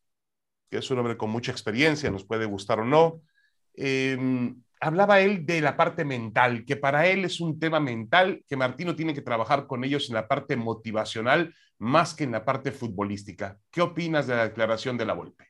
que 0.70 0.78
es 0.78 0.92
un 0.92 1.00
hombre 1.00 1.18
con 1.18 1.30
mucha 1.30 1.52
experiencia, 1.52 2.12
nos 2.12 2.26
puede 2.26 2.46
gustar 2.46 2.80
o 2.80 2.86
no. 2.86 3.22
Em, 3.74 4.62
hablaba 4.80 5.22
él 5.22 5.46
de 5.46 5.62
la 5.62 5.78
parte 5.78 6.06
mental, 6.06 6.66
que 6.66 6.76
para 6.76 7.08
él 7.08 7.26
es 7.26 7.40
un 7.42 7.60
tema 7.60 7.80
mental, 7.80 8.44
que 8.48 8.58
Martino 8.58 8.96
tiene 8.96 9.14
que 9.14 9.22
trabajar 9.22 9.68
con 9.68 9.84
ellos 9.84 10.10
en 10.10 10.16
la 10.16 10.28
parte 10.28 10.56
motivacional 10.56 11.54
más 11.78 12.14
que 12.14 12.24
en 12.24 12.32
la 12.32 12.46
parte 12.46 12.72
futbolística. 12.72 13.60
¿Qué 13.72 13.82
opinas 13.82 14.28
de 14.28 14.36
la 14.36 14.44
declaración 14.44 14.98
de 14.98 15.06
la 15.06 15.14
Volpe? 15.14 15.48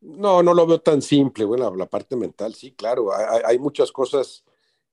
No, 0.00 0.42
no 0.42 0.54
lo 0.54 0.66
veo 0.66 0.80
tan 0.80 1.02
simple. 1.02 1.44
Bueno, 1.44 1.74
la 1.74 1.86
parte 1.86 2.16
mental, 2.16 2.54
sí, 2.54 2.74
claro. 2.74 3.08
Hay, 3.44 3.58
muchas 3.58 3.90
cosas 3.90 4.44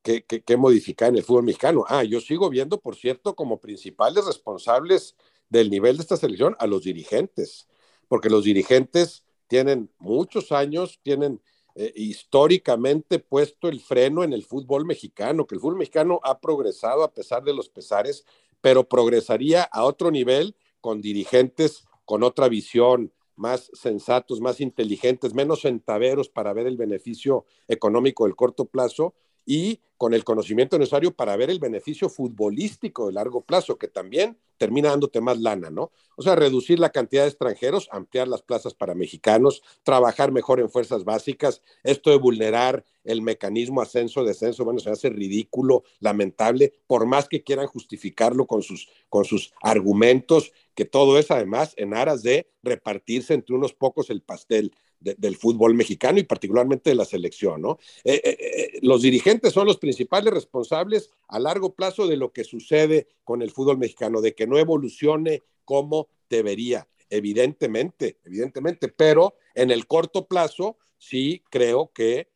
que, 0.03 0.23
que, 0.23 0.57
modificar 0.57 1.09
en 1.09 1.15
el 1.15 1.23
fútbol 1.23 1.43
mexicano. 1.43 1.85
Ah, 1.87 2.03
yo 2.03 2.19
sigo 2.19 2.49
viendo, 2.49 2.79
por 2.79 2.95
cierto, 2.95 3.35
como 3.35 3.59
principales 3.59 4.25
responsables 4.25 5.15
del 5.49 5.69
nivel 5.69 5.97
de 5.97 6.03
esta 6.03 6.17
selección 6.17 6.55
a 6.59 6.67
los 6.67 6.83
dirigentes, 6.83 7.67
porque 8.07 8.29
los 8.29 8.43
dirigentes 8.43 9.23
tienen 9.47 9.89
muchos 9.99 10.51
años, 10.51 10.99
tienen 11.03 11.41
eh, 11.75 11.91
históricamente 11.95 13.19
puesto 13.19 13.69
el 13.69 13.79
freno 13.79 14.23
en 14.23 14.33
el 14.33 14.43
fútbol 14.43 14.85
mexicano, 14.85 15.47
que 15.47 15.55
el 15.55 15.61
fútbol 15.61 15.77
mexicano 15.77 16.19
ha 16.23 16.39
progresado 16.39 17.03
a 17.03 17.13
pesar 17.13 17.43
de 17.43 17.53
los 17.53 17.69
pesares, 17.69 18.25
pero 18.61 18.87
progresaría 18.87 19.63
a 19.63 19.83
otro 19.83 20.11
nivel 20.11 20.55
con 20.81 21.01
dirigentes 21.01 21.85
con 22.05 22.23
otra 22.23 22.49
visión, 22.49 23.11
más 23.35 23.71
sensatos, 23.73 24.39
más 24.39 24.61
inteligentes, 24.61 25.33
menos 25.33 25.61
centaveros 25.61 26.29
para 26.29 26.53
ver 26.53 26.67
el 26.67 26.77
beneficio 26.77 27.45
económico 27.67 28.25
del 28.25 28.35
corto 28.35 28.65
plazo 28.65 29.15
y 29.45 29.79
con 29.97 30.13
el 30.13 30.23
conocimiento 30.23 30.77
necesario 30.77 31.15
para 31.15 31.37
ver 31.37 31.49
el 31.49 31.59
beneficio 31.59 32.09
futbolístico 32.09 33.07
de 33.07 33.13
largo 33.13 33.41
plazo, 33.41 33.77
que 33.77 33.87
también 33.87 34.37
termina 34.57 34.89
dándote 34.89 35.21
más 35.21 35.39
lana, 35.39 35.69
¿no? 35.69 35.91
O 36.17 36.21
sea, 36.21 36.35
reducir 36.35 36.79
la 36.79 36.91
cantidad 36.91 37.23
de 37.23 37.29
extranjeros, 37.29 37.87
ampliar 37.91 38.27
las 38.27 38.41
plazas 38.41 38.73
para 38.73 38.95
mexicanos, 38.95 39.63
trabajar 39.83 40.31
mejor 40.31 40.59
en 40.59 40.69
fuerzas 40.69 41.05
básicas, 41.05 41.61
esto 41.83 42.11
de 42.11 42.17
vulnerar 42.17 42.85
el 43.03 43.21
mecanismo 43.21 43.81
ascenso-descenso, 43.81 44.65
bueno, 44.65 44.79
se 44.79 44.89
hace 44.89 45.09
ridículo, 45.09 45.83
lamentable, 45.99 46.73
por 46.87 47.05
más 47.05 47.27
que 47.27 47.43
quieran 47.43 47.67
justificarlo 47.67 48.45
con 48.45 48.61
sus, 48.61 48.89
con 49.09 49.25
sus 49.25 49.53
argumentos, 49.61 50.51
que 50.75 50.85
todo 50.85 51.17
es 51.17 51.31
además 51.31 51.73
en 51.77 51.93
aras 51.93 52.23
de 52.23 52.49
repartirse 52.61 53.33
entre 53.33 53.55
unos 53.55 53.73
pocos 53.73 54.09
el 54.09 54.21
pastel 54.21 54.73
del 55.03 55.35
fútbol 55.35 55.73
mexicano 55.73 56.19
y 56.19 56.23
particularmente 56.23 56.89
de 56.89 56.95
la 56.95 57.05
selección, 57.05 57.61
¿no? 57.61 57.77
Eh, 58.03 58.21
eh, 58.23 58.37
eh, 58.39 58.79
los 58.81 59.01
dirigentes 59.01 59.53
son 59.53 59.67
los 59.67 59.77
principales 59.77 60.33
responsables 60.33 61.09
a 61.27 61.39
largo 61.39 61.73
plazo 61.73 62.07
de 62.07 62.17
lo 62.17 62.31
que 62.31 62.43
sucede 62.43 63.07
con 63.23 63.41
el 63.41 63.51
fútbol 63.51 63.77
mexicano, 63.77 64.21
de 64.21 64.33
que 64.33 64.47
no 64.47 64.57
evolucione 64.57 65.41
como 65.65 66.07
debería, 66.29 66.87
evidentemente, 67.09 68.17
evidentemente, 68.23 68.87
pero 68.87 69.35
en 69.55 69.71
el 69.71 69.87
corto 69.87 70.25
plazo 70.25 70.77
sí 70.97 71.43
creo 71.49 71.91
que 71.93 72.29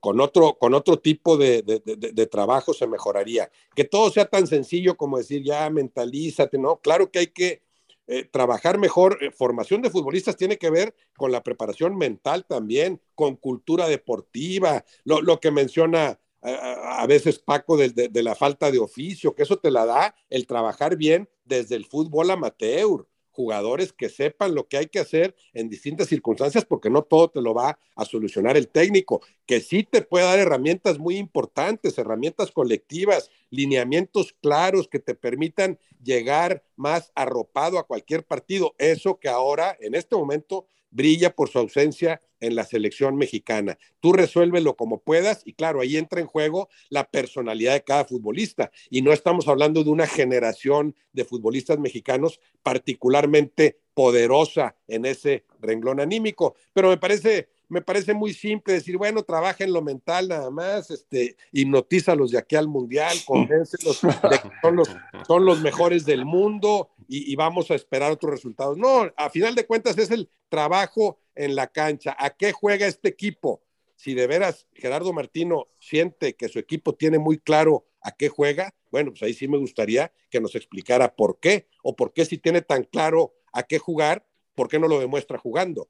con, 0.00 0.20
otro, 0.20 0.56
con 0.58 0.72
otro 0.72 0.98
tipo 0.98 1.36
de, 1.36 1.62
de, 1.62 2.26
trabajo 2.26 2.72
se 2.72 2.86
mejoraría. 2.86 3.50
Que 3.76 3.84
todo 3.84 4.10
sea 4.10 4.24
tan 4.24 4.46
sencillo 4.46 4.96
como 4.96 5.18
decir, 5.18 5.42
ya 5.44 5.68
mentalízate, 5.68 6.56
¿no? 6.56 6.80
Claro 6.80 7.10
que 7.10 7.18
hay 7.18 7.26
que 7.26 7.60
eh, 8.08 8.24
trabajar 8.24 8.78
mejor. 8.78 9.18
Eh, 9.22 9.30
formación 9.30 9.82
de 9.82 9.90
futbolistas 9.90 10.36
tiene 10.36 10.56
que 10.56 10.70
ver 10.70 10.94
con 11.16 11.30
la 11.30 11.42
preparación 11.42 11.96
mental 11.96 12.46
también, 12.46 13.00
con 13.14 13.36
cultura 13.36 13.86
deportiva, 13.86 14.84
lo, 15.04 15.38
que 15.38 15.50
menciona 15.50 16.18
a, 16.40 17.06
veces 17.06 17.38
Paco 17.38 17.76
de, 17.76 18.10
la 18.22 18.34
falta 18.34 18.70
de 18.70 18.78
oficio, 18.78 19.34
que 19.34 19.42
eso 19.42 19.58
te 19.58 19.70
la 19.70 19.84
da 19.84 20.14
el 20.30 20.46
trabajar 20.46 20.96
bien 20.96 21.28
desde 21.44 21.76
el 21.76 21.84
fútbol 21.84 22.30
amateur 22.30 23.06
jugadores 23.38 23.92
que 23.92 24.08
sepan 24.08 24.56
lo 24.56 24.66
que 24.66 24.78
hay 24.78 24.86
que 24.86 24.98
hacer 24.98 25.36
en 25.52 25.68
distintas 25.68 26.08
circunstancias, 26.08 26.64
porque 26.64 26.90
no 26.90 27.04
todo 27.04 27.30
te 27.30 27.40
lo 27.40 27.54
va 27.54 27.78
a 27.94 28.04
solucionar 28.04 28.56
el 28.56 28.66
técnico, 28.66 29.22
que 29.46 29.60
sí 29.60 29.84
te 29.84 30.02
puede 30.02 30.24
dar 30.24 30.40
herramientas 30.40 30.98
muy 30.98 31.18
importantes, 31.18 31.96
herramientas 31.98 32.50
colectivas, 32.50 33.30
lineamientos 33.50 34.34
claros 34.42 34.88
que 34.88 34.98
te 34.98 35.14
permitan 35.14 35.78
llegar 36.02 36.64
más 36.74 37.12
arropado 37.14 37.78
a 37.78 37.86
cualquier 37.86 38.24
partido. 38.24 38.74
Eso 38.76 39.20
que 39.20 39.28
ahora, 39.28 39.76
en 39.78 39.94
este 39.94 40.16
momento, 40.16 40.66
brilla 40.90 41.34
por 41.34 41.48
su 41.48 41.58
ausencia 41.58 42.20
en 42.40 42.54
la 42.54 42.64
selección 42.64 43.16
mexicana. 43.16 43.78
Tú 44.00 44.12
resuélvelo 44.12 44.76
como 44.76 45.00
puedas 45.00 45.42
y 45.44 45.54
claro, 45.54 45.80
ahí 45.80 45.96
entra 45.96 46.20
en 46.20 46.26
juego 46.26 46.68
la 46.88 47.10
personalidad 47.10 47.74
de 47.74 47.84
cada 47.84 48.04
futbolista. 48.04 48.70
Y 48.90 49.02
no 49.02 49.12
estamos 49.12 49.48
hablando 49.48 49.84
de 49.84 49.90
una 49.90 50.06
generación 50.06 50.94
de 51.12 51.24
futbolistas 51.24 51.78
mexicanos 51.78 52.40
particularmente 52.62 53.80
poderosa 53.94 54.76
en 54.86 55.04
ese 55.06 55.44
renglón 55.60 56.00
anímico, 56.00 56.54
pero 56.72 56.88
me 56.88 56.98
parece 56.98 57.48
me 57.68 57.82
parece 57.82 58.14
muy 58.14 58.32
simple 58.32 58.74
decir, 58.74 58.96
bueno, 58.96 59.22
trabaja 59.22 59.64
en 59.64 59.72
lo 59.72 59.82
mental 59.82 60.28
nada 60.28 60.50
más, 60.50 60.90
este, 60.90 61.36
hipnotízalos 61.52 62.30
de 62.30 62.38
aquí 62.38 62.56
al 62.56 62.68
mundial, 62.68 63.14
convéncelos 63.26 64.00
de 64.00 64.08
que 64.08 64.50
son 64.62 64.76
los, 64.76 64.88
son 65.26 65.44
los 65.44 65.60
mejores 65.60 66.04
del 66.04 66.24
mundo 66.24 66.88
y, 67.08 67.34
vamos 67.36 67.70
a 67.70 67.74
esperar 67.74 68.12
otros 68.12 68.30
resultados. 68.30 68.76
No, 68.76 69.10
a 69.16 69.30
final 69.30 69.54
de 69.54 69.66
cuentas 69.66 69.96
es 69.96 70.10
el 70.10 70.30
trabajo 70.48 71.18
en 71.34 71.56
la 71.56 71.66
cancha. 71.68 72.14
¿A 72.18 72.30
qué 72.30 72.52
juega 72.52 72.86
este 72.86 73.08
equipo? 73.08 73.62
Si 73.96 74.14
de 74.14 74.26
veras 74.26 74.68
Gerardo 74.74 75.12
Martino 75.12 75.68
siente 75.80 76.36
que 76.36 76.48
su 76.48 76.58
equipo 76.58 76.94
tiene 76.94 77.18
muy 77.18 77.38
claro 77.38 77.86
a 78.02 78.12
qué 78.12 78.28
juega, 78.28 78.74
bueno, 78.90 79.10
pues 79.10 79.22
ahí 79.22 79.34
sí 79.34 79.48
me 79.48 79.58
gustaría 79.58 80.12
que 80.30 80.40
nos 80.40 80.54
explicara 80.54 81.16
por 81.16 81.40
qué, 81.40 81.66
o 81.82 81.96
por 81.96 82.12
qué 82.12 82.24
si 82.24 82.38
tiene 82.38 82.62
tan 82.62 82.84
claro 82.84 83.34
a 83.52 83.62
qué 83.62 83.78
jugar, 83.78 84.26
¿por 84.54 84.68
qué 84.68 84.78
no 84.78 84.86
lo 84.86 85.00
demuestra 85.00 85.38
jugando? 85.38 85.88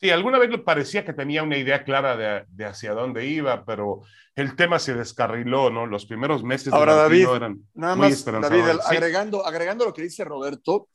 Sí, 0.00 0.08
alguna 0.08 0.38
vez 0.38 0.48
le 0.48 0.58
parecía 0.58 1.04
que 1.04 1.12
tenía 1.12 1.42
una 1.42 1.58
idea 1.58 1.84
clara 1.84 2.46
de, 2.48 2.64
hacia 2.64 2.92
dónde 2.94 3.26
iba, 3.26 3.66
pero 3.66 4.00
el 4.34 4.56
tema 4.56 4.78
se 4.78 4.94
descarriló, 4.94 5.68
¿no? 5.68 5.84
Los 5.84 6.06
primeros 6.06 6.42
meses 6.42 6.72
Ahora, 6.72 6.94
de 6.94 7.00
David, 7.00 7.26
eran 7.36 7.68
nada 7.74 7.96
más, 7.96 8.24
David, 8.24 8.62
agregando, 8.86 9.44
agregando 9.44 9.84
lo 9.84 9.92
que 9.92 10.02
dice 10.02 10.24
Roberto, 10.24 10.88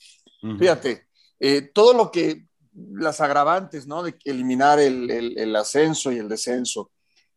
fíjate, 0.58 1.06
eh, 1.39 1.70
todo 1.74 1.93
lo 1.93 2.10
que, 2.10 2.45
las 2.74 3.22
agravantes, 3.22 3.86
¿no? 3.86 4.01
De 4.01 4.16
eliminar 4.26 4.80
el, 4.80 5.10
el, 5.12 5.56
ascenso 5.56 6.12
y 6.12 6.18
el 6.18 6.28
descenso, 6.28 6.91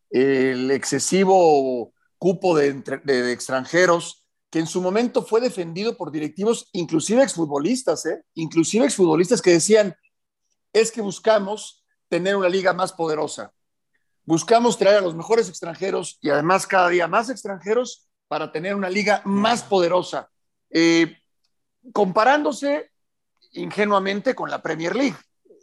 el 0.09 0.71
excesivo 0.71 1.93
cupo 2.17 2.57
de, 2.57 2.73
de, 3.03 3.31
extranjeros, 3.31 4.25
que 4.49 4.59
en 4.59 4.67
su 4.67 4.81
momento 4.81 5.23
fue 5.23 5.39
defendido 5.39 5.95
por 5.95 6.11
directivos, 6.11 6.67
inclusive 6.73 7.21
exfutbolistas, 7.21 8.07
¿eh? 8.07 8.23
Inclusive 8.33 8.85
exfutbolistas 8.85 9.41
que 9.41 9.51
decían, 9.51 9.95
es 10.73 10.91
que 10.91 11.01
buscamos 11.01 11.85
tener 12.07 12.35
una 12.35 12.49
liga 12.49 12.73
más 12.73 12.93
poderosa. 12.93 13.53
Buscamos 14.25 14.77
traer 14.77 14.97
a 14.97 15.01
los 15.01 15.15
mejores 15.15 15.49
extranjeros 15.49 16.17
y 16.21 16.29
además 16.29 16.67
cada 16.67 16.89
día 16.89 17.07
más 17.07 17.29
extranjeros 17.29 18.07
para 18.27 18.51
tener 18.51 18.75
una 18.75 18.89
liga 18.89 19.21
más 19.25 19.63
poderosa, 19.63 20.29
eh, 20.69 21.17
comparándose 21.93 22.91
ingenuamente 23.53 24.35
con 24.35 24.51
la 24.51 24.61
Premier 24.61 24.95
League, 24.95 25.17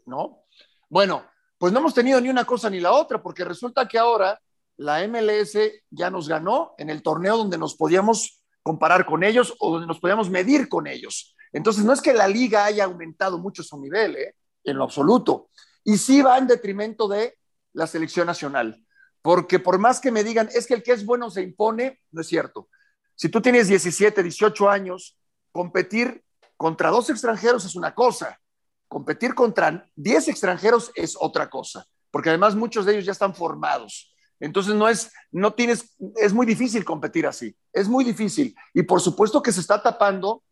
¿no? 0.07 0.45
Bueno, 0.89 1.25
pues 1.59 1.73
no 1.73 1.79
hemos 1.79 1.95
tenido 1.95 2.21
ni 2.21 2.29
una 2.29 2.45
cosa 2.45 2.69
ni 2.69 2.81
la 2.81 2.93
otra, 2.93 3.23
porque 3.23 3.45
resulta 3.45 3.87
que 3.87 3.99
ahora 3.99 4.41
la 4.77 5.07
MLS 5.07 5.57
ya 5.91 6.11
nos 6.11 6.29
ganó 6.29 6.75
en 6.79 6.91
el 6.91 7.03
torneo 7.03 7.37
donde 7.37 7.59
nos 7.59 7.77
podíamos 7.77 8.43
comparar 8.63 9.07
con 9.07 9.23
ellos 9.23 9.55
o 9.61 9.71
donde 9.71 9.87
nos 9.87 10.01
podíamos 10.01 10.29
medir 10.29 10.69
con 10.69 10.87
ellos. 10.87 11.37
Entonces, 11.53 11.85
no 11.85 11.93
es 11.93 12.03
que 12.03 12.13
la 12.13 12.29
liga 12.29 12.65
haya 12.65 12.85
aumentado 12.85 13.39
mucho 13.39 13.63
su 13.63 13.81
nivel, 13.81 14.17
¿eh? 14.17 14.35
En 14.67 14.77
lo 14.77 14.85
absoluto. 14.85 15.49
Y 15.85 15.97
sí 15.97 16.21
va 16.21 16.37
en 16.37 16.47
detrimento 16.47 17.09
de 17.09 17.39
la 17.73 17.87
selección 17.87 18.27
nacional, 18.27 18.85
porque 19.23 19.59
por 19.59 19.79
más 19.79 20.01
que 20.01 20.11
me 20.11 20.25
digan, 20.25 20.49
es 20.53 20.67
que 20.67 20.75
el 20.75 20.83
que 20.83 20.93
es 20.93 21.07
bueno 21.07 21.31
se 21.31 21.43
impone, 21.43 22.01
no 22.11 22.21
es 22.21 22.27
cierto. 22.27 22.69
Si 23.15 23.29
tú 23.29 23.41
tienes 23.41 23.69
17, 23.69 24.23
18 24.23 24.69
años, 24.69 25.19
competir 25.53 26.23
contra 26.57 26.91
dos 26.91 27.09
extranjeros 27.09 27.65
es 27.65 27.77
una 27.77 27.95
cosa, 27.95 28.39
competir 28.89 29.35
contra 29.35 29.87
10 29.97 30.29
extranjeros 30.29 30.91
es 30.95 31.17
otra 31.19 31.49
cosa, 31.49 31.87
porque 32.11 32.29
además 32.31 32.55
muchos 32.55 32.85
de 32.85 32.93
ellos 32.93 33.05
ya 33.05 33.13
están 33.13 33.35
formados. 33.35 34.13
Entonces 34.39 34.75
no 34.75 34.89
es, 34.89 35.11
no 35.31 35.55
tienes, 35.55 35.97
es 36.17 36.33
muy 36.33 36.45
difícil 36.47 36.85
competir 36.85 37.27
así, 37.27 37.57
es 37.73 37.89
muy 37.89 38.05
difícil. 38.05 38.55
Y 38.75 38.83
por 38.83 39.01
supuesto 39.01 39.43
que 39.43 39.53
se 39.53 39.61
está 39.61 39.83
tapando 39.83 40.43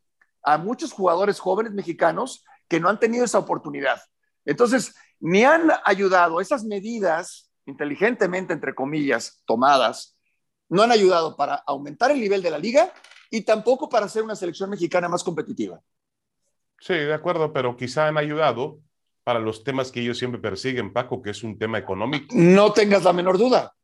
a 0.42 0.58
muchos 0.58 0.92
jugadores 0.92 1.38
jóvenes 1.38 1.72
mexicanos 1.72 2.44
que 2.68 2.80
no 2.80 2.88
han 2.88 3.00
tenido 3.00 3.24
esa 3.24 3.38
oportunidad. 3.38 4.00
Entonces, 4.44 4.94
ni 5.20 5.44
han 5.44 5.70
ayudado 5.84 6.40
esas 6.40 6.64
medidas 6.64 7.50
inteligentemente, 7.66 8.52
entre 8.52 8.74
comillas, 8.74 9.42
tomadas, 9.46 10.16
no 10.68 10.82
han 10.82 10.92
ayudado 10.92 11.36
para 11.36 11.54
aumentar 11.66 12.10
el 12.10 12.20
nivel 12.20 12.42
de 12.42 12.50
la 12.50 12.58
liga 12.58 12.92
y 13.30 13.42
tampoco 13.42 13.88
para 13.88 14.06
hacer 14.06 14.22
una 14.22 14.36
selección 14.36 14.70
mexicana 14.70 15.08
más 15.08 15.24
competitiva. 15.24 15.80
Sí, 16.78 16.94
de 16.94 17.14
acuerdo, 17.14 17.52
pero 17.52 17.76
quizá 17.76 18.08
han 18.08 18.18
ayudado 18.18 18.80
para 19.22 19.38
los 19.38 19.64
temas 19.64 19.90
que 19.90 20.00
ellos 20.00 20.18
siempre 20.18 20.40
persiguen, 20.40 20.92
Paco, 20.92 21.22
que 21.22 21.30
es 21.30 21.42
un 21.42 21.58
tema 21.58 21.78
económico. 21.78 22.34
No 22.36 22.72
tengas 22.72 23.04
la 23.04 23.12
menor 23.12 23.38
duda, 23.38 23.74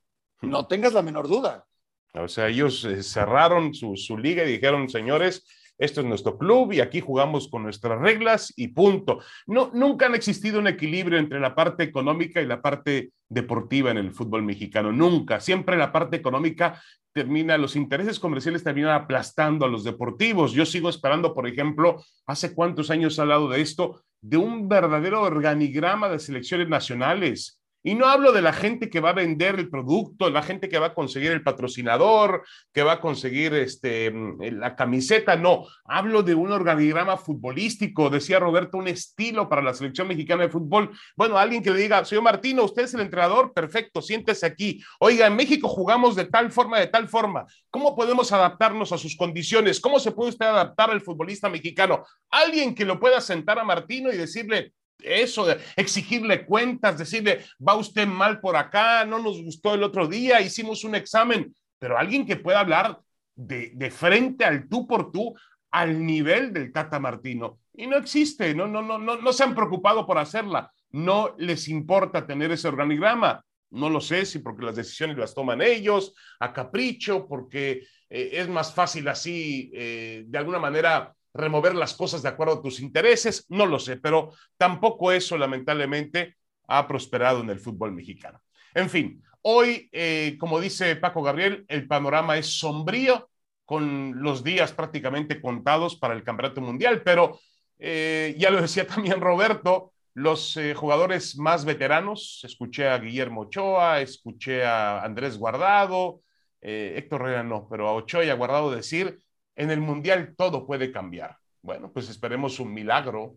no 0.43 0.67
tengas 0.67 0.93
la 0.93 1.03
menor 1.03 1.29
duda. 1.29 1.67
O 2.13 2.29
sea, 2.29 2.49
ellos 2.49 2.85
eh, 2.85 3.03
cerraron 3.03 3.73
su, 3.73 3.97
su 3.97 4.19
liga 4.19 4.45
y 4.45 4.53
dijeron, 4.53 4.89
señores, 4.89 5.47
esto 5.81 6.03
es 6.03 6.07
nuestro 6.07 6.37
club 6.37 6.73
y 6.73 6.81
aquí 6.81 7.01
jugamos 7.01 7.49
con 7.49 7.63
nuestras 7.63 7.99
reglas 7.99 8.53
y 8.55 8.69
punto. 8.69 9.21
No, 9.47 9.71
nunca 9.73 10.07
han 10.07 10.15
existido 10.15 10.59
un 10.59 10.67
equilibrio 10.67 11.19
entre 11.19 11.41
la 11.41 11.55
parte 11.55 11.83
económica 11.83 12.41
y 12.41 12.47
la 12.47 12.61
parte 12.61 13.13
deportiva 13.29 13.91
en 13.91 13.97
el 13.97 14.13
fútbol 14.13 14.43
mexicano, 14.43 14.93
nunca. 14.93 15.41
Siempre 15.41 15.79
la 15.79 15.91
parte 15.91 16.17
económica 16.17 16.83
termina, 17.13 17.57
los 17.57 17.77
intereses 17.77 18.21
comerciales 18.21 18.63
terminan 18.63 18.93
aplastando 18.93 19.65
a 19.65 19.69
los 19.69 19.83
deportivos. 19.83 20.53
Yo 20.53 20.67
sigo 20.67 20.91
esperando, 20.91 21.35
por 21.35 21.49
ejemplo, 21.49 22.03
hace 22.27 22.55
cuántos 22.55 22.91
años 22.91 23.19
ha 23.19 23.23
hablado 23.23 23.49
de 23.49 23.63
esto, 23.63 24.03
de 24.21 24.37
un 24.37 24.69
verdadero 24.69 25.23
organigrama 25.23 26.09
de 26.09 26.19
selecciones 26.19 26.69
nacionales 26.69 27.60
y 27.83 27.95
no 27.95 28.07
hablo 28.07 28.33
de 28.33 28.43
la 28.43 28.53
gente 28.53 28.91
que 28.91 29.01
va 29.01 29.11
a 29.11 29.15
vender 29.15 29.59
el 29.59 29.71
producto, 29.71 30.29
la 30.31 30.43
gente 30.43 30.69
que 30.69 30.79
va 30.79 30.89
a 30.89 30.95
conseguir 30.95 31.33
el 31.33 31.43
patrocinador, 31.43 32.45
que 32.73 32.83
va 32.83 32.93
a 32.93 33.01
conseguir 33.01 33.55
este, 33.55 34.11
mm, 34.11 34.59
la 34.59 34.77
camiseta, 34.77 35.37
no. 35.37 35.67
Hablo 35.85 36.23
de 36.23 36.35
un 36.35 36.53
organigrama 36.53 37.17
futbolístico, 37.17 38.11
decía 38.11 38.39
Roberto, 38.39 38.79
un 38.79 38.89
estilo 38.89 39.49
para 39.49 39.63
la 39.63 39.75
selección 39.75 40.09
mexicana 40.09 40.43
de 40.43 40.51
fútbol. 40.51 40.91
Bueno, 41.17 41.39
alguien 41.39 41.63
que 41.63 41.71
le 41.71 41.81
diga, 41.81 42.05
señor 42.05 42.25
Martino, 42.25 42.65
usted 42.65 42.83
es 42.83 42.95
el 42.95 43.01
entrenador, 43.01 43.53
perfecto, 43.53 44.03
siéntese 44.03 44.47
aquí. 44.47 44.83
Oiga, 44.99 45.27
en 45.27 45.37
México 45.37 45.69
jugamos 45.69 46.17
de 46.17 46.27
tal 46.27 46.51
forma, 46.51 46.79
de 46.79 46.89
tal 46.89 47.09
forma. 47.09 47.47
¿Cómo 47.71 47.97
podemos 47.97 48.33
adaptarnos 48.33 48.93
a 48.93 48.99
sus 48.99 49.17
condiciones? 49.17 49.81
¿Cómo 49.81 49.99
se 49.99 50.13
puede 50.13 50.31
usted 50.31 50.47
adaptar 50.47 50.91
al 50.91 51.01
futbolista 51.01 51.49
mexicano? 51.49 52.05
Alguien 52.31 52.75
que 52.75 52.85
lo 52.85 53.01
pueda 53.01 53.21
sentar 53.21 53.59
a 53.59 53.65
Martino 53.65 54.13
y 54.13 54.17
decirle, 54.17 54.73
eso, 55.05 55.47
de 55.47 55.59
exigirle 55.77 56.45
cuentas, 56.45 56.99
decirle, 56.99 57.45
va 57.67 57.75
usted 57.75 58.07
mal 58.07 58.41
por 58.41 58.57
acá, 58.57 59.05
no 59.05 59.19
nos 59.19 59.43
gustó 59.43 59.75
el 59.75 59.83
otro 59.83 60.07
día, 60.07 60.41
hicimos 60.41 60.85
un 60.85 60.95
examen, 60.95 61.55
pero 61.79 61.99
alguien 61.99 62.27
que 62.27 62.37
pueda 62.37 62.61
hablar 62.61 63.01
de, 63.35 63.73
de 63.75 63.91
frente 63.91 64.45
al 64.45 64.69
tú 64.69 64.87
por 64.87 65.13
tú 65.13 65.35
al 65.71 66.05
nivel 66.05 66.53
del 66.53 66.73
Tata 66.73 66.99
Martino. 66.99 67.59
Y 67.75 67.87
no 67.87 67.97
existe, 67.97 68.55
no, 68.55 68.67
no, 68.67 68.83
no, 68.83 68.99
no, 68.99 69.17
no 69.17 69.33
se 69.33 69.45
han 69.45 69.55
preocupado 69.55 70.07
por 70.07 70.19
hacerla, 70.19 70.71
no 70.91 71.35
les 71.39 71.69
importa 71.69 72.27
tener 72.27 72.51
ese 72.51 72.69
organigrama. 72.69 73.45
No 73.71 73.89
lo 73.89 74.01
sé 74.01 74.27
si 74.27 74.41
porque 74.41 74.65
las 74.65 74.75
decisiones 74.75 75.17
las 75.17 75.33
toman 75.33 75.63
ellos, 75.63 76.13
a 76.41 76.53
capricho, 76.53 77.29
porque 77.29 77.87
eh, 78.09 78.31
es 78.33 78.49
más 78.49 78.75
fácil 78.75 79.07
así, 79.07 79.71
eh, 79.73 80.25
de 80.27 80.39
alguna 80.39 80.59
manera, 80.59 81.15
remover 81.35 81.75
las 81.75 81.95
cosas 81.95 82.23
de 82.23 82.29
acuerdo 82.29 82.55
a 82.55 82.63
tus 82.63 82.81
intereses, 82.81 83.47
no 83.49 83.67
lo 83.67 83.79
sé, 83.79 83.97
pero 83.97 84.33
tampoco 84.57 85.13
eso 85.13 85.39
lamentablemente 85.39 86.37
ha 86.67 86.87
prosperado 86.87 87.41
en 87.41 87.51
el 87.51 87.59
fútbol 87.59 87.93
mexicano. 87.93 88.41
En 88.75 88.89
fin, 88.89 89.23
hoy, 89.43 89.89
eh, 89.93 90.37
como 90.39 90.61
dice 90.61 90.97
Paco 90.97 91.23
Gabriel, 91.23 91.65
el 91.69 91.87
panorama 91.87 92.39
es 92.39 92.59
sombrío, 92.59 93.29
con 93.65 94.21
los 94.21 94.43
días 94.43 94.73
prácticamente 94.73 95.41
contados 95.41 95.95
para 95.95 96.15
el 96.15 96.25
Campeonato 96.25 96.61
Mundial, 96.61 97.03
pero 97.05 97.39
eh, 97.79 98.35
ya 98.37 98.51
lo 98.51 98.61
decía 98.61 98.87
también 98.87 99.21
Roberto, 99.21 99.93
los 100.15 100.57
eh, 100.57 100.75
jugadores 100.75 101.39
más 101.39 101.65
veteranos, 101.65 102.41
escuché 102.45 102.89
a 102.89 102.99
Guillermo 102.99 103.43
Ochoa, 103.43 104.01
escuché 104.01 104.65
a 104.65 105.03
Andrés 105.03 105.39
Guardado, 105.39 106.23
Héctor 106.63 107.23
Herrera 107.23 107.43
no, 107.43 107.67
pero 107.71 107.89
a 107.89 107.95
Ochoa 107.95 108.25
y 108.25 108.29
a 108.29 108.35
Guardado 108.35 108.71
decir 108.71 109.19
en 109.57 109.71
el 109.71 109.81
Mundial 109.81 110.35
todo 110.37 110.67
puede 110.67 110.93
cambiar. 110.93 111.37
Bueno, 111.63 111.93
pues 111.93 112.09
esperemos 112.09 112.59
un 112.61 112.73
milagro, 112.73 113.37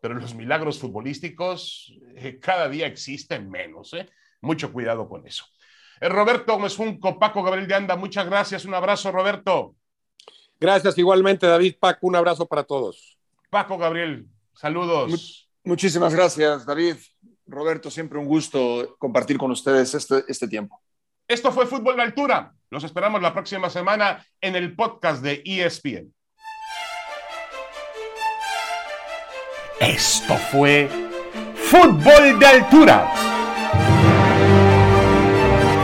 pero 0.00 0.14
los 0.14 0.34
milagros 0.34 0.78
futbolísticos 0.78 1.94
eh, 2.14 2.38
cada 2.40 2.68
día 2.68 2.86
existen 2.86 3.50
menos. 3.50 3.92
¿eh? 3.94 4.08
Mucho 4.40 4.72
cuidado 4.72 5.08
con 5.08 5.26
eso. 5.26 5.44
Eh, 6.00 6.08
Roberto 6.08 6.54
Gómez 6.54 6.76
Junco, 6.76 7.18
Paco 7.18 7.42
Gabriel 7.42 7.66
de 7.66 7.74
Anda, 7.74 7.96
muchas 7.96 8.26
gracias. 8.26 8.64
Un 8.64 8.74
abrazo, 8.74 9.10
Roberto. 9.10 9.74
Gracias 10.60 10.96
igualmente, 10.98 11.46
David. 11.46 11.76
Paco, 11.80 12.06
un 12.06 12.16
abrazo 12.16 12.46
para 12.46 12.62
todos. 12.64 13.18
Paco 13.50 13.76
Gabriel, 13.76 14.26
saludos. 14.54 15.48
muchísimas 15.64 16.14
gracias, 16.14 16.64
David. 16.64 16.96
Roberto, 17.46 17.90
siempre 17.90 18.18
un 18.18 18.26
gusto 18.26 18.96
compartir 18.98 19.36
con 19.36 19.50
ustedes 19.50 19.94
este, 19.94 20.24
este 20.28 20.48
tiempo. 20.48 20.80
Esto 21.26 21.52
fue 21.52 21.66
Fútbol 21.66 21.96
de 21.96 22.02
Altura. 22.02 22.52
Los 22.70 22.84
esperamos 22.84 23.22
la 23.22 23.32
próxima 23.32 23.70
semana 23.70 24.26
en 24.42 24.56
el 24.56 24.76
podcast 24.76 25.22
de 25.22 25.42
ESPN. 25.44 26.12
Esto 29.80 30.36
fue 30.52 30.88
Fútbol 31.54 32.38
de 32.38 32.46
Altura. 32.46 33.10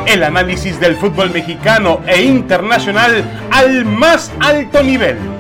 El 0.07 0.25
análisis 0.25 0.79
del 0.79 0.97
fútbol 0.97 1.31
mexicano 1.31 2.03
e 2.07 2.23
internacional 2.23 3.25
al 3.51 3.87
más 3.87 4.31
alto 4.41 4.83
nivel 4.83 5.40